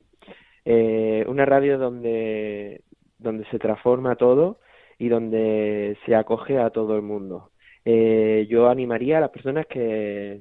Eh, 0.65 1.25
una 1.27 1.45
radio 1.45 1.77
donde, 1.77 2.81
donde 3.17 3.45
se 3.45 3.57
transforma 3.57 4.15
todo 4.15 4.59
y 4.97 5.07
donde 5.07 5.97
se 6.05 6.15
acoge 6.15 6.59
a 6.59 6.69
todo 6.69 6.95
el 6.95 7.01
mundo. 7.01 7.51
Eh, 7.85 8.45
yo 8.49 8.69
animaría 8.69 9.17
a 9.17 9.21
las 9.21 9.29
personas 9.29 9.65
que 9.65 10.39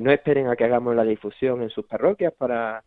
no 0.00 0.10
esperen 0.10 0.48
a 0.48 0.56
que 0.56 0.64
hagamos 0.64 0.96
la 0.96 1.04
difusión 1.04 1.62
en 1.62 1.70
sus 1.70 1.86
parroquias 1.86 2.32
para, 2.32 2.82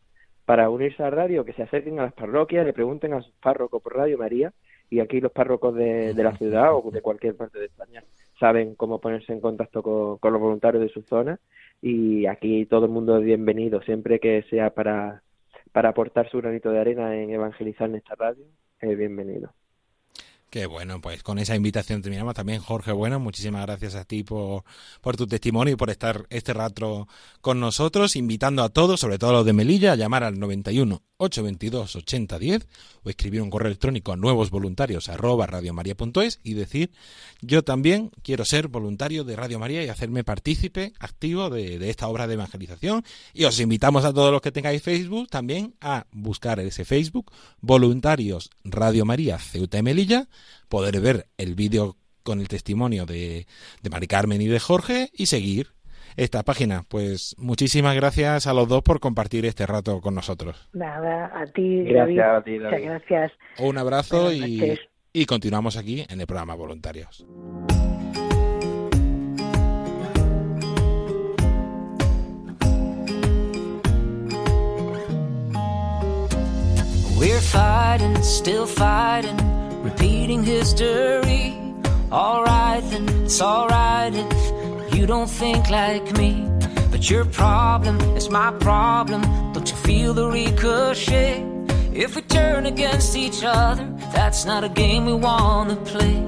para 0.46 0.70
unirse 0.70 1.02
a 1.02 1.10
la 1.10 1.16
radio, 1.16 1.46
que 1.46 1.54
se 1.54 1.64
acerquen 1.64 2.00
a 2.00 2.04
las 2.04 2.14
parroquias, 2.14 2.66
le 2.66 2.74
pregunten 2.74 3.14
a 3.14 3.22
sus 3.22 3.34
párrocos 3.36 3.82
por 3.82 3.96
Radio 3.96 4.18
María 4.18 4.54
y 4.90 5.00
aquí 5.00 5.22
los 5.22 5.32
párrocos 5.32 5.76
de, 5.76 6.14
de 6.14 6.24
la 6.24 6.36
ciudad 6.38 6.76
o 6.76 6.92
de 6.92 7.02
cualquier 7.02 7.36
parte 7.36 7.60
de 7.60 7.66
España 7.66 8.04
saben 8.40 8.76
cómo 8.76 9.00
ponerse 9.00 9.32
en 9.32 9.40
contacto 9.40 9.82
con, 9.82 10.18
con 10.18 10.34
los 10.34 10.42
voluntarios 10.42 10.84
de 10.84 10.90
su 10.90 11.02
zona 11.04 11.40
y 11.82 12.26
aquí 12.26 12.66
todo 12.66 12.86
el 12.86 12.92
mundo 12.92 13.18
es 13.18 13.24
bienvenido, 13.24 13.82
siempre 13.82 14.20
que 14.20 14.44
sea 14.50 14.70
para, 14.72 15.24
para 15.72 15.90
aportar 15.90 16.30
su 16.30 16.38
granito 16.38 16.72
de 16.72 16.80
arena 16.80 17.16
en 17.16 17.32
evangelizar 17.32 17.90
en 17.90 17.96
esta 17.96 18.16
radio, 18.16 18.46
es 18.80 18.98
bienvenido. 18.98 19.52
Qué 20.54 20.68
bueno, 20.68 21.02
pues 21.02 21.24
con 21.24 21.40
esa 21.40 21.56
invitación 21.56 22.04
terminamos. 22.04 22.36
También, 22.36 22.62
Jorge 22.62 22.92
Bueno, 22.92 23.20
muchísimas 23.20 23.66
gracias 23.66 23.96
a 23.96 24.06
ti 24.06 24.24
por, 24.24 24.64
por 25.02 25.18
tu 25.18 25.26
testimonio 25.26 25.74
y 25.74 25.78
por 25.78 25.90
estar 25.90 26.28
este 26.30 26.54
rato 26.54 27.08
con 27.42 27.60
nosotros, 27.60 28.16
invitando 28.16 28.62
a 28.62 28.70
todos, 28.70 29.00
sobre 29.00 29.18
todo 29.18 29.32
a 29.32 29.34
los 29.34 29.46
de 29.48 29.54
Melilla, 29.54 29.94
a 29.94 29.96
llamar 29.96 30.24
al 30.24 30.38
91 30.38 31.02
822 31.18 31.96
8010 31.96 32.68
o 33.04 33.10
escribir 33.10 33.42
un 33.42 33.50
correo 33.50 33.68
electrónico 33.68 34.12
a 34.12 34.16
nuevos 34.16 34.52
y 36.44 36.54
decir 36.54 36.92
yo 37.42 37.64
también 37.64 38.12
quiero 38.24 38.46
ser 38.46 38.68
voluntario 38.68 39.24
de 39.24 39.36
Radio 39.36 39.60
María 39.60 39.84
y 39.84 39.90
hacerme 39.90 40.24
partícipe 40.24 40.94
activo 41.00 41.50
de, 41.50 41.80
de 41.80 41.90
esta 41.90 42.08
obra 42.08 42.28
de 42.28 42.34
evangelización 42.34 43.04
y 43.34 43.46
os 43.46 43.60
invitamos 43.60 44.06
a 44.06 44.14
todos 44.14 44.32
los 44.32 44.42
que 44.42 44.52
tengáis 44.52 44.82
Facebook 44.84 45.30
también 45.30 45.76
a 45.82 46.06
buscar 46.12 46.60
ese 46.60 46.86
Facebook 46.86 47.32
Voluntarios 47.62 48.50
Radio 48.64 49.06
María 49.06 49.40
Ceuta 49.40 49.78
y 49.78 49.84
Melilla 49.84 50.28
poder 50.70 51.00
ver 51.02 51.28
el 51.38 51.56
vídeo 51.56 51.98
con 52.24 52.40
el 52.40 52.48
testimonio 52.48 53.06
de, 53.06 53.48
de 53.82 53.90
Mari 53.90 54.08
Carmen 54.08 54.42
y 54.42 54.48
de 54.48 54.60
Jorge 54.60 55.10
y 55.14 55.26
seguir 55.26 55.74
esta 56.16 56.44
página. 56.44 56.84
Pues 56.88 57.36
muchísimas 57.38 57.96
gracias 57.96 58.48
a 58.48 58.54
los 58.54 58.68
dos 58.68 58.82
por 58.84 59.00
compartir 59.00 59.46
este 59.46 59.66
rato 59.66 60.00
con 60.02 60.16
nosotros. 60.16 60.70
Nada, 60.74 61.32
a 61.36 61.46
ti, 61.48 61.84
Gracias 61.84 62.18
David. 62.18 62.20
a 62.20 62.44
ti, 62.44 62.58
David. 62.60 62.64
Muchas 62.64 62.82
gracias. 63.10 63.32
Un 63.60 63.78
abrazo 63.78 64.32
y, 64.32 64.80
y 65.12 65.26
continuamos 65.26 65.76
aquí 65.78 66.06
en 66.08 66.22
el 66.22 66.28
programa 66.28 66.56
Voluntarios. 66.56 67.26
We're 77.18 77.40
fighting, 77.40 78.22
still 78.22 78.66
fighting, 78.66 78.93
repeating 80.44 80.60
history. 80.60 81.54
Alright 82.12 82.84
then, 82.90 83.10
it's 83.26 83.42
alright 83.42 84.14
if 84.14 84.96
you 84.96 85.06
don't 85.06 85.30
think 85.30 85.70
like 85.70 86.18
me. 86.18 86.48
But 86.92 87.10
your 87.10 87.26
problem 87.26 88.00
is 88.16 88.30
my 88.30 88.52
problem. 88.60 89.22
Don't 89.54 89.70
you 89.70 89.78
feel 89.78 90.14
the 90.14 90.28
ricochet? 90.28 91.44
If 91.94 92.16
we 92.16 92.22
turn 92.24 92.66
against 92.66 93.16
each 93.16 93.44
other, 93.44 93.88
that's 94.14 94.46
not 94.46 94.64
a 94.64 94.70
game 94.70 95.06
we 95.06 95.14
wanna 95.14 95.76
play. 95.78 96.22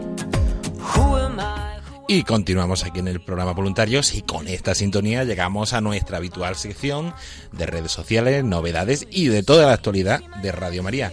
Who 0.80 1.18
am 1.18 1.40
I? 1.40 1.66
Y 2.08 2.24
continuamos 2.24 2.84
aquí 2.84 3.00
en 3.00 3.08
el 3.08 3.20
programa 3.20 3.54
Voluntarios 3.54 4.14
y 4.14 4.22
con 4.22 4.48
esta 4.48 4.76
sintonía 4.76 5.24
llegamos 5.24 5.74
a 5.74 5.82
nuestra 5.82 6.18
habitual 6.18 6.56
sección 6.56 7.16
de 7.52 7.66
redes 7.66 7.92
sociales, 7.92 8.44
novedades 8.44 9.08
y 9.10 9.28
de 9.28 9.42
toda 9.42 9.66
la 9.66 9.74
actualidad 9.74 10.22
de 10.44 10.52
Radio 10.52 10.84
María. 10.84 11.12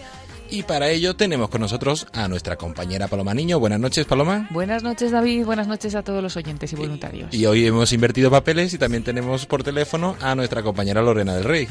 Y 0.53 0.61
para 0.61 0.87
ello 0.87 1.15
tenemos 1.15 1.49
con 1.49 1.61
nosotros 1.61 2.05
a 2.13 2.27
nuestra 2.27 2.57
compañera 2.57 3.07
Paloma 3.07 3.33
Niño. 3.33 3.59
Buenas 3.59 3.79
noches, 3.79 4.05
Paloma. 4.05 4.47
Buenas 4.51 4.83
noches, 4.83 5.09
David. 5.09 5.45
Buenas 5.45 5.67
noches 5.67 5.95
a 5.95 6.03
todos 6.03 6.21
los 6.21 6.37
oyentes 6.37 6.71
y 6.71 6.75
voluntarios. 6.75 7.33
Y 7.33 7.47
hoy 7.47 7.65
hemos 7.65 7.91
invertido 7.91 8.29
papeles 8.29 8.71
y 8.71 8.77
también 8.77 9.03
tenemos 9.03 9.47
por 9.47 9.63
teléfono 9.63 10.15
a 10.21 10.35
nuestra 10.35 10.61
compañera 10.61 11.01
Lorena 11.01 11.33
del 11.33 11.43
Rey. 11.43 11.67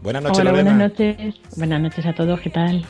Buenas 0.00 0.22
noches, 0.22 0.38
Hola, 0.38 0.52
Lorena. 0.52 0.70
buenas 0.70 0.90
noches. 0.92 1.34
Buenas 1.56 1.80
noches 1.80 2.06
a 2.06 2.14
todos, 2.14 2.38
¿qué 2.40 2.50
tal? 2.50 2.86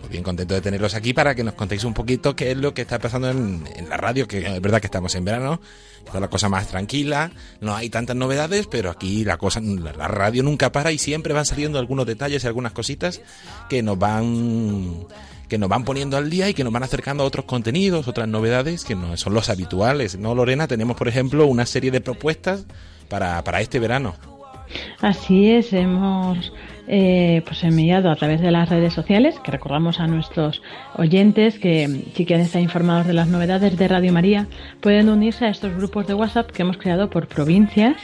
Pues 0.00 0.10
bien 0.10 0.22
contento 0.22 0.54
de 0.54 0.60
tenerlos 0.60 0.94
aquí 0.94 1.12
para 1.12 1.34
que 1.34 1.44
nos 1.44 1.54
contéis 1.54 1.84
un 1.84 1.94
poquito 1.94 2.36
qué 2.36 2.52
es 2.52 2.56
lo 2.56 2.74
que 2.74 2.82
está 2.82 2.98
pasando 2.98 3.30
en, 3.30 3.64
la 3.88 3.96
radio, 3.96 4.28
que 4.28 4.46
es 4.46 4.60
verdad 4.60 4.80
que 4.80 4.86
estamos 4.86 5.14
en 5.14 5.24
verano, 5.24 5.60
está 6.04 6.20
la 6.20 6.28
cosa 6.28 6.48
más 6.48 6.68
tranquila, 6.68 7.30
no 7.60 7.74
hay 7.74 7.90
tantas 7.90 8.16
novedades, 8.16 8.66
pero 8.66 8.90
aquí 8.90 9.24
la 9.24 9.36
cosa, 9.36 9.60
la, 9.60 9.92
la 9.92 10.08
radio 10.08 10.42
nunca 10.42 10.72
para 10.72 10.92
y 10.92 10.98
siempre 10.98 11.32
van 11.32 11.46
saliendo 11.46 11.78
algunos 11.78 12.06
detalles 12.06 12.44
y 12.44 12.46
algunas 12.46 12.72
cositas 12.72 13.20
que 13.68 13.82
nos 13.82 13.98
van 13.98 15.06
que 15.48 15.58
nos 15.58 15.68
van 15.68 15.84
poniendo 15.84 16.16
al 16.16 16.30
día 16.30 16.48
y 16.48 16.54
que 16.54 16.62
nos 16.62 16.72
van 16.72 16.82
acercando 16.82 17.24
a 17.24 17.26
otros 17.26 17.46
contenidos, 17.46 18.06
otras 18.06 18.28
novedades 18.28 18.84
que 18.84 18.94
no 18.94 19.16
son 19.16 19.34
los 19.34 19.48
habituales. 19.48 20.18
¿No, 20.18 20.34
Lorena? 20.34 20.68
Tenemos, 20.68 20.96
por 20.96 21.08
ejemplo, 21.08 21.46
una 21.46 21.66
serie 21.66 21.90
de 21.90 22.00
propuestas 22.00 22.66
para, 23.08 23.42
para 23.44 23.60
este 23.60 23.78
verano. 23.78 24.14
Así 25.00 25.50
es, 25.50 25.72
hemos 25.72 26.52
eh, 26.88 27.42
pues 27.44 27.62
enviado 27.64 28.10
a 28.10 28.16
través 28.16 28.40
de 28.40 28.50
las 28.50 28.68
redes 28.68 28.94
sociales, 28.94 29.38
que 29.44 29.52
recordamos 29.52 30.00
a 30.00 30.06
nuestros 30.06 30.62
oyentes 30.96 31.58
que 31.58 31.86
si 32.14 32.24
quieren 32.24 32.46
estar 32.46 32.62
informados 32.62 33.06
de 33.06 33.12
las 33.12 33.28
novedades 33.28 33.76
de 33.76 33.88
Radio 33.88 34.12
María, 34.12 34.46
pueden 34.80 35.08
unirse 35.08 35.44
a 35.44 35.50
estos 35.50 35.76
grupos 35.76 36.06
de 36.06 36.14
WhatsApp 36.14 36.50
que 36.50 36.62
hemos 36.62 36.78
creado 36.78 37.10
por 37.10 37.28
provincias 37.28 37.96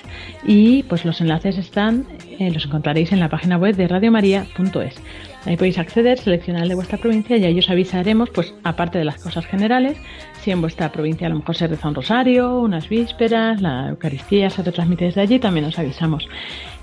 y 0.46 0.82
pues 0.84 1.04
los 1.04 1.20
enlaces 1.20 1.56
están, 1.56 2.06
eh, 2.38 2.50
los 2.50 2.66
encontraréis 2.66 3.12
en 3.12 3.20
la 3.20 3.28
página 3.28 3.56
web 3.56 3.74
de 3.74 3.88
radiomaria.es. 3.88 5.00
Ahí 5.46 5.56
podéis 5.56 5.78
acceder, 5.78 6.18
seleccionar 6.18 6.62
el 6.62 6.70
de 6.70 6.74
vuestra 6.74 6.98
provincia 6.98 7.36
y 7.36 7.44
ahí 7.44 7.58
os 7.58 7.68
avisaremos, 7.68 8.30
pues 8.30 8.54
aparte 8.64 8.98
de 8.98 9.04
las 9.04 9.22
cosas 9.22 9.44
generales, 9.46 9.98
si 10.44 10.50
en 10.50 10.60
vuestra 10.60 10.92
provincia 10.92 11.26
a 11.26 11.30
lo 11.30 11.36
mejor 11.36 11.56
se 11.56 11.66
reza 11.66 11.88
un 11.88 11.94
rosario, 11.94 12.60
unas 12.60 12.88
vísperas, 12.88 13.62
la 13.62 13.88
Eucaristía 13.88 14.50
se 14.50 14.62
retransmite 14.62 15.06
desde 15.06 15.22
allí, 15.22 15.38
también 15.38 15.64
os 15.64 15.78
avisamos. 15.78 16.28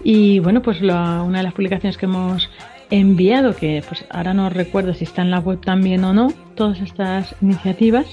Y 0.03 0.39
bueno, 0.39 0.63
pues 0.63 0.81
una 0.81 1.37
de 1.37 1.43
las 1.43 1.53
publicaciones 1.53 1.97
que 1.97 2.05
hemos 2.07 2.49
enviado, 2.89 3.55
que 3.55 3.83
pues 3.87 4.03
ahora 4.09 4.33
no 4.33 4.49
recuerdo 4.49 4.95
si 4.95 5.03
está 5.03 5.21
en 5.21 5.29
la 5.29 5.39
web 5.39 5.61
también 5.61 6.03
o 6.03 6.11
no, 6.11 6.33
todas 6.55 6.79
estas 6.81 7.35
iniciativas, 7.41 8.07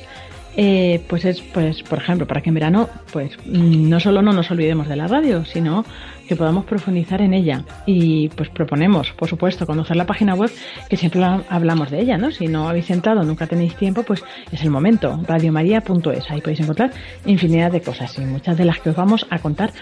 eh, 0.57 1.03
pues 1.09 1.25
es, 1.25 1.41
pues, 1.41 1.83
por 1.83 1.99
ejemplo, 1.99 2.27
para 2.27 2.43
que 2.43 2.51
en 2.51 2.55
verano, 2.55 2.89
pues 3.13 3.33
mm, 3.47 3.89
no 3.89 4.01
solo 4.01 4.21
no 4.21 4.33
nos 4.33 4.51
olvidemos 4.51 4.87
de 4.87 4.97
la 4.97 5.09
radio, 5.09 5.45
sino 5.47 5.85
que 6.29 6.37
podamos 6.37 6.65
profundizar 6.67 7.21
en 7.21 7.35
ella. 7.35 7.65
Y 7.87 8.29
pues 8.29 8.49
proponemos, 8.51 9.11
por 9.13 9.29
supuesto, 9.29 9.67
conocer 9.67 9.97
la 9.97 10.07
página 10.07 10.35
web, 10.35 10.51
que 10.89 10.97
siempre 10.97 11.21
la- 11.21 11.43
hablamos 11.49 11.91
de 11.91 12.01
ella, 12.01 12.17
¿no? 12.19 12.31
Si 12.31 12.47
no 12.47 12.69
habéis 12.69 12.91
entrado, 12.91 13.25
nunca 13.25 13.47
tenéis 13.49 13.75
tiempo, 13.75 14.03
pues 14.05 14.23
es 14.53 14.63
el 14.63 14.71
momento, 14.71 15.19
radiomaria.es. 15.27 16.31
Ahí 16.31 16.41
podéis 16.41 16.61
encontrar 16.61 16.93
infinidad 17.27 17.73
de 17.73 17.81
cosas 17.81 18.17
y 18.19 18.21
muchas 18.23 18.57
de 18.57 18.65
las 18.65 18.79
que 18.79 18.91
os 18.91 18.97
vamos 18.97 19.27
a 19.31 19.39
contar. 19.41 19.73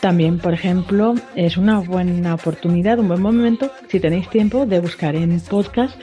También, 0.00 0.38
por 0.38 0.54
ejemplo, 0.54 1.14
es 1.34 1.58
una 1.58 1.80
buena 1.80 2.34
oportunidad, 2.34 2.98
un 2.98 3.08
buen 3.08 3.20
momento, 3.20 3.70
si 3.88 4.00
tenéis 4.00 4.30
tiempo, 4.30 4.64
de 4.64 4.80
buscar 4.80 5.14
en 5.14 5.38
podcast 5.40 5.94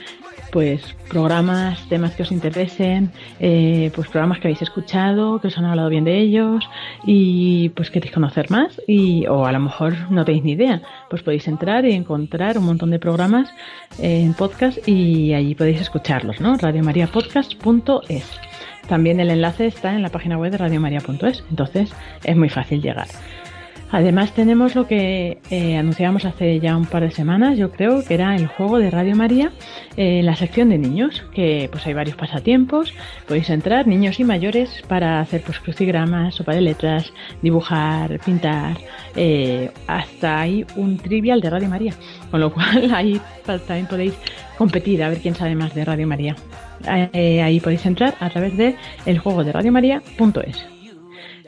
pues 0.50 0.82
programas, 1.08 1.88
temas 1.88 2.14
que 2.14 2.22
os 2.22 2.32
interesen, 2.32 3.10
eh, 3.40 3.90
pues 3.94 4.08
programas 4.08 4.38
que 4.38 4.48
habéis 4.48 4.62
escuchado, 4.62 5.40
que 5.40 5.48
os 5.48 5.58
han 5.58 5.64
hablado 5.64 5.88
bien 5.88 6.04
de 6.04 6.18
ellos 6.18 6.68
y 7.04 7.70
pues 7.70 7.90
queréis 7.90 8.12
conocer 8.12 8.50
más 8.50 8.80
y 8.86 9.26
o 9.26 9.46
a 9.46 9.52
lo 9.52 9.60
mejor 9.60 10.10
no 10.10 10.24
tenéis 10.24 10.44
ni 10.44 10.52
idea, 10.52 10.82
pues 11.10 11.22
podéis 11.22 11.48
entrar 11.48 11.84
y 11.84 11.92
encontrar 11.92 12.58
un 12.58 12.64
montón 12.64 12.90
de 12.90 12.98
programas 12.98 13.48
en 13.98 14.34
podcast 14.34 14.86
y 14.86 15.34
allí 15.34 15.54
podéis 15.54 15.80
escucharlos, 15.80 16.40
¿no? 16.40 16.56
radiomariapodcast.es. 16.56 18.40
También 18.88 19.20
el 19.20 19.30
enlace 19.30 19.66
está 19.66 19.94
en 19.94 20.02
la 20.02 20.08
página 20.08 20.38
web 20.38 20.50
de 20.50 20.58
radiomaria.es, 20.58 21.44
entonces 21.50 21.92
es 22.24 22.36
muy 22.36 22.48
fácil 22.48 22.80
llegar. 22.80 23.08
Además 23.90 24.32
tenemos 24.34 24.74
lo 24.74 24.86
que 24.86 25.38
eh, 25.50 25.76
anunciábamos 25.76 26.24
hace 26.26 26.60
ya 26.60 26.76
un 26.76 26.84
par 26.84 27.02
de 27.02 27.10
semanas, 27.10 27.56
yo 27.56 27.70
creo, 27.70 28.04
que 28.04 28.14
era 28.14 28.36
el 28.36 28.46
juego 28.46 28.78
de 28.78 28.90
Radio 28.90 29.16
María 29.16 29.50
en 29.96 30.26
la 30.26 30.36
sección 30.36 30.68
de 30.68 30.78
niños, 30.78 31.24
que 31.34 31.68
pues 31.72 31.86
hay 31.86 31.94
varios 31.94 32.16
pasatiempos, 32.16 32.92
podéis 33.26 33.48
entrar, 33.50 33.86
niños 33.86 34.20
y 34.20 34.24
mayores, 34.24 34.82
para 34.88 35.20
hacer 35.20 35.42
pues 35.42 35.58
crucigramas, 35.60 36.34
sopa 36.34 36.54
de 36.54 36.60
letras, 36.60 37.12
dibujar, 37.42 38.18
pintar, 38.20 38.76
eh, 39.16 39.70
hasta 39.86 40.40
hay 40.40 40.66
un 40.76 40.98
trivial 40.98 41.40
de 41.40 41.48
Radio 41.50 41.68
María, 41.68 41.94
con 42.30 42.40
lo 42.40 42.52
cual 42.52 42.90
ahí 42.94 43.20
pa- 43.46 43.58
también 43.58 43.86
podéis 43.86 44.14
competir 44.58 45.02
a 45.02 45.08
ver 45.08 45.18
quién 45.18 45.34
sabe 45.34 45.54
más 45.54 45.74
de 45.74 45.84
Radio 45.84 46.06
María. 46.06 46.36
Eh, 47.12 47.42
ahí 47.42 47.58
podéis 47.58 47.84
entrar 47.86 48.14
a 48.20 48.30
través 48.30 48.56
de 48.56 48.76
el 49.06 49.18
juego 49.18 49.42
de. 49.44 49.52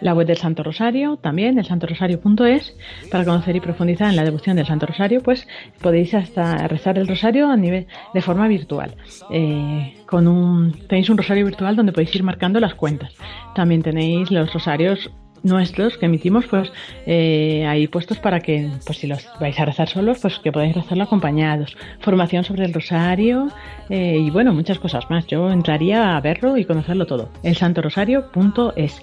La 0.00 0.14
web 0.14 0.26
del 0.26 0.36
Santo 0.36 0.62
Rosario, 0.62 1.16
también 1.16 1.58
el 1.58 1.64
santorosario.es, 1.64 2.76
para 3.10 3.24
conocer 3.24 3.56
y 3.56 3.60
profundizar 3.60 4.10
en 4.10 4.16
la 4.16 4.24
devoción 4.24 4.56
del 4.56 4.66
Santo 4.66 4.86
Rosario, 4.86 5.22
pues 5.22 5.46
podéis 5.80 6.14
hasta 6.14 6.68
rezar 6.68 6.98
el 6.98 7.08
rosario 7.08 7.50
a 7.50 7.56
nivel 7.56 7.86
de 8.14 8.22
forma 8.22 8.48
virtual. 8.48 8.94
Eh, 9.30 9.94
con 10.06 10.26
un, 10.26 10.72
tenéis 10.88 11.08
un 11.10 11.18
rosario 11.18 11.44
virtual 11.44 11.76
donde 11.76 11.92
podéis 11.92 12.14
ir 12.14 12.22
marcando 12.22 12.60
las 12.60 12.74
cuentas. 12.74 13.12
También 13.54 13.82
tenéis 13.82 14.30
los 14.30 14.52
rosarios 14.52 15.10
nuestros 15.42 15.96
que 15.96 16.06
emitimos 16.06 16.46
pues 16.46 16.70
eh, 17.06 17.64
ahí 17.66 17.88
puestos 17.88 18.18
para 18.18 18.40
que 18.40 18.70
pues 18.84 18.98
si 18.98 19.06
los 19.06 19.26
vais 19.40 19.58
a 19.58 19.64
rezar 19.64 19.88
solos 19.88 20.18
pues 20.20 20.38
que 20.38 20.52
podáis 20.52 20.74
rezarlo 20.74 21.04
acompañados 21.04 21.76
formación 22.00 22.44
sobre 22.44 22.64
el 22.64 22.74
rosario 22.74 23.48
eh, 23.88 24.18
y 24.18 24.30
bueno 24.30 24.52
muchas 24.52 24.78
cosas 24.78 25.08
más 25.10 25.26
yo 25.26 25.50
entraría 25.50 26.16
a 26.16 26.20
verlo 26.20 26.56
y 26.56 26.64
conocerlo 26.64 27.06
todo 27.06 27.30
el 27.42 27.56
santorosario.es 27.56 29.02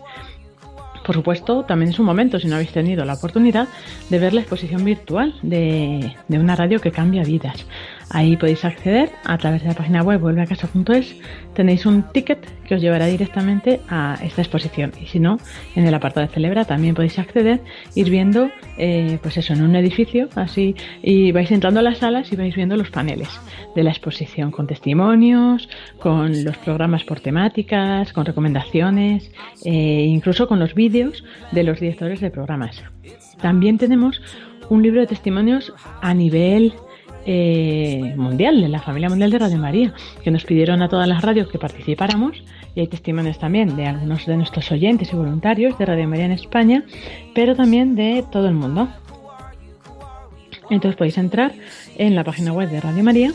por 1.07 1.15
supuesto, 1.15 1.63
también 1.63 1.91
es 1.91 1.99
un 1.99 2.05
momento, 2.05 2.37
si 2.37 2.47
no 2.47 2.55
habéis 2.55 2.73
tenido 2.73 3.05
la 3.05 3.13
oportunidad, 3.13 3.69
de 4.09 4.19
ver 4.19 4.33
la 4.33 4.41
exposición 4.41 4.83
virtual 4.83 5.33
de, 5.41 6.13
de 6.27 6.37
una 6.37 6.53
radio 6.53 6.81
que 6.81 6.91
cambia 6.91 7.23
vidas. 7.23 7.65
Ahí 8.09 8.37
podéis 8.37 8.63
acceder 8.63 9.11
a 9.25 9.37
través 9.37 9.63
de 9.63 9.69
la 9.69 9.73
página 9.73 10.01
web 10.01 10.21
vuelveacasa.es. 10.21 11.15
Tenéis 11.53 11.85
un 11.85 12.03
ticket 12.13 12.39
que 12.63 12.75
os 12.75 12.81
llevará 12.81 13.05
directamente 13.07 13.81
a 13.89 14.17
esta 14.23 14.41
exposición. 14.41 14.91
Y 15.01 15.07
si 15.07 15.19
no, 15.19 15.37
en 15.75 15.85
el 15.85 15.93
apartado 15.93 16.25
de 16.25 16.33
Celebra 16.33 16.65
también 16.65 16.95
podéis 16.95 17.19
acceder, 17.19 17.61
ir 17.95 18.09
viendo, 18.09 18.49
eh, 18.77 19.19
pues 19.21 19.37
eso, 19.37 19.53
en 19.53 19.63
un 19.63 19.75
edificio, 19.75 20.29
así, 20.35 20.75
y 21.01 21.31
vais 21.31 21.51
entrando 21.51 21.81
a 21.81 21.83
las 21.83 21.97
salas 21.97 22.31
y 22.31 22.35
vais 22.35 22.55
viendo 22.55 22.77
los 22.77 22.89
paneles 22.89 23.29
de 23.75 23.83
la 23.83 23.89
exposición 23.89 24.51
con 24.51 24.67
testimonios, 24.67 25.67
con 25.99 26.43
los 26.43 26.57
programas 26.57 27.03
por 27.03 27.19
temáticas, 27.19 28.13
con 28.13 28.25
recomendaciones, 28.25 29.31
e 29.65 30.05
incluso 30.05 30.47
con 30.47 30.59
los 30.59 30.73
vídeos 30.73 31.23
de 31.51 31.63
los 31.63 31.79
directores 31.79 32.21
de 32.21 32.31
programas. 32.31 32.83
También 33.41 33.77
tenemos 33.77 34.21
un 34.69 34.83
libro 34.83 35.01
de 35.01 35.07
testimonios 35.07 35.73
a 36.01 36.13
nivel 36.13 36.73
eh, 37.29 38.13
mundial, 38.15 38.61
de 38.61 38.69
la 38.69 38.79
familia 38.79 39.09
mundial 39.09 39.29
de 39.29 39.37
Radio 39.37 39.57
María, 39.57 39.93
que 40.23 40.31
nos 40.31 40.45
pidieron 40.45 40.81
a 40.81 40.87
todas 40.87 41.07
las 41.09 41.21
radios 41.21 41.49
que 41.49 41.59
participáramos 41.59 42.41
y 42.73 42.79
hay 42.79 42.87
testimonios 42.87 43.37
también 43.37 43.75
de 43.75 43.85
algunos 43.85 44.25
de 44.25 44.37
nuestros 44.37 44.71
oyentes 44.71 45.11
y 45.11 45.15
voluntarios 45.15 45.77
de 45.77 45.85
Radio 45.85 46.07
María 46.07 46.25
en 46.25 46.31
España, 46.31 46.85
pero 47.35 47.53
también 47.53 47.95
de 47.95 48.23
todo 48.31 48.47
el 48.47 48.53
mundo. 48.53 48.87
Entonces 50.69 50.97
podéis 50.97 51.17
entrar 51.17 51.53
en 51.97 52.15
la 52.15 52.23
página 52.23 52.53
web 52.53 52.69
de 52.69 52.79
Radio 52.79 53.03
María 53.03 53.33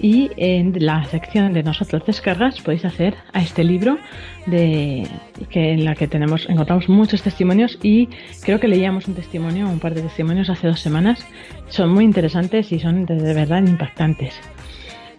y 0.00 0.30
en 0.36 0.74
la 0.84 1.04
sección 1.04 1.52
de 1.52 1.62
nosotros 1.62 2.02
descargas 2.06 2.60
podéis 2.60 2.84
hacer 2.84 3.14
a 3.32 3.42
este 3.42 3.64
libro 3.64 3.98
de 4.46 5.06
que 5.50 5.72
en 5.72 5.84
la 5.84 5.94
que 5.94 6.06
tenemos 6.06 6.48
encontramos 6.48 6.88
muchos 6.88 7.22
testimonios 7.22 7.78
y 7.82 8.08
creo 8.42 8.60
que 8.60 8.68
leíamos 8.68 9.08
un 9.08 9.14
testimonio 9.14 9.68
un 9.68 9.80
par 9.80 9.94
de 9.94 10.02
testimonios 10.02 10.50
hace 10.50 10.68
dos 10.68 10.80
semanas. 10.80 11.24
Son 11.68 11.90
muy 11.90 12.04
interesantes 12.04 12.72
y 12.72 12.78
son 12.78 13.06
de, 13.06 13.34
verdad 13.34 13.62
impactantes. 13.66 14.34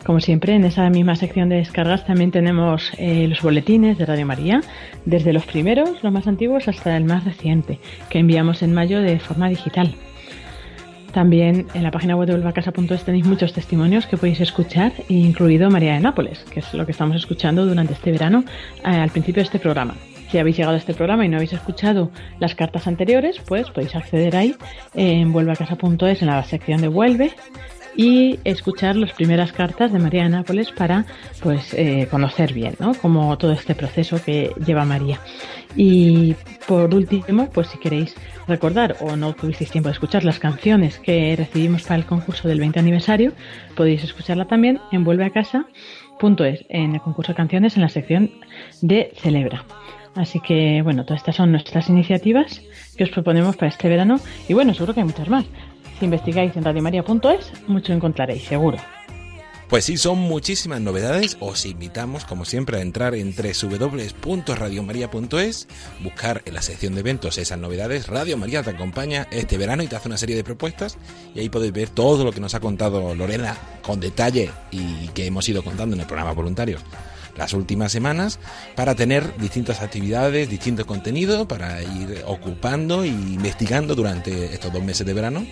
Como 0.05 0.21
siempre 0.21 0.55
en 0.55 0.63
esa 0.63 0.89
misma 0.89 1.15
sección 1.15 1.49
de 1.49 1.57
descargas 1.57 2.05
también 2.05 2.31
tenemos 2.31 2.91
eh, 2.97 3.27
los 3.27 3.41
boletines 3.41 3.97
de 3.97 4.05
Radio 4.05 4.25
María 4.25 4.61
desde 5.05 5.33
los 5.33 5.45
primeros 5.45 6.01
los 6.03 6.13
más 6.13 6.25
antiguos 6.25 6.69
hasta 6.69 6.95
el 6.95 7.03
más 7.03 7.25
reciente 7.25 7.79
que 8.09 8.19
enviamos 8.19 8.63
en 8.63 8.73
mayo 8.73 9.01
de 9.01 9.19
forma 9.19 9.49
digital 9.49 9.93
también 11.11 11.67
en 11.73 11.83
la 11.83 11.91
página 11.91 12.15
web 12.15 12.27
de 12.27 12.35
volvacasa.es 12.35 13.03
tenéis 13.03 13.25
muchos 13.25 13.53
testimonios 13.53 14.05
que 14.05 14.17
podéis 14.17 14.41
escuchar, 14.41 14.93
incluido 15.07 15.69
María 15.69 15.93
de 15.93 15.99
Nápoles, 15.99 16.39
que 16.51 16.59
es 16.59 16.73
lo 16.73 16.85
que 16.85 16.91
estamos 16.91 17.15
escuchando 17.15 17.65
durante 17.65 17.93
este 17.93 18.11
verano 18.11 18.43
eh, 18.83 18.87
al 18.87 19.09
principio 19.09 19.41
de 19.41 19.45
este 19.45 19.59
programa. 19.59 19.95
Si 20.29 20.37
habéis 20.37 20.57
llegado 20.57 20.75
a 20.75 20.77
este 20.77 20.93
programa 20.93 21.25
y 21.25 21.29
no 21.29 21.37
habéis 21.37 21.53
escuchado 21.53 22.11
las 22.39 22.53
cartas 22.53 22.87
anteriores, 22.87 23.37
pues 23.47 23.69
podéis 23.71 23.95
acceder 23.95 24.35
ahí 24.35 24.55
en 24.93 25.31
vuelvacasa.es 25.31 26.21
en 26.21 26.27
la 26.27 26.43
sección 26.43 26.81
de 26.81 26.87
Vuelve 26.87 27.33
y 27.95 28.39
escuchar 28.43 28.95
las 28.95 29.11
primeras 29.13 29.51
cartas 29.51 29.91
de 29.91 29.99
María 29.99 30.23
de 30.23 30.29
Nápoles 30.29 30.71
para 30.71 31.05
pues 31.41 31.73
eh, 31.73 32.07
conocer 32.09 32.53
bien 32.53 32.75
¿no? 32.79 32.93
como 32.93 33.37
todo 33.37 33.51
este 33.51 33.75
proceso 33.75 34.21
que 34.23 34.53
lleva 34.65 34.85
María. 34.85 35.19
Y 35.75 36.35
por 36.67 36.93
último, 36.93 37.49
pues 37.51 37.67
si 37.67 37.77
queréis 37.77 38.15
recordar 38.47 38.97
o 39.01 39.15
no 39.15 39.33
tuvisteis 39.33 39.71
tiempo 39.71 39.89
de 39.89 39.93
escuchar 39.93 40.23
las 40.23 40.39
canciones 40.39 40.99
que 40.99 41.35
recibimos 41.35 41.83
para 41.83 41.95
el 41.95 42.05
concurso 42.05 42.47
del 42.47 42.59
20 42.59 42.79
aniversario, 42.79 43.33
podéis 43.75 44.03
escucharla 44.03 44.45
también 44.45 44.79
en 44.91 45.03
vuelveacasa.es, 45.03 46.65
en 46.69 46.95
el 46.95 47.01
concurso 47.01 47.31
de 47.31 47.37
canciones 47.37 47.75
en 47.75 47.81
la 47.83 47.89
sección 47.89 48.31
de 48.81 49.11
Celebra. 49.15 49.63
Así 50.15 50.39
que 50.39 50.81
bueno, 50.81 51.05
todas 51.05 51.21
estas 51.21 51.35
son 51.35 51.51
nuestras 51.51 51.87
iniciativas 51.89 52.61
que 52.97 53.03
os 53.03 53.09
proponemos 53.09 53.55
para 53.55 53.69
este 53.69 53.87
verano 53.87 54.19
y 54.47 54.53
bueno, 54.53 54.73
seguro 54.73 54.93
que 54.93 55.01
hay 55.01 55.05
muchas 55.05 55.29
más. 55.29 55.45
Si 55.99 56.05
investigáis 56.05 56.55
en 56.57 56.63
radiomaria.es, 56.63 57.67
mucho 57.67 57.93
encontraréis, 57.93 58.43
seguro. 58.43 58.77
Pues 59.69 59.85
sí, 59.85 59.95
son 59.97 60.17
muchísimas 60.17 60.81
novedades. 60.81 61.37
Os 61.39 61.67
invitamos, 61.67 62.25
como 62.25 62.43
siempre, 62.43 62.79
a 62.79 62.81
entrar 62.81 63.13
en 63.13 63.35
www.radiomaria.es, 63.35 65.67
buscar 66.03 66.41
en 66.45 66.55
la 66.55 66.63
sección 66.63 66.95
de 66.95 67.01
eventos 67.01 67.37
esas 67.37 67.59
novedades. 67.59 68.07
Radio 68.07 68.35
María 68.35 68.63
te 68.63 68.71
acompaña 68.71 69.27
este 69.29 69.59
verano 69.59 69.83
y 69.83 69.87
te 69.87 69.95
hace 69.95 70.07
una 70.07 70.17
serie 70.17 70.35
de 70.35 70.43
propuestas 70.43 70.97
y 71.35 71.41
ahí 71.41 71.49
podéis 71.49 71.71
ver 71.71 71.89
todo 71.89 72.23
lo 72.23 72.31
que 72.31 72.39
nos 72.39 72.55
ha 72.55 72.59
contado 72.59 73.13
Lorena 73.13 73.55
con 73.83 73.99
detalle 73.99 74.49
y 74.71 75.09
que 75.09 75.27
hemos 75.27 75.47
ido 75.47 75.63
contando 75.63 75.93
en 75.93 76.01
el 76.01 76.07
programa 76.07 76.31
Voluntarios 76.31 76.81
las 77.37 77.53
últimas 77.53 77.91
semanas 77.91 78.39
para 78.75 78.95
tener 78.95 79.37
distintas 79.37 79.83
actividades, 79.83 80.49
distintos 80.49 80.87
contenidos 80.87 81.45
para 81.45 81.83
ir 81.83 82.23
ocupando 82.25 83.03
e 83.03 83.09
investigando 83.09 83.93
durante 83.93 84.51
estos 84.51 84.73
dos 84.73 84.83
meses 84.83 85.05
de 85.05 85.13
verano 85.13 85.45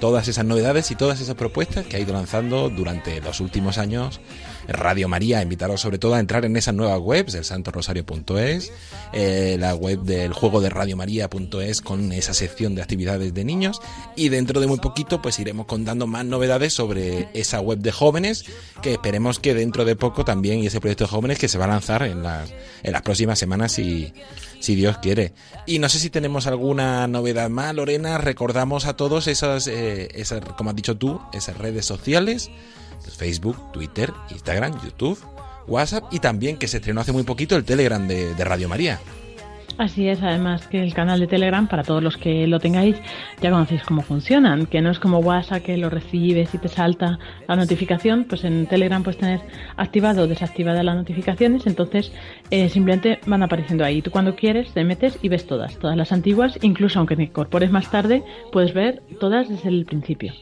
todas 0.00 0.28
esas 0.28 0.44
novedades 0.44 0.90
y 0.90 0.96
todas 0.96 1.20
esas 1.20 1.34
propuestas 1.34 1.86
que 1.86 1.96
ha 1.96 2.00
ido 2.00 2.12
lanzando 2.12 2.70
durante 2.70 3.20
los 3.20 3.40
últimos 3.40 3.78
años 3.78 4.20
Radio 4.68 5.08
María. 5.08 5.42
Invitaros 5.42 5.80
sobre 5.80 5.98
todo 5.98 6.14
a 6.14 6.20
entrar 6.20 6.44
en 6.44 6.56
esas 6.56 6.74
nuevas 6.74 7.00
webs, 7.00 7.34
el 7.34 7.44
santorosario.es, 7.44 8.72
eh, 9.12 9.56
la 9.58 9.74
web 9.74 10.00
del 10.02 10.32
juego 10.32 10.60
de 10.60 10.70
radiomaria.es 10.70 11.80
con 11.80 12.12
esa 12.12 12.34
sección 12.34 12.74
de 12.74 12.82
actividades 12.82 13.34
de 13.34 13.44
niños 13.44 13.80
y 14.14 14.28
dentro 14.28 14.60
de 14.60 14.66
muy 14.66 14.78
poquito 14.78 15.22
pues 15.22 15.38
iremos 15.38 15.66
contando 15.66 16.06
más 16.06 16.24
novedades 16.24 16.74
sobre 16.74 17.28
esa 17.34 17.60
web 17.60 17.78
de 17.78 17.92
jóvenes 17.92 18.44
que 18.82 18.92
esperemos 18.92 19.38
que 19.38 19.54
dentro 19.54 19.84
de 19.84 19.96
poco 19.96 20.24
también 20.24 20.60
y 20.60 20.66
ese 20.66 20.80
proyecto 20.80 21.04
de 21.04 21.10
jóvenes 21.10 21.38
que 21.38 21.48
se 21.48 21.58
va 21.58 21.64
a 21.64 21.68
lanzar 21.68 22.02
en 22.02 22.22
las, 22.22 22.52
en 22.82 22.92
las 22.92 23.02
próximas 23.02 23.38
semanas 23.38 23.78
y 23.78 24.12
si 24.60 24.74
Dios 24.74 24.98
quiere. 24.98 25.32
Y 25.66 25.78
no 25.78 25.88
sé 25.88 25.98
si 25.98 26.10
tenemos 26.10 26.46
alguna 26.46 27.06
novedad 27.06 27.48
más, 27.50 27.74
Lorena. 27.74 28.18
Recordamos 28.18 28.86
a 28.86 28.96
todos 28.96 29.26
esas, 29.26 29.66
eh, 29.66 30.08
esas 30.14 30.40
como 30.56 30.70
has 30.70 30.76
dicho 30.76 30.96
tú, 30.96 31.20
esas 31.32 31.56
redes 31.58 31.86
sociales, 31.86 32.50
Facebook, 33.16 33.72
Twitter, 33.72 34.12
Instagram, 34.30 34.80
YouTube, 34.82 35.18
WhatsApp 35.66 36.04
y 36.10 36.20
también 36.20 36.56
que 36.56 36.68
se 36.68 36.78
estrenó 36.78 37.00
hace 37.00 37.12
muy 37.12 37.22
poquito 37.22 37.56
el 37.56 37.64
Telegram 37.64 38.06
de 38.06 38.44
Radio 38.44 38.68
María. 38.68 39.00
Así 39.78 40.08
es, 40.08 40.20
además 40.24 40.66
que 40.66 40.82
el 40.82 40.92
canal 40.92 41.20
de 41.20 41.28
Telegram, 41.28 41.68
para 41.68 41.84
todos 41.84 42.02
los 42.02 42.16
que 42.16 42.48
lo 42.48 42.58
tengáis, 42.58 42.96
ya 43.40 43.52
conocéis 43.52 43.84
cómo 43.84 44.02
funcionan, 44.02 44.66
que 44.66 44.82
no 44.82 44.90
es 44.90 44.98
como 44.98 45.20
WhatsApp 45.20 45.62
que 45.62 45.76
lo 45.76 45.88
recibes 45.88 46.52
y 46.52 46.58
te 46.58 46.66
salta 46.66 47.20
la 47.46 47.54
notificación, 47.54 48.24
pues 48.24 48.42
en 48.42 48.66
Telegram 48.66 49.04
puedes 49.04 49.20
tener 49.20 49.40
activado 49.76 50.24
o 50.24 50.26
desactivada 50.26 50.82
las 50.82 50.96
notificaciones, 50.96 51.64
entonces 51.68 52.12
eh, 52.50 52.68
simplemente 52.68 53.20
van 53.26 53.44
apareciendo 53.44 53.84
ahí. 53.84 54.02
Tú 54.02 54.10
cuando 54.10 54.34
quieres 54.34 54.72
te 54.72 54.82
metes 54.82 55.16
y 55.22 55.28
ves 55.28 55.46
todas, 55.46 55.78
todas 55.78 55.96
las 55.96 56.10
antiguas, 56.10 56.58
incluso 56.60 56.98
aunque 56.98 57.14
te 57.14 57.22
incorpores 57.22 57.70
más 57.70 57.88
tarde, 57.88 58.24
puedes 58.50 58.74
ver 58.74 59.04
todas 59.20 59.48
desde 59.48 59.68
el 59.68 59.84
principio. 59.84 60.32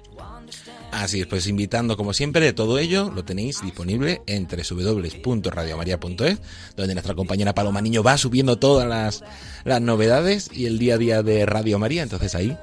Así 0.97 1.21
es, 1.21 1.27
pues 1.27 1.47
invitando 1.47 1.99
como 1.99 2.15
siempre 2.15 2.41
de 2.41 2.55
todo 2.55 2.79
ello, 2.79 3.13
lo 3.15 3.23
tenéis 3.23 3.61
disponible 3.61 4.23
en 4.27 4.49
www.radiomaria.es, 4.49 6.39
donde 6.75 6.95
nuestra 6.95 7.15
compañera 7.15 7.55
Paloma 7.55 7.83
Niño 7.83 8.03
va 8.03 8.17
subiendo 8.17 8.59
todas 8.59 8.89
las, 8.89 9.23
las 9.65 9.83
novedades 9.83 10.49
y 10.51 10.65
el 10.65 10.79
día 10.79 10.95
a 10.95 10.99
día 10.99 11.23
de 11.23 11.45
Radio 11.45 11.79
María, 11.79 12.03
entonces 12.03 12.35
ahí 12.35 12.57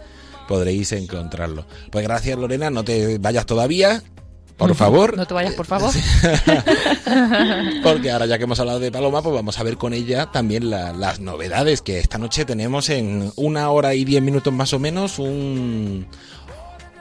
podréis 0.48 0.94
encontrarlo. 0.94 1.68
Pues 1.92 2.04
gracias 2.04 2.40
Lorena, 2.40 2.72
no 2.72 2.84
te 2.84 3.20
vayas 3.20 3.46
todavía, 3.46 4.02
por 4.58 4.76
favor. 4.76 5.18
No 5.18 5.26
te 5.26 5.34
vayas, 5.34 5.54
por 5.54 5.66
favor. 5.66 5.92
Porque 7.84 8.12
ahora 8.12 8.26
ya 8.28 8.38
que 8.38 8.44
hemos 8.46 8.60
hablado 8.60 8.80
de 8.80 8.92
Paloma, 8.92 9.22
pues 9.22 9.34
vamos 9.36 9.60
a 9.60 9.64
ver 9.64 9.78
con 9.78 9.94
ella 9.94 10.32
también 10.32 10.70
las 10.70 11.20
novedades 11.20 11.82
que 11.82 12.00
esta 12.00 12.18
noche 12.18 12.46
tenemos 12.46 12.90
en 12.90 13.32
una 13.36 13.70
hora 13.72 13.94
y 13.94 14.06
diez 14.06 14.22
minutos 14.22 14.54
más 14.54 14.74
o 14.74 14.80
menos 14.80 15.20
un, 15.20 16.08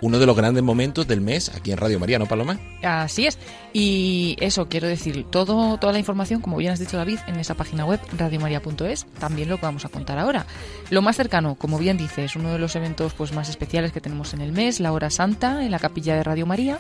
uno 0.03 0.19
de 0.19 0.27
los 0.27 0.37
grandes 0.37 0.63
momentos 0.63 1.07
del 1.07 1.21
mes 1.21 1.51
aquí 1.55 1.71
en 1.71 1.79
Radio 1.79 1.99
María, 1.99 2.19
¿no, 2.19 2.27
Paloma? 2.27 2.59
Así 2.83 3.27
es. 3.27 3.39
Y 3.73 4.37
eso, 4.41 4.69
quiero 4.69 4.89
decir, 4.89 5.25
todo, 5.31 5.79
toda 5.79 5.93
la 5.93 6.01
información, 6.01 6.41
como 6.41 6.57
bien 6.59 6.73
has 6.73 6.81
dicho 6.81 6.97
David, 6.97 7.21
en 7.29 7.37
esa 7.37 7.55
página 7.55 7.87
web, 7.87 8.01
radiomaria.es, 8.19 9.07
también 9.19 9.49
lo 9.49 9.59
vamos 9.59 9.85
a 9.85 9.89
contar 9.89 10.19
ahora. 10.19 10.45
Lo 10.91 11.03
más 11.03 11.17
cercano, 11.17 11.55
como 11.55 11.79
bien 11.79 11.97
dices, 11.97 12.37
uno 12.37 12.53
de 12.53 12.59
los 12.59 12.75
eventos 12.75 13.15
pues 13.15 13.33
más 13.33 13.49
especiales 13.49 13.93
que 13.93 14.01
tenemos 14.01 14.35
en 14.35 14.41
el 14.41 14.53
mes, 14.53 14.81
la 14.81 14.93
hora 14.93 15.09
santa, 15.09 15.65
en 15.65 15.71
la 15.71 15.79
capilla 15.79 16.17
de 16.17 16.25
Radio 16.25 16.47
María 16.47 16.79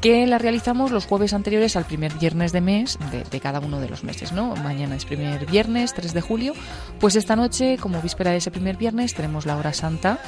que 0.00 0.26
la 0.26 0.36
realizamos 0.36 0.90
los 0.90 1.06
jueves 1.06 1.32
anteriores 1.32 1.76
al 1.76 1.86
primer 1.86 2.12
viernes 2.18 2.52
de 2.52 2.60
mes 2.60 2.98
de, 3.10 3.24
de 3.24 3.40
cada 3.40 3.60
uno 3.60 3.80
de 3.80 3.88
los 3.88 4.04
meses, 4.04 4.32
¿no? 4.32 4.54
Mañana 4.56 4.96
es 4.96 5.06
primer 5.06 5.46
viernes, 5.46 5.94
3 5.94 6.12
de 6.12 6.20
julio, 6.20 6.52
pues 7.00 7.16
esta 7.16 7.36
noche, 7.36 7.78
como 7.78 8.02
víspera 8.02 8.32
de 8.32 8.36
ese 8.36 8.50
primer 8.50 8.76
viernes, 8.76 9.14
tenemos 9.14 9.46
la 9.46 9.56
hora 9.56 9.72
santa 9.72 10.18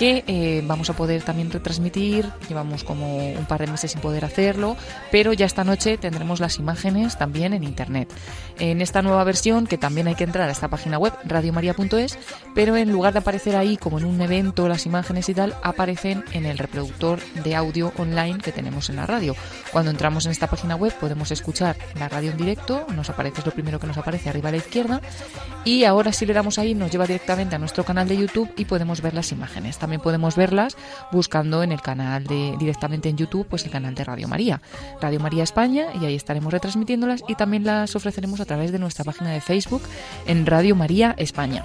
que 0.00 0.24
eh, 0.28 0.62
vamos 0.64 0.88
a 0.88 0.94
poder 0.94 1.22
también 1.22 1.50
retransmitir. 1.50 2.26
Llevamos 2.48 2.84
como 2.84 3.18
un 3.18 3.44
par 3.44 3.60
de 3.60 3.66
meses 3.66 3.92
sin 3.92 4.00
poder 4.00 4.24
hacerlo, 4.24 4.78
pero 5.12 5.34
ya 5.34 5.44
esta 5.44 5.62
noche 5.62 5.98
tendremos 5.98 6.40
las 6.40 6.58
imágenes 6.58 7.18
también 7.18 7.52
en 7.52 7.64
internet. 7.64 8.10
En 8.58 8.80
esta 8.80 9.02
nueva 9.02 9.24
versión, 9.24 9.66
que 9.66 9.76
también 9.76 10.08
hay 10.08 10.14
que 10.14 10.24
entrar 10.24 10.48
a 10.48 10.52
esta 10.52 10.68
página 10.68 10.96
web, 10.96 11.12
radiomaria.es, 11.24 12.18
pero 12.54 12.78
en 12.78 12.90
lugar 12.90 13.12
de 13.12 13.18
aparecer 13.18 13.56
ahí 13.56 13.76
como 13.76 13.98
en 13.98 14.06
un 14.06 14.18
evento 14.22 14.68
las 14.68 14.86
imágenes 14.86 15.28
y 15.28 15.34
tal, 15.34 15.54
aparecen 15.62 16.24
en 16.32 16.46
el 16.46 16.56
reproductor 16.56 17.20
de 17.44 17.54
audio 17.54 17.92
online 17.98 18.38
que 18.38 18.52
tenemos 18.52 18.88
en 18.88 18.96
la 18.96 19.04
radio. 19.04 19.36
Cuando 19.70 19.90
entramos 19.90 20.24
en 20.24 20.32
esta 20.32 20.46
página 20.46 20.76
web 20.76 20.94
podemos 20.98 21.30
escuchar 21.30 21.76
la 21.98 22.08
radio 22.08 22.30
en 22.30 22.38
directo, 22.38 22.86
nos 22.96 23.10
aparece 23.10 23.42
lo 23.44 23.52
primero 23.52 23.78
que 23.78 23.86
nos 23.86 23.98
aparece 23.98 24.30
arriba 24.30 24.48
a 24.48 24.52
la 24.52 24.58
izquierda, 24.58 25.02
y 25.66 25.84
ahora 25.84 26.10
si 26.14 26.24
le 26.24 26.32
damos 26.32 26.58
ahí 26.58 26.74
nos 26.74 26.90
lleva 26.90 27.06
directamente 27.06 27.56
a 27.56 27.58
nuestro 27.58 27.84
canal 27.84 28.08
de 28.08 28.16
YouTube 28.16 28.50
y 28.56 28.64
podemos 28.64 29.02
ver 29.02 29.12
las 29.12 29.30
imágenes 29.30 29.76
podemos 29.98 30.36
verlas 30.36 30.76
buscando 31.12 31.62
en 31.62 31.72
el 31.72 31.80
canal 31.80 32.24
de 32.24 32.56
directamente 32.58 33.08
en 33.08 33.16
YouTube, 33.16 33.46
pues 33.48 33.64
el 33.64 33.70
canal 33.70 33.94
de 33.94 34.04
Radio 34.04 34.28
María, 34.28 34.60
Radio 35.00 35.20
María 35.20 35.42
España, 35.42 35.86
y 36.00 36.04
ahí 36.04 36.14
estaremos 36.14 36.52
retransmitiéndolas 36.52 37.24
y 37.28 37.34
también 37.34 37.64
las 37.64 37.96
ofreceremos 37.96 38.40
a 38.40 38.44
través 38.44 38.72
de 38.72 38.78
nuestra 38.78 39.04
página 39.04 39.30
de 39.32 39.40
Facebook 39.40 39.82
en 40.26 40.46
Radio 40.46 40.76
María 40.76 41.14
España 41.18 41.64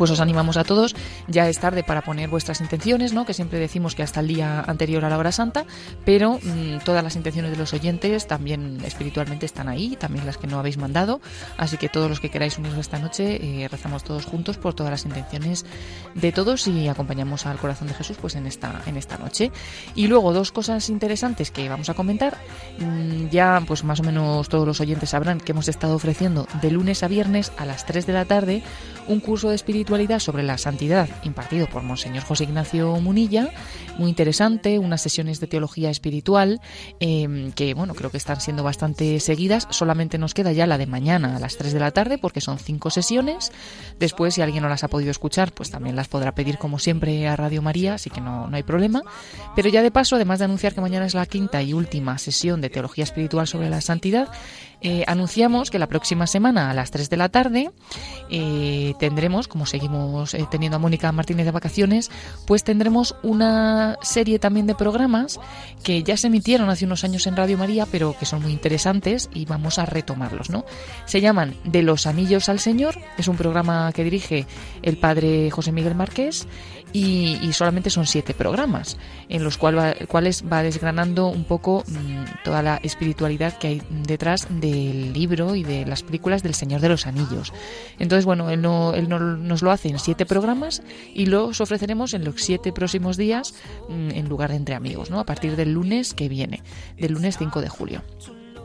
pues 0.00 0.10
os 0.10 0.20
animamos 0.20 0.56
a 0.56 0.64
todos. 0.64 0.96
Ya 1.28 1.46
es 1.50 1.58
tarde 1.58 1.84
para 1.84 2.00
poner 2.00 2.30
vuestras 2.30 2.62
intenciones, 2.62 3.12
¿no? 3.12 3.26
Que 3.26 3.34
siempre 3.34 3.58
decimos 3.58 3.94
que 3.94 4.02
hasta 4.02 4.20
el 4.20 4.28
día 4.28 4.62
anterior 4.66 5.04
a 5.04 5.10
la 5.10 5.18
hora 5.18 5.30
santa, 5.30 5.66
pero 6.06 6.38
mm, 6.42 6.78
todas 6.86 7.04
las 7.04 7.16
intenciones 7.16 7.50
de 7.50 7.58
los 7.58 7.74
oyentes 7.74 8.26
también 8.26 8.78
espiritualmente 8.82 9.44
están 9.44 9.68
ahí, 9.68 9.96
también 9.96 10.24
las 10.24 10.38
que 10.38 10.46
no 10.46 10.58
habéis 10.58 10.78
mandado. 10.78 11.20
Así 11.58 11.76
que 11.76 11.90
todos 11.90 12.08
los 12.08 12.18
que 12.18 12.30
queráis 12.30 12.56
uniros 12.56 12.78
esta 12.78 12.98
noche, 12.98 13.40
eh, 13.42 13.68
rezamos 13.68 14.02
todos 14.02 14.24
juntos 14.24 14.56
por 14.56 14.72
todas 14.72 14.90
las 14.90 15.04
intenciones 15.04 15.66
de 16.14 16.32
todos 16.32 16.66
y 16.66 16.88
acompañamos 16.88 17.44
al 17.44 17.58
corazón 17.58 17.88
de 17.88 17.92
Jesús 17.92 18.16
pues 18.18 18.36
en 18.36 18.46
esta, 18.46 18.80
en 18.86 18.96
esta 18.96 19.18
noche. 19.18 19.52
Y 19.94 20.06
luego 20.06 20.32
dos 20.32 20.50
cosas 20.50 20.88
interesantes 20.88 21.50
que 21.50 21.68
vamos 21.68 21.90
a 21.90 21.94
comentar. 21.94 22.38
Mm, 22.78 23.28
ya 23.28 23.62
pues 23.66 23.84
más 23.84 24.00
o 24.00 24.02
menos 24.02 24.48
todos 24.48 24.66
los 24.66 24.80
oyentes 24.80 25.10
sabrán 25.10 25.40
que 25.40 25.52
hemos 25.52 25.68
estado 25.68 25.94
ofreciendo 25.94 26.48
de 26.62 26.70
lunes 26.70 27.02
a 27.02 27.08
viernes 27.08 27.52
a 27.58 27.66
las 27.66 27.84
3 27.84 28.06
de 28.06 28.12
la 28.14 28.24
tarde 28.24 28.62
un 29.06 29.20
curso 29.20 29.50
de 29.50 29.56
espiritualidad 29.56 29.89
sobre 30.20 30.44
la 30.44 30.56
santidad 30.56 31.08
impartido 31.24 31.66
por 31.66 31.82
Monseñor 31.82 32.22
José 32.22 32.44
Ignacio 32.44 32.92
Munilla, 33.00 33.50
muy 33.98 34.08
interesante, 34.08 34.78
unas 34.78 35.02
sesiones 35.02 35.40
de 35.40 35.48
teología 35.48 35.90
espiritual 35.90 36.60
em, 37.00 37.50
que 37.50 37.74
bueno, 37.74 37.96
creo 37.96 38.08
que 38.08 38.16
están 38.16 38.40
siendo 38.40 38.62
bastante 38.62 39.18
seguidas. 39.18 39.66
Solamente 39.70 40.16
nos 40.16 40.32
queda 40.32 40.52
ya 40.52 40.68
la 40.68 40.78
de 40.78 40.86
mañana 40.86 41.34
a 41.36 41.40
las 41.40 41.56
3 41.56 41.72
de 41.72 41.80
la 41.80 41.90
tarde 41.90 42.18
porque 42.18 42.40
son 42.40 42.60
cinco 42.60 42.90
sesiones. 42.90 43.50
Después, 43.98 44.34
si 44.34 44.42
alguien 44.42 44.62
no 44.62 44.68
las 44.68 44.84
ha 44.84 44.88
podido 44.88 45.10
escuchar, 45.10 45.50
pues 45.50 45.72
también 45.72 45.96
las 45.96 46.06
podrá 46.06 46.36
pedir 46.36 46.58
como 46.58 46.78
siempre 46.78 47.26
a 47.26 47.34
Radio 47.34 47.60
María, 47.60 47.94
así 47.94 48.10
que 48.10 48.20
no, 48.20 48.46
no 48.46 48.56
hay 48.56 48.62
problema. 48.62 49.02
Pero 49.56 49.70
ya 49.70 49.82
de 49.82 49.90
paso, 49.90 50.14
además 50.14 50.38
de 50.38 50.44
anunciar 50.44 50.72
que 50.72 50.80
mañana 50.80 51.04
es 51.04 51.14
la 51.14 51.26
quinta 51.26 51.60
y 51.62 51.72
última 51.72 52.16
sesión 52.18 52.60
de 52.60 52.70
teología 52.70 53.02
espiritual 53.02 53.48
sobre 53.48 53.68
la 53.68 53.80
santidad, 53.80 54.28
eh, 54.82 55.04
anunciamos 55.06 55.70
que 55.70 55.78
la 55.78 55.86
próxima 55.86 56.26
semana 56.26 56.70
a 56.70 56.74
las 56.74 56.90
3 56.90 57.10
de 57.10 57.16
la 57.16 57.28
tarde 57.28 57.70
eh, 58.30 58.94
tendremos, 58.98 59.46
como 59.46 59.66
seguimos 59.66 60.34
eh, 60.34 60.46
teniendo 60.50 60.76
a 60.76 60.78
Mónica 60.78 61.12
Martínez 61.12 61.44
de 61.44 61.52
vacaciones, 61.52 62.10
pues 62.46 62.64
tendremos 62.64 63.14
una 63.22 63.96
serie 64.02 64.38
también 64.38 64.66
de 64.66 64.74
programas 64.74 65.38
que 65.82 66.02
ya 66.02 66.16
se 66.16 66.28
emitieron 66.28 66.70
hace 66.70 66.86
unos 66.86 67.04
años 67.04 67.26
en 67.26 67.36
Radio 67.36 67.58
María, 67.58 67.86
pero 67.90 68.16
que 68.18 68.26
son 68.26 68.42
muy 68.42 68.52
interesantes 68.52 69.28
y 69.34 69.44
vamos 69.44 69.78
a 69.78 69.86
retomarlos, 69.86 70.50
¿no? 70.50 70.64
Se 71.04 71.20
llaman 71.20 71.54
De 71.64 71.82
los 71.82 72.06
Anillos 72.06 72.48
al 72.48 72.60
Señor, 72.60 72.98
es 73.18 73.28
un 73.28 73.36
programa 73.36 73.92
que 73.92 74.04
dirige 74.04 74.46
el 74.82 74.96
padre 74.96 75.50
José 75.50 75.72
Miguel 75.72 75.94
Márquez 75.94 76.46
y, 76.92 77.52
solamente 77.52 77.90
son 77.90 78.06
siete 78.06 78.32
programas 78.32 78.96
en 79.28 79.44
los 79.44 79.58
cuales 79.58 80.44
va 80.50 80.62
desgranando 80.62 81.26
un 81.26 81.44
poco 81.44 81.84
mm, 81.86 82.42
toda 82.44 82.62
la 82.62 82.76
espiritualidad 82.82 83.58
que 83.58 83.66
hay 83.68 83.82
detrás 84.06 84.46
del 84.48 85.12
libro 85.12 85.54
y 85.54 85.62
de 85.62 85.84
las 85.84 86.02
películas 86.02 86.42
del 86.42 86.54
Señor 86.54 86.80
de 86.80 86.88
los 86.88 87.06
Anillos. 87.06 87.52
Entonces, 87.98 88.24
bueno, 88.24 88.50
él, 88.50 88.62
no, 88.62 88.94
él 88.94 89.08
nos 89.08 89.62
lo 89.62 89.70
hace 89.70 89.88
en 89.88 89.98
siete 89.98 90.26
programas 90.26 90.82
y 91.12 91.26
los 91.26 91.60
ofreceremos 91.60 92.14
en 92.14 92.24
los 92.24 92.36
siete 92.36 92.72
próximos 92.72 93.16
días 93.16 93.54
mm, 93.88 94.10
en 94.10 94.28
lugar 94.28 94.50
de 94.50 94.56
entre 94.56 94.74
amigos, 94.74 95.10
¿no? 95.10 95.20
A 95.20 95.26
partir 95.26 95.56
del 95.56 95.72
lunes 95.72 96.14
que 96.14 96.28
viene, 96.28 96.62
del 96.96 97.12
lunes 97.12 97.36
5 97.38 97.60
de 97.60 97.68
julio. 97.68 98.02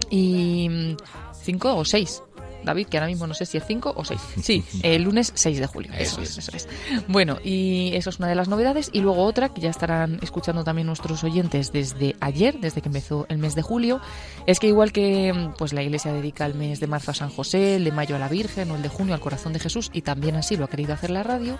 Y 0.09 0.95
5 1.43 1.67
mm, 1.67 1.77
o 1.77 1.85
6, 1.85 2.23
David, 2.65 2.87
que 2.87 2.97
ahora 2.97 3.07
mismo 3.07 3.27
no 3.27 3.33
sé 3.33 3.45
si 3.45 3.57
es 3.57 3.63
5 3.65 3.93
o 3.95 4.05
6. 4.05 4.19
Sí, 4.41 4.63
el 4.83 5.03
lunes 5.03 5.31
6 5.35 5.59
de 5.59 5.67
julio. 5.67 5.91
Eso, 5.97 6.21
es, 6.21 6.37
eso 6.37 6.51
es. 6.55 6.67
Bueno, 7.07 7.37
y 7.43 7.91
eso 7.95 8.09
es 8.09 8.19
una 8.19 8.27
de 8.27 8.35
las 8.35 8.47
novedades. 8.47 8.89
Y 8.91 9.01
luego 9.01 9.23
otra 9.23 9.49
que 9.49 9.61
ya 9.61 9.69
estarán 9.69 10.19
escuchando 10.21 10.63
también 10.63 10.87
nuestros 10.87 11.23
oyentes 11.23 11.71
desde 11.71 12.15
ayer, 12.19 12.59
desde 12.59 12.81
que 12.81 12.89
empezó 12.89 13.25
el 13.29 13.37
mes 13.37 13.55
de 13.55 13.61
julio, 13.61 14.01
es 14.47 14.59
que 14.59 14.67
igual 14.67 14.91
que 14.91 15.51
pues 15.57 15.73
la 15.73 15.83
iglesia 15.83 16.11
dedica 16.13 16.45
el 16.45 16.55
mes 16.55 16.79
de 16.79 16.87
marzo 16.87 17.11
a 17.11 17.13
San 17.13 17.29
José, 17.29 17.75
el 17.75 17.83
de 17.83 17.91
mayo 17.91 18.15
a 18.15 18.19
la 18.19 18.27
Virgen 18.27 18.71
o 18.71 18.75
el 18.75 18.81
de 18.81 18.89
junio 18.89 19.13
al 19.13 19.19
corazón 19.19 19.53
de 19.53 19.59
Jesús, 19.59 19.89
y 19.93 20.01
también 20.01 20.35
así 20.35 20.57
lo 20.57 20.65
ha 20.65 20.67
querido 20.67 20.93
hacer 20.93 21.11
la 21.11 21.23
radio, 21.23 21.57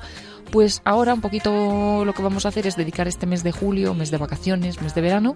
pues 0.52 0.82
ahora 0.86 1.14
un 1.14 1.22
poquito 1.22 2.06
lo 2.06 2.14
que 2.14 2.22
vamos 2.24 2.46
a 2.46 2.50
hacer 2.50 2.68
es 2.68 2.76
dedicar 2.76 3.08
este 3.08 3.26
mes 3.26 3.44
de 3.44 3.52
julio, 3.52 3.94
mes 3.94 4.12
de 4.12 4.18
vacaciones, 4.18 4.82
mes 4.82 4.96
de 4.96 5.02
verano, 5.02 5.36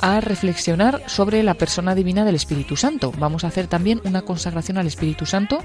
a 0.00 0.20
reflexionar 0.20 1.02
sobre 1.06 1.42
la 1.42 1.54
persona 1.54 1.94
divina 1.94 2.24
del 2.24 2.34
Espíritu 2.34 2.76
Santo. 2.76 3.12
Vamos 3.18 3.44
a 3.44 3.48
hacer 3.48 3.66
también 3.66 4.00
una 4.04 4.22
consagración 4.22 4.78
al 4.78 4.86
Espíritu 4.86 4.99
Santo, 5.26 5.64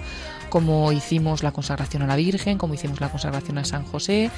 como 0.50 0.92
hicimos 0.92 1.44
la 1.44 1.52
consagración 1.52 2.04
a 2.04 2.08
la 2.08 2.16
Virgen, 2.16 2.58
como 2.58 2.74
hicimos 2.74 3.02
la 3.02 3.10
consagración 3.10 3.58
a 3.58 3.66
San 3.66 3.84
José, 3.84 4.32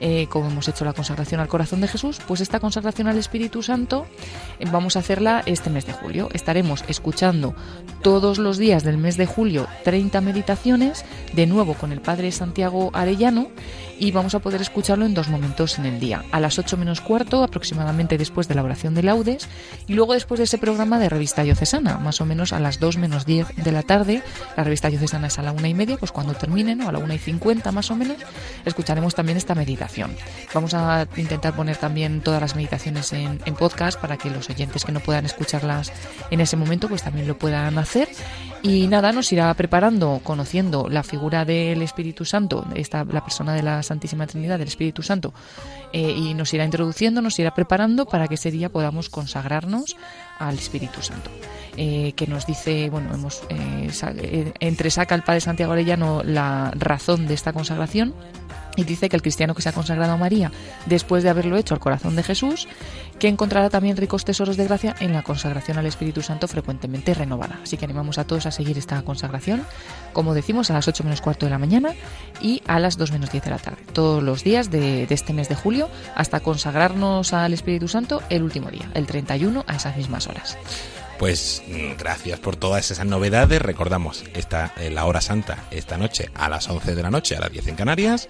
eh, 0.00 0.26
como 0.28 0.48
hemos 0.48 0.68
hecho 0.68 0.84
la 0.84 0.92
consagración 0.92 1.40
al 1.40 1.48
corazón 1.48 1.80
de 1.80 1.88
Jesús, 1.88 2.20
pues 2.26 2.40
esta 2.40 2.60
consagración 2.60 3.08
al 3.08 3.18
Espíritu 3.18 3.62
Santo 3.62 4.06
eh, 4.58 4.66
vamos 4.70 4.96
a 4.96 5.00
hacerla 5.00 5.42
este 5.46 5.70
mes 5.70 5.86
de 5.86 5.92
julio. 5.92 6.28
Estaremos 6.32 6.84
escuchando 6.88 7.54
todos 8.02 8.38
los 8.38 8.58
días 8.58 8.82
del 8.82 8.98
mes 8.98 9.16
de 9.16 9.26
julio 9.26 9.66
30 9.84 10.20
meditaciones, 10.20 11.04
de 11.32 11.46
nuevo 11.46 11.74
con 11.74 11.92
el 11.92 12.00
Padre 12.00 12.32
Santiago 12.32 12.90
Arellano, 12.92 13.48
y 13.98 14.10
vamos 14.10 14.34
a 14.34 14.40
poder 14.40 14.60
escucharlo 14.60 15.06
en 15.06 15.14
dos 15.14 15.28
momentos 15.28 15.78
en 15.78 15.86
el 15.86 16.00
día, 16.00 16.24
a 16.32 16.40
las 16.40 16.58
8 16.58 16.76
menos 16.76 17.00
cuarto, 17.00 17.44
aproximadamente 17.44 18.18
después 18.18 18.48
de 18.48 18.56
la 18.56 18.64
oración 18.64 18.94
de 18.94 19.04
laudes, 19.04 19.48
y 19.86 19.94
luego 19.94 20.14
después 20.14 20.38
de 20.38 20.44
ese 20.44 20.58
programa 20.58 20.98
de 20.98 21.08
revista 21.08 21.44
diocesana, 21.44 21.98
más 21.98 22.20
o 22.20 22.26
menos 22.26 22.52
a 22.52 22.58
las 22.58 22.80
2 22.80 22.96
menos 22.98 23.26
10 23.26 23.56
de 23.56 23.72
la 23.72 23.82
tarde. 23.82 24.22
La 24.56 24.64
revista 24.64 24.88
diocesana 24.88 25.28
es 25.28 25.38
a 25.38 25.42
la 25.42 25.51
una 25.52 25.68
y 25.68 25.74
media, 25.74 25.96
pues 25.96 26.12
cuando 26.12 26.34
termine, 26.34 26.74
¿no? 26.74 26.88
a 26.88 26.92
la 26.92 26.98
una 26.98 27.14
y 27.14 27.18
50 27.18 27.70
más 27.72 27.90
o 27.90 27.96
menos, 27.96 28.18
escucharemos 28.64 29.14
también 29.14 29.38
esta 29.38 29.54
meditación. 29.54 30.16
Vamos 30.54 30.74
a 30.74 31.06
intentar 31.16 31.54
poner 31.54 31.76
también 31.76 32.20
todas 32.20 32.40
las 32.40 32.56
meditaciones 32.56 33.12
en, 33.12 33.40
en 33.44 33.54
podcast 33.54 34.00
para 34.00 34.16
que 34.16 34.30
los 34.30 34.48
oyentes 34.50 34.84
que 34.84 34.92
no 34.92 35.00
puedan 35.00 35.24
escucharlas 35.26 35.92
en 36.30 36.40
ese 36.40 36.56
momento, 36.56 36.88
pues 36.88 37.02
también 37.02 37.28
lo 37.28 37.38
puedan 37.38 37.78
hacer. 37.78 38.08
Y 38.64 38.86
nada, 38.86 39.10
nos 39.10 39.32
irá 39.32 39.52
preparando, 39.54 40.20
conociendo 40.22 40.88
la 40.88 41.02
figura 41.02 41.44
del 41.44 41.82
Espíritu 41.82 42.24
Santo, 42.24 42.64
esta, 42.76 43.04
la 43.04 43.24
persona 43.24 43.54
de 43.54 43.62
la 43.62 43.82
Santísima 43.82 44.28
Trinidad, 44.28 44.56
del 44.56 44.68
Espíritu 44.68 45.02
Santo, 45.02 45.34
eh, 45.92 46.14
y 46.16 46.34
nos 46.34 46.54
irá 46.54 46.64
introduciendo, 46.64 47.20
nos 47.20 47.36
irá 47.40 47.54
preparando 47.54 48.06
para 48.06 48.28
que 48.28 48.34
ese 48.36 48.52
día 48.52 48.68
podamos 48.68 49.08
consagrarnos 49.08 49.96
al 50.48 50.58
Espíritu 50.58 51.02
Santo. 51.02 51.30
Eh, 51.76 52.12
que 52.16 52.26
nos 52.26 52.46
dice, 52.46 52.90
bueno, 52.90 53.14
hemos 53.14 53.42
eh, 53.48 54.52
entre 54.60 54.90
saca 54.90 55.14
el 55.14 55.22
Padre 55.22 55.40
Santiago 55.40 55.72
Arellano 55.72 56.22
la 56.22 56.70
razón 56.76 57.26
de 57.26 57.32
esta 57.32 57.54
consagración 57.54 58.14
y 58.76 58.84
dice 58.84 59.08
que 59.08 59.16
el 59.16 59.22
cristiano 59.22 59.54
que 59.54 59.62
se 59.62 59.68
ha 59.68 59.72
consagrado 59.72 60.12
a 60.12 60.16
María 60.16 60.50
después 60.86 61.22
de 61.22 61.30
haberlo 61.30 61.56
hecho 61.56 61.74
al 61.74 61.80
corazón 61.80 62.16
de 62.16 62.22
Jesús, 62.22 62.68
que 63.18 63.28
encontrará 63.28 63.70
también 63.70 63.96
ricos 63.96 64.24
tesoros 64.24 64.56
de 64.56 64.64
gracia 64.64 64.96
en 65.00 65.12
la 65.12 65.22
consagración 65.22 65.78
al 65.78 65.86
Espíritu 65.86 66.22
Santo 66.22 66.48
frecuentemente 66.48 67.14
renovada. 67.14 67.60
Así 67.62 67.76
que 67.76 67.84
animamos 67.84 68.18
a 68.18 68.24
todos 68.24 68.46
a 68.46 68.50
seguir 68.50 68.78
esta 68.78 69.00
consagración, 69.02 69.64
como 70.12 70.34
decimos, 70.34 70.70
a 70.70 70.74
las 70.74 70.88
8 70.88 71.04
menos 71.04 71.20
cuarto 71.20 71.46
de 71.46 71.50
la 71.50 71.58
mañana 71.58 71.92
y 72.40 72.62
a 72.66 72.78
las 72.78 72.96
2 72.96 73.12
menos 73.12 73.30
10 73.30 73.44
de 73.44 73.50
la 73.50 73.58
tarde, 73.58 73.82
todos 73.92 74.22
los 74.22 74.42
días 74.42 74.70
de, 74.70 75.06
de 75.06 75.14
este 75.14 75.32
mes 75.32 75.48
de 75.48 75.54
julio, 75.54 75.88
hasta 76.14 76.40
consagrarnos 76.40 77.32
al 77.32 77.52
Espíritu 77.52 77.88
Santo 77.88 78.22
el 78.28 78.42
último 78.42 78.70
día, 78.70 78.90
el 78.94 79.06
31 79.06 79.64
a 79.66 79.76
esas 79.76 79.96
mismas 79.96 80.26
horas. 80.26 80.58
Pues 81.18 81.62
mm, 81.66 81.98
gracias 81.98 82.40
por 82.40 82.56
todas 82.56 82.90
esas 82.90 83.06
novedades. 83.06 83.62
Recordamos, 83.62 84.24
esta, 84.34 84.72
eh, 84.78 84.90
la 84.90 85.04
hora 85.04 85.20
santa 85.20 85.64
esta 85.70 85.96
noche 85.96 86.30
a 86.34 86.48
las 86.48 86.68
11 86.68 86.94
de 86.94 87.02
la 87.02 87.10
noche, 87.10 87.36
a 87.36 87.40
las 87.40 87.52
10 87.52 87.68
en 87.68 87.76
Canarias. 87.76 88.28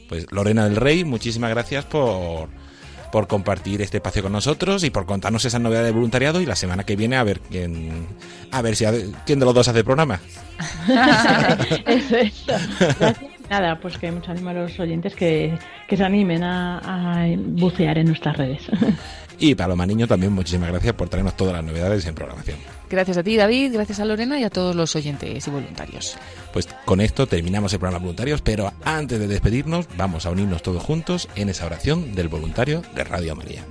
Pues 0.10 0.28
Lorena 0.32 0.66
del 0.66 0.76
Rey, 0.76 1.04
muchísimas 1.04 1.50
gracias 1.50 1.86
por 1.86 2.50
por 3.14 3.28
compartir 3.28 3.80
este 3.84 3.98
espacio 3.98 4.24
con 4.24 4.32
nosotros 4.32 4.84
y 4.84 4.90
por 4.90 5.06
contarnos 5.06 5.46
esa 5.46 5.60
novedad 5.60 5.84
de 5.84 5.92
voluntariado 5.92 6.42
y 6.42 6.48
la 6.48 6.56
semana 6.56 6.84
que 6.84 6.96
viene 6.96 7.16
a 7.16 7.24
ver 7.24 7.42
quién 7.42 8.08
a 8.50 8.60
ver 8.64 8.76
si 8.76 8.86
quién 9.24 9.38
de 9.38 9.46
los 9.46 9.54
dos 9.54 9.68
hace 9.68 9.84
programa. 9.84 10.20
eso, 11.86 12.18
eso. 12.18 12.54
Nada, 13.52 13.80
pues 13.80 14.00
que 14.00 14.12
mucho 14.12 14.32
ánimo 14.32 14.50
a 14.50 14.54
los 14.54 14.80
oyentes 14.80 15.14
que, 15.14 15.56
que 15.88 15.96
se 15.96 16.04
animen 16.04 16.42
a, 16.42 16.80
a 16.80 17.28
bucear 17.38 18.00
en 18.00 18.08
nuestras 18.08 18.36
redes. 18.36 18.64
Y 19.40 19.56
Paloma 19.56 19.86
Niño 19.86 20.08
también 20.08 20.32
muchísimas 20.34 20.70
gracias 20.70 20.94
por 20.94 21.10
traernos 21.10 21.36
todas 21.36 21.54
las 21.54 21.64
novedades 21.64 22.06
en 22.06 22.16
programación. 22.16 22.58
Gracias 22.90 23.18
a 23.18 23.24
ti, 23.24 23.36
David, 23.36 23.74
gracias 23.74 24.00
a 24.00 24.06
Lorena 24.06 24.40
y 24.40 24.44
a 24.44 24.50
todos 24.50 24.76
los 24.76 24.96
oyentes 24.96 25.48
y 25.48 25.50
voluntarios. 25.52 26.16
Pues 26.52 26.68
con 26.86 27.02
esto 27.02 27.26
terminamos 27.28 27.74
el 27.74 27.80
programa 27.80 28.00
voluntarios, 28.00 28.42
pero 28.42 28.72
antes 28.84 29.20
de 29.20 29.28
despedirnos 29.28 29.88
vamos 29.98 30.26
a 30.26 30.30
unirnos 30.30 30.62
todos 30.62 30.84
juntos 30.84 31.28
en 31.36 31.50
esa 31.50 31.66
oración 31.66 32.14
del 32.14 32.28
voluntario 32.28 32.84
de 32.94 33.04
Radio 33.04 33.36
María. 33.36 33.66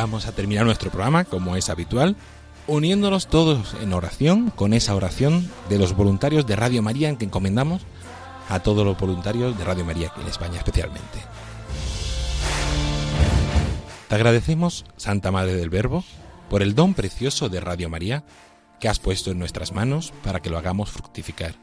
Vamos 0.00 0.26
a 0.26 0.32
terminar 0.32 0.64
nuestro 0.64 0.90
programa, 0.90 1.24
como 1.24 1.56
es 1.56 1.68
habitual, 1.68 2.16
uniéndonos 2.66 3.26
todos 3.26 3.74
en 3.82 3.92
oración 3.92 4.50
con 4.50 4.72
esa 4.72 4.94
oración 4.94 5.50
de 5.68 5.78
los 5.78 5.94
voluntarios 5.96 6.46
de 6.46 6.56
Radio 6.56 6.82
María 6.82 7.08
en 7.08 7.16
que 7.16 7.24
encomendamos 7.24 7.82
a 8.48 8.60
todos 8.60 8.84
los 8.84 8.96
voluntarios 8.98 9.58
de 9.58 9.64
Radio 9.64 9.84
María 9.84 10.12
en 10.20 10.28
España 10.28 10.58
especialmente. 10.58 11.18
Te 14.08 14.14
agradecemos, 14.14 14.84
Santa 14.96 15.30
Madre 15.30 15.54
del 15.54 15.68
Verbo, 15.68 16.04
por 16.48 16.62
el 16.62 16.74
don 16.74 16.94
precioso 16.94 17.48
de 17.48 17.60
Radio 17.60 17.88
María 17.88 18.24
que 18.80 18.88
has 18.88 19.00
puesto 19.00 19.32
en 19.32 19.38
nuestras 19.38 19.72
manos 19.72 20.12
para 20.22 20.40
que 20.40 20.50
lo 20.50 20.58
hagamos 20.58 20.90
fructificar. 20.90 21.54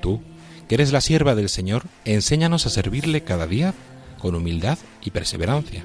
Tú, 0.00 0.22
que 0.68 0.74
eres 0.74 0.92
la 0.92 1.00
sierva 1.00 1.34
del 1.34 1.48
Señor, 1.48 1.84
enséñanos 2.04 2.66
a 2.66 2.70
servirle 2.70 3.24
cada 3.24 3.46
día 3.46 3.74
con 4.18 4.34
humildad 4.34 4.78
y 5.02 5.10
perseverancia, 5.10 5.84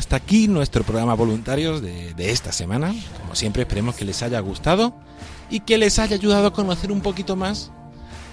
Hasta 0.00 0.16
aquí 0.16 0.48
nuestro 0.48 0.82
programa 0.82 1.12
voluntarios 1.12 1.82
de, 1.82 2.30
esta 2.30 2.52
semana. 2.52 2.94
Como 3.20 3.34
siempre, 3.34 3.64
esperemos 3.64 3.94
que 3.94 4.06
les 4.06 4.22
haya 4.22 4.40
gustado 4.40 4.94
y 5.50 5.60
que 5.60 5.76
les 5.76 5.98
haya 5.98 6.16
ayudado 6.16 6.46
a 6.46 6.52
conocer 6.54 6.90
un 6.90 7.02
poquito 7.02 7.36
más 7.36 7.70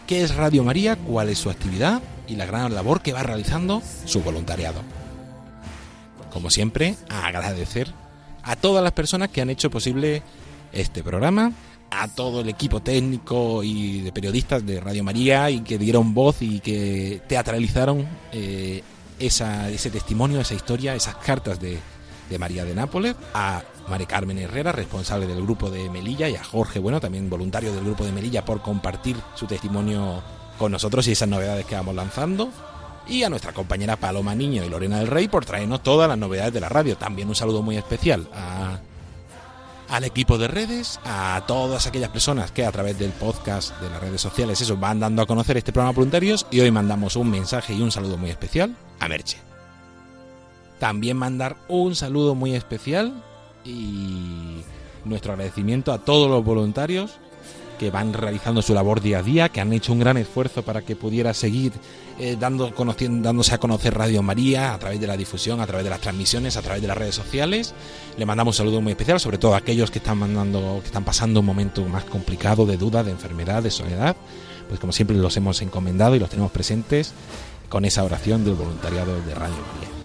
qué 0.08 0.24
es 0.24 0.34
Radio 0.34 0.64
María, 0.64 0.96
cuál 0.96 1.28
es 1.28 1.40
su 1.40 1.50
actividad 1.50 2.02
y 2.26 2.38
la 2.38 2.46
gran 2.46 2.74
labor 2.74 3.02
que 3.02 3.12
va 3.12 3.22
realizando 3.22 3.82
su 4.06 4.22
voluntariado. 4.22 4.82
Como 6.32 6.52
siempre, 6.52 6.96
agradecer 7.10 7.92
a 8.44 8.56
todas 8.56 8.82
las 8.82 8.94
personas 8.94 9.28
que 9.28 9.42
han 9.42 9.50
hecho 9.50 9.70
posible 9.70 10.24
este 10.72 11.04
programa, 11.04 11.52
a 11.92 12.08
todo 12.08 12.40
el 12.40 12.48
equipo 12.48 12.80
técnico 12.80 13.62
y 13.62 14.00
de 14.00 14.14
periodistas 14.14 14.66
de 14.66 14.80
Radio 14.80 15.04
María 15.04 15.50
y 15.50 15.60
que 15.60 15.78
dieron 15.78 16.14
voz 16.14 16.42
y 16.42 16.62
que 16.62 17.22
teatralizaron 17.28 18.08
eh, 18.32 18.84
esa, 19.20 19.70
ese 19.70 19.90
testimonio, 19.90 20.42
esa 20.42 20.54
historia, 20.54 20.96
esas 20.96 21.16
cartas 21.16 21.60
de, 21.60 21.80
de 22.30 22.40
María 22.40 22.66
de 22.66 22.76
Nápoles, 22.76 23.16
a 23.34 23.64
Mari 23.88 24.06
Carmen 24.06 24.38
Herrera, 24.38 24.72
responsable 24.72 25.28
del 25.28 25.42
grupo 25.42 25.70
de 25.70 25.90
Melilla, 25.90 26.30
y 26.30 26.36
a 26.36 26.44
Jorge 26.44 26.80
Bueno, 26.80 27.00
también 27.00 27.30
voluntario 27.30 27.74
del 27.74 27.84
grupo 27.84 28.06
de 28.06 28.12
Melilla, 28.12 28.46
por 28.46 28.62
compartir 28.62 29.16
su 29.36 29.48
testimonio 29.48 30.22
con 30.58 30.72
nosotros 30.72 31.08
y 31.08 31.12
esas 31.12 31.30
novedades 31.30 31.66
que 31.66 31.76
vamos 31.76 31.96
lanzando. 31.96 32.50
Y 33.08 33.24
a 33.24 33.30
nuestra 33.30 33.54
compañera 33.54 33.96
Paloma 33.96 34.36
Niño 34.36 34.66
y 34.66 34.70
Lorena 34.70 35.00
del 35.00 35.08
Rey 35.08 35.30
por 35.30 35.46
traernos 35.46 35.82
todas 35.82 36.10
las 36.10 36.18
novedades 36.18 36.54
de 36.54 36.60
la 36.60 36.68
radio. 36.68 36.98
También 36.98 37.30
un 37.30 37.36
saludo 37.36 37.62
muy 37.62 37.78
especial 37.78 38.28
a, 38.34 38.80
al 39.90 40.04
equipo 40.04 40.38
de 40.38 40.48
redes, 40.48 41.00
a 41.06 41.44
todas 41.48 41.88
aquellas 41.88 42.10
personas 42.10 42.52
que 42.52 42.66
a 42.66 42.72
través 42.72 43.00
del 43.00 43.12
podcast 43.12 43.80
de 43.80 43.90
las 43.90 44.02
redes 44.02 44.22
sociales 44.22 44.60
eso 44.62 44.78
van 44.78 45.00
dando 45.00 45.22
a 45.22 45.26
conocer 45.26 45.58
este 45.58 45.72
programa 45.72 45.96
voluntarios 45.96 46.46
y 46.52 46.60
hoy 46.60 46.72
mandamos 46.72 47.16
un 47.16 47.30
mensaje 47.30 47.74
y 47.74 47.82
un 47.82 47.92
saludo 47.92 48.18
muy 48.18 48.30
especial 48.30 48.76
a 49.00 49.08
Merche. 49.08 49.38
También 50.80 51.18
mandar 51.18 51.58
un 51.68 51.96
saludo 51.96 52.36
muy 52.36 52.54
especial 52.54 53.24
y 53.64 54.62
nuestro 55.06 55.34
agradecimiento 55.34 55.92
a 55.92 56.00
todos 56.00 56.30
los 56.30 56.44
voluntarios 56.44 57.20
que 57.78 57.92
van 57.92 58.14
realizando 58.14 58.62
su 58.62 58.74
labor 58.74 59.02
día 59.02 59.20
a 59.20 59.24
día, 59.24 59.50
que 59.50 59.62
han 59.62 59.72
hecho 59.74 59.94
un 59.94 60.00
gran 60.00 60.18
esfuerzo 60.18 60.64
para 60.64 60.82
que 60.82 60.96
pudiera 60.96 61.34
seguir 61.34 61.74
eh, 62.20 62.36
dando, 62.40 62.74
conociendo, 62.74 63.28
dándose 63.28 63.54
a 63.54 63.60
conocer 63.60 63.94
Radio 63.94 64.24
María 64.24 64.74
a 64.74 64.80
través 64.80 65.00
de 65.00 65.08
la 65.08 65.16
difusión, 65.16 65.62
a 65.62 65.68
través 65.68 65.84
de 65.84 65.90
las 65.90 66.02
transmisiones, 66.02 66.58
a 66.58 66.62
través 66.62 66.82
de 66.82 66.88
las 66.88 66.98
redes 66.98 67.16
sociales. 67.16 67.74
Le 68.18 68.26
mandamos 68.26 68.56
un 68.56 68.66
saludo 68.66 68.82
muy 68.82 68.92
especial, 68.92 69.20
sobre 69.20 69.38
todo 69.38 69.54
a 69.54 69.58
aquellos 69.58 69.92
que 69.92 70.00
están 70.00 70.18
mandando, 70.18 70.80
que 70.82 70.88
están 70.88 71.04
pasando 71.04 71.40
un 71.42 71.46
momento 71.46 71.86
más 71.86 72.04
complicado 72.06 72.66
de 72.66 72.78
duda, 72.78 73.04
de 73.04 73.12
enfermedad, 73.12 73.64
de 73.64 73.72
soledad. 73.72 74.16
Pues 74.68 74.80
como 74.80 74.92
siempre 74.92 75.16
los 75.16 75.38
hemos 75.38 75.62
encomendado 75.62 76.16
y 76.16 76.20
los 76.20 76.30
tenemos 76.30 76.52
presentes 76.52 77.14
con 77.70 77.86
esa 77.86 78.04
oración 78.04 78.44
del 78.44 78.56
voluntariado 78.56 79.22
de 79.22 79.36
Radio 79.36 79.56
María. 79.74 79.97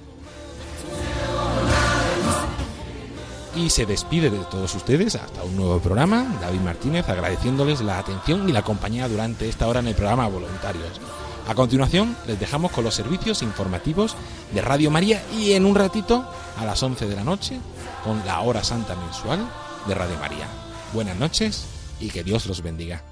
Y 3.55 3.71
se 3.71 3.87
despide 3.87 4.31
de 4.31 4.39
todos 4.51 4.75
ustedes 4.75 5.15
hasta 5.15 5.43
un 5.43 5.57
nuevo 5.57 5.79
programa. 5.81 6.39
David 6.41 6.61
Martínez 6.61 7.09
agradeciéndoles 7.09 7.81
la 7.81 7.99
atención 7.99 8.49
y 8.49 8.53
la 8.53 8.63
compañía 8.63 9.09
durante 9.09 9.49
esta 9.49 9.69
hora 9.69 9.81
en 9.81 9.89
el 9.89 9.95
programa 9.95 10.29
Voluntarios. 10.29 11.01
A 11.49 11.55
continuación 11.55 12.17
les 12.27 12.39
dejamos 12.39 12.71
con 12.73 12.85
los 12.85 12.95
servicios 12.95 13.43
informativos 13.43 14.17
de 14.55 14.63
Radio 14.63 14.91
María 14.91 15.23
y 15.37 15.53
en 15.53 15.67
un 15.67 15.75
ratito 15.75 16.25
a 16.59 16.65
las 16.65 16.83
11 16.83 17.09
de 17.09 17.17
la 17.17 17.25
noche 17.25 17.61
con 18.05 18.25
la 18.25 18.41
hora 18.41 18.63
santa 18.63 18.95
mensual 18.97 19.41
de 19.87 19.95
Radio 19.95 20.19
María. 20.19 20.47
Buenas 20.93 21.17
noches 21.17 21.67
y 22.01 22.11
que 22.11 22.23
Dios 22.23 22.47
los 22.47 22.63
bendiga. 22.63 23.12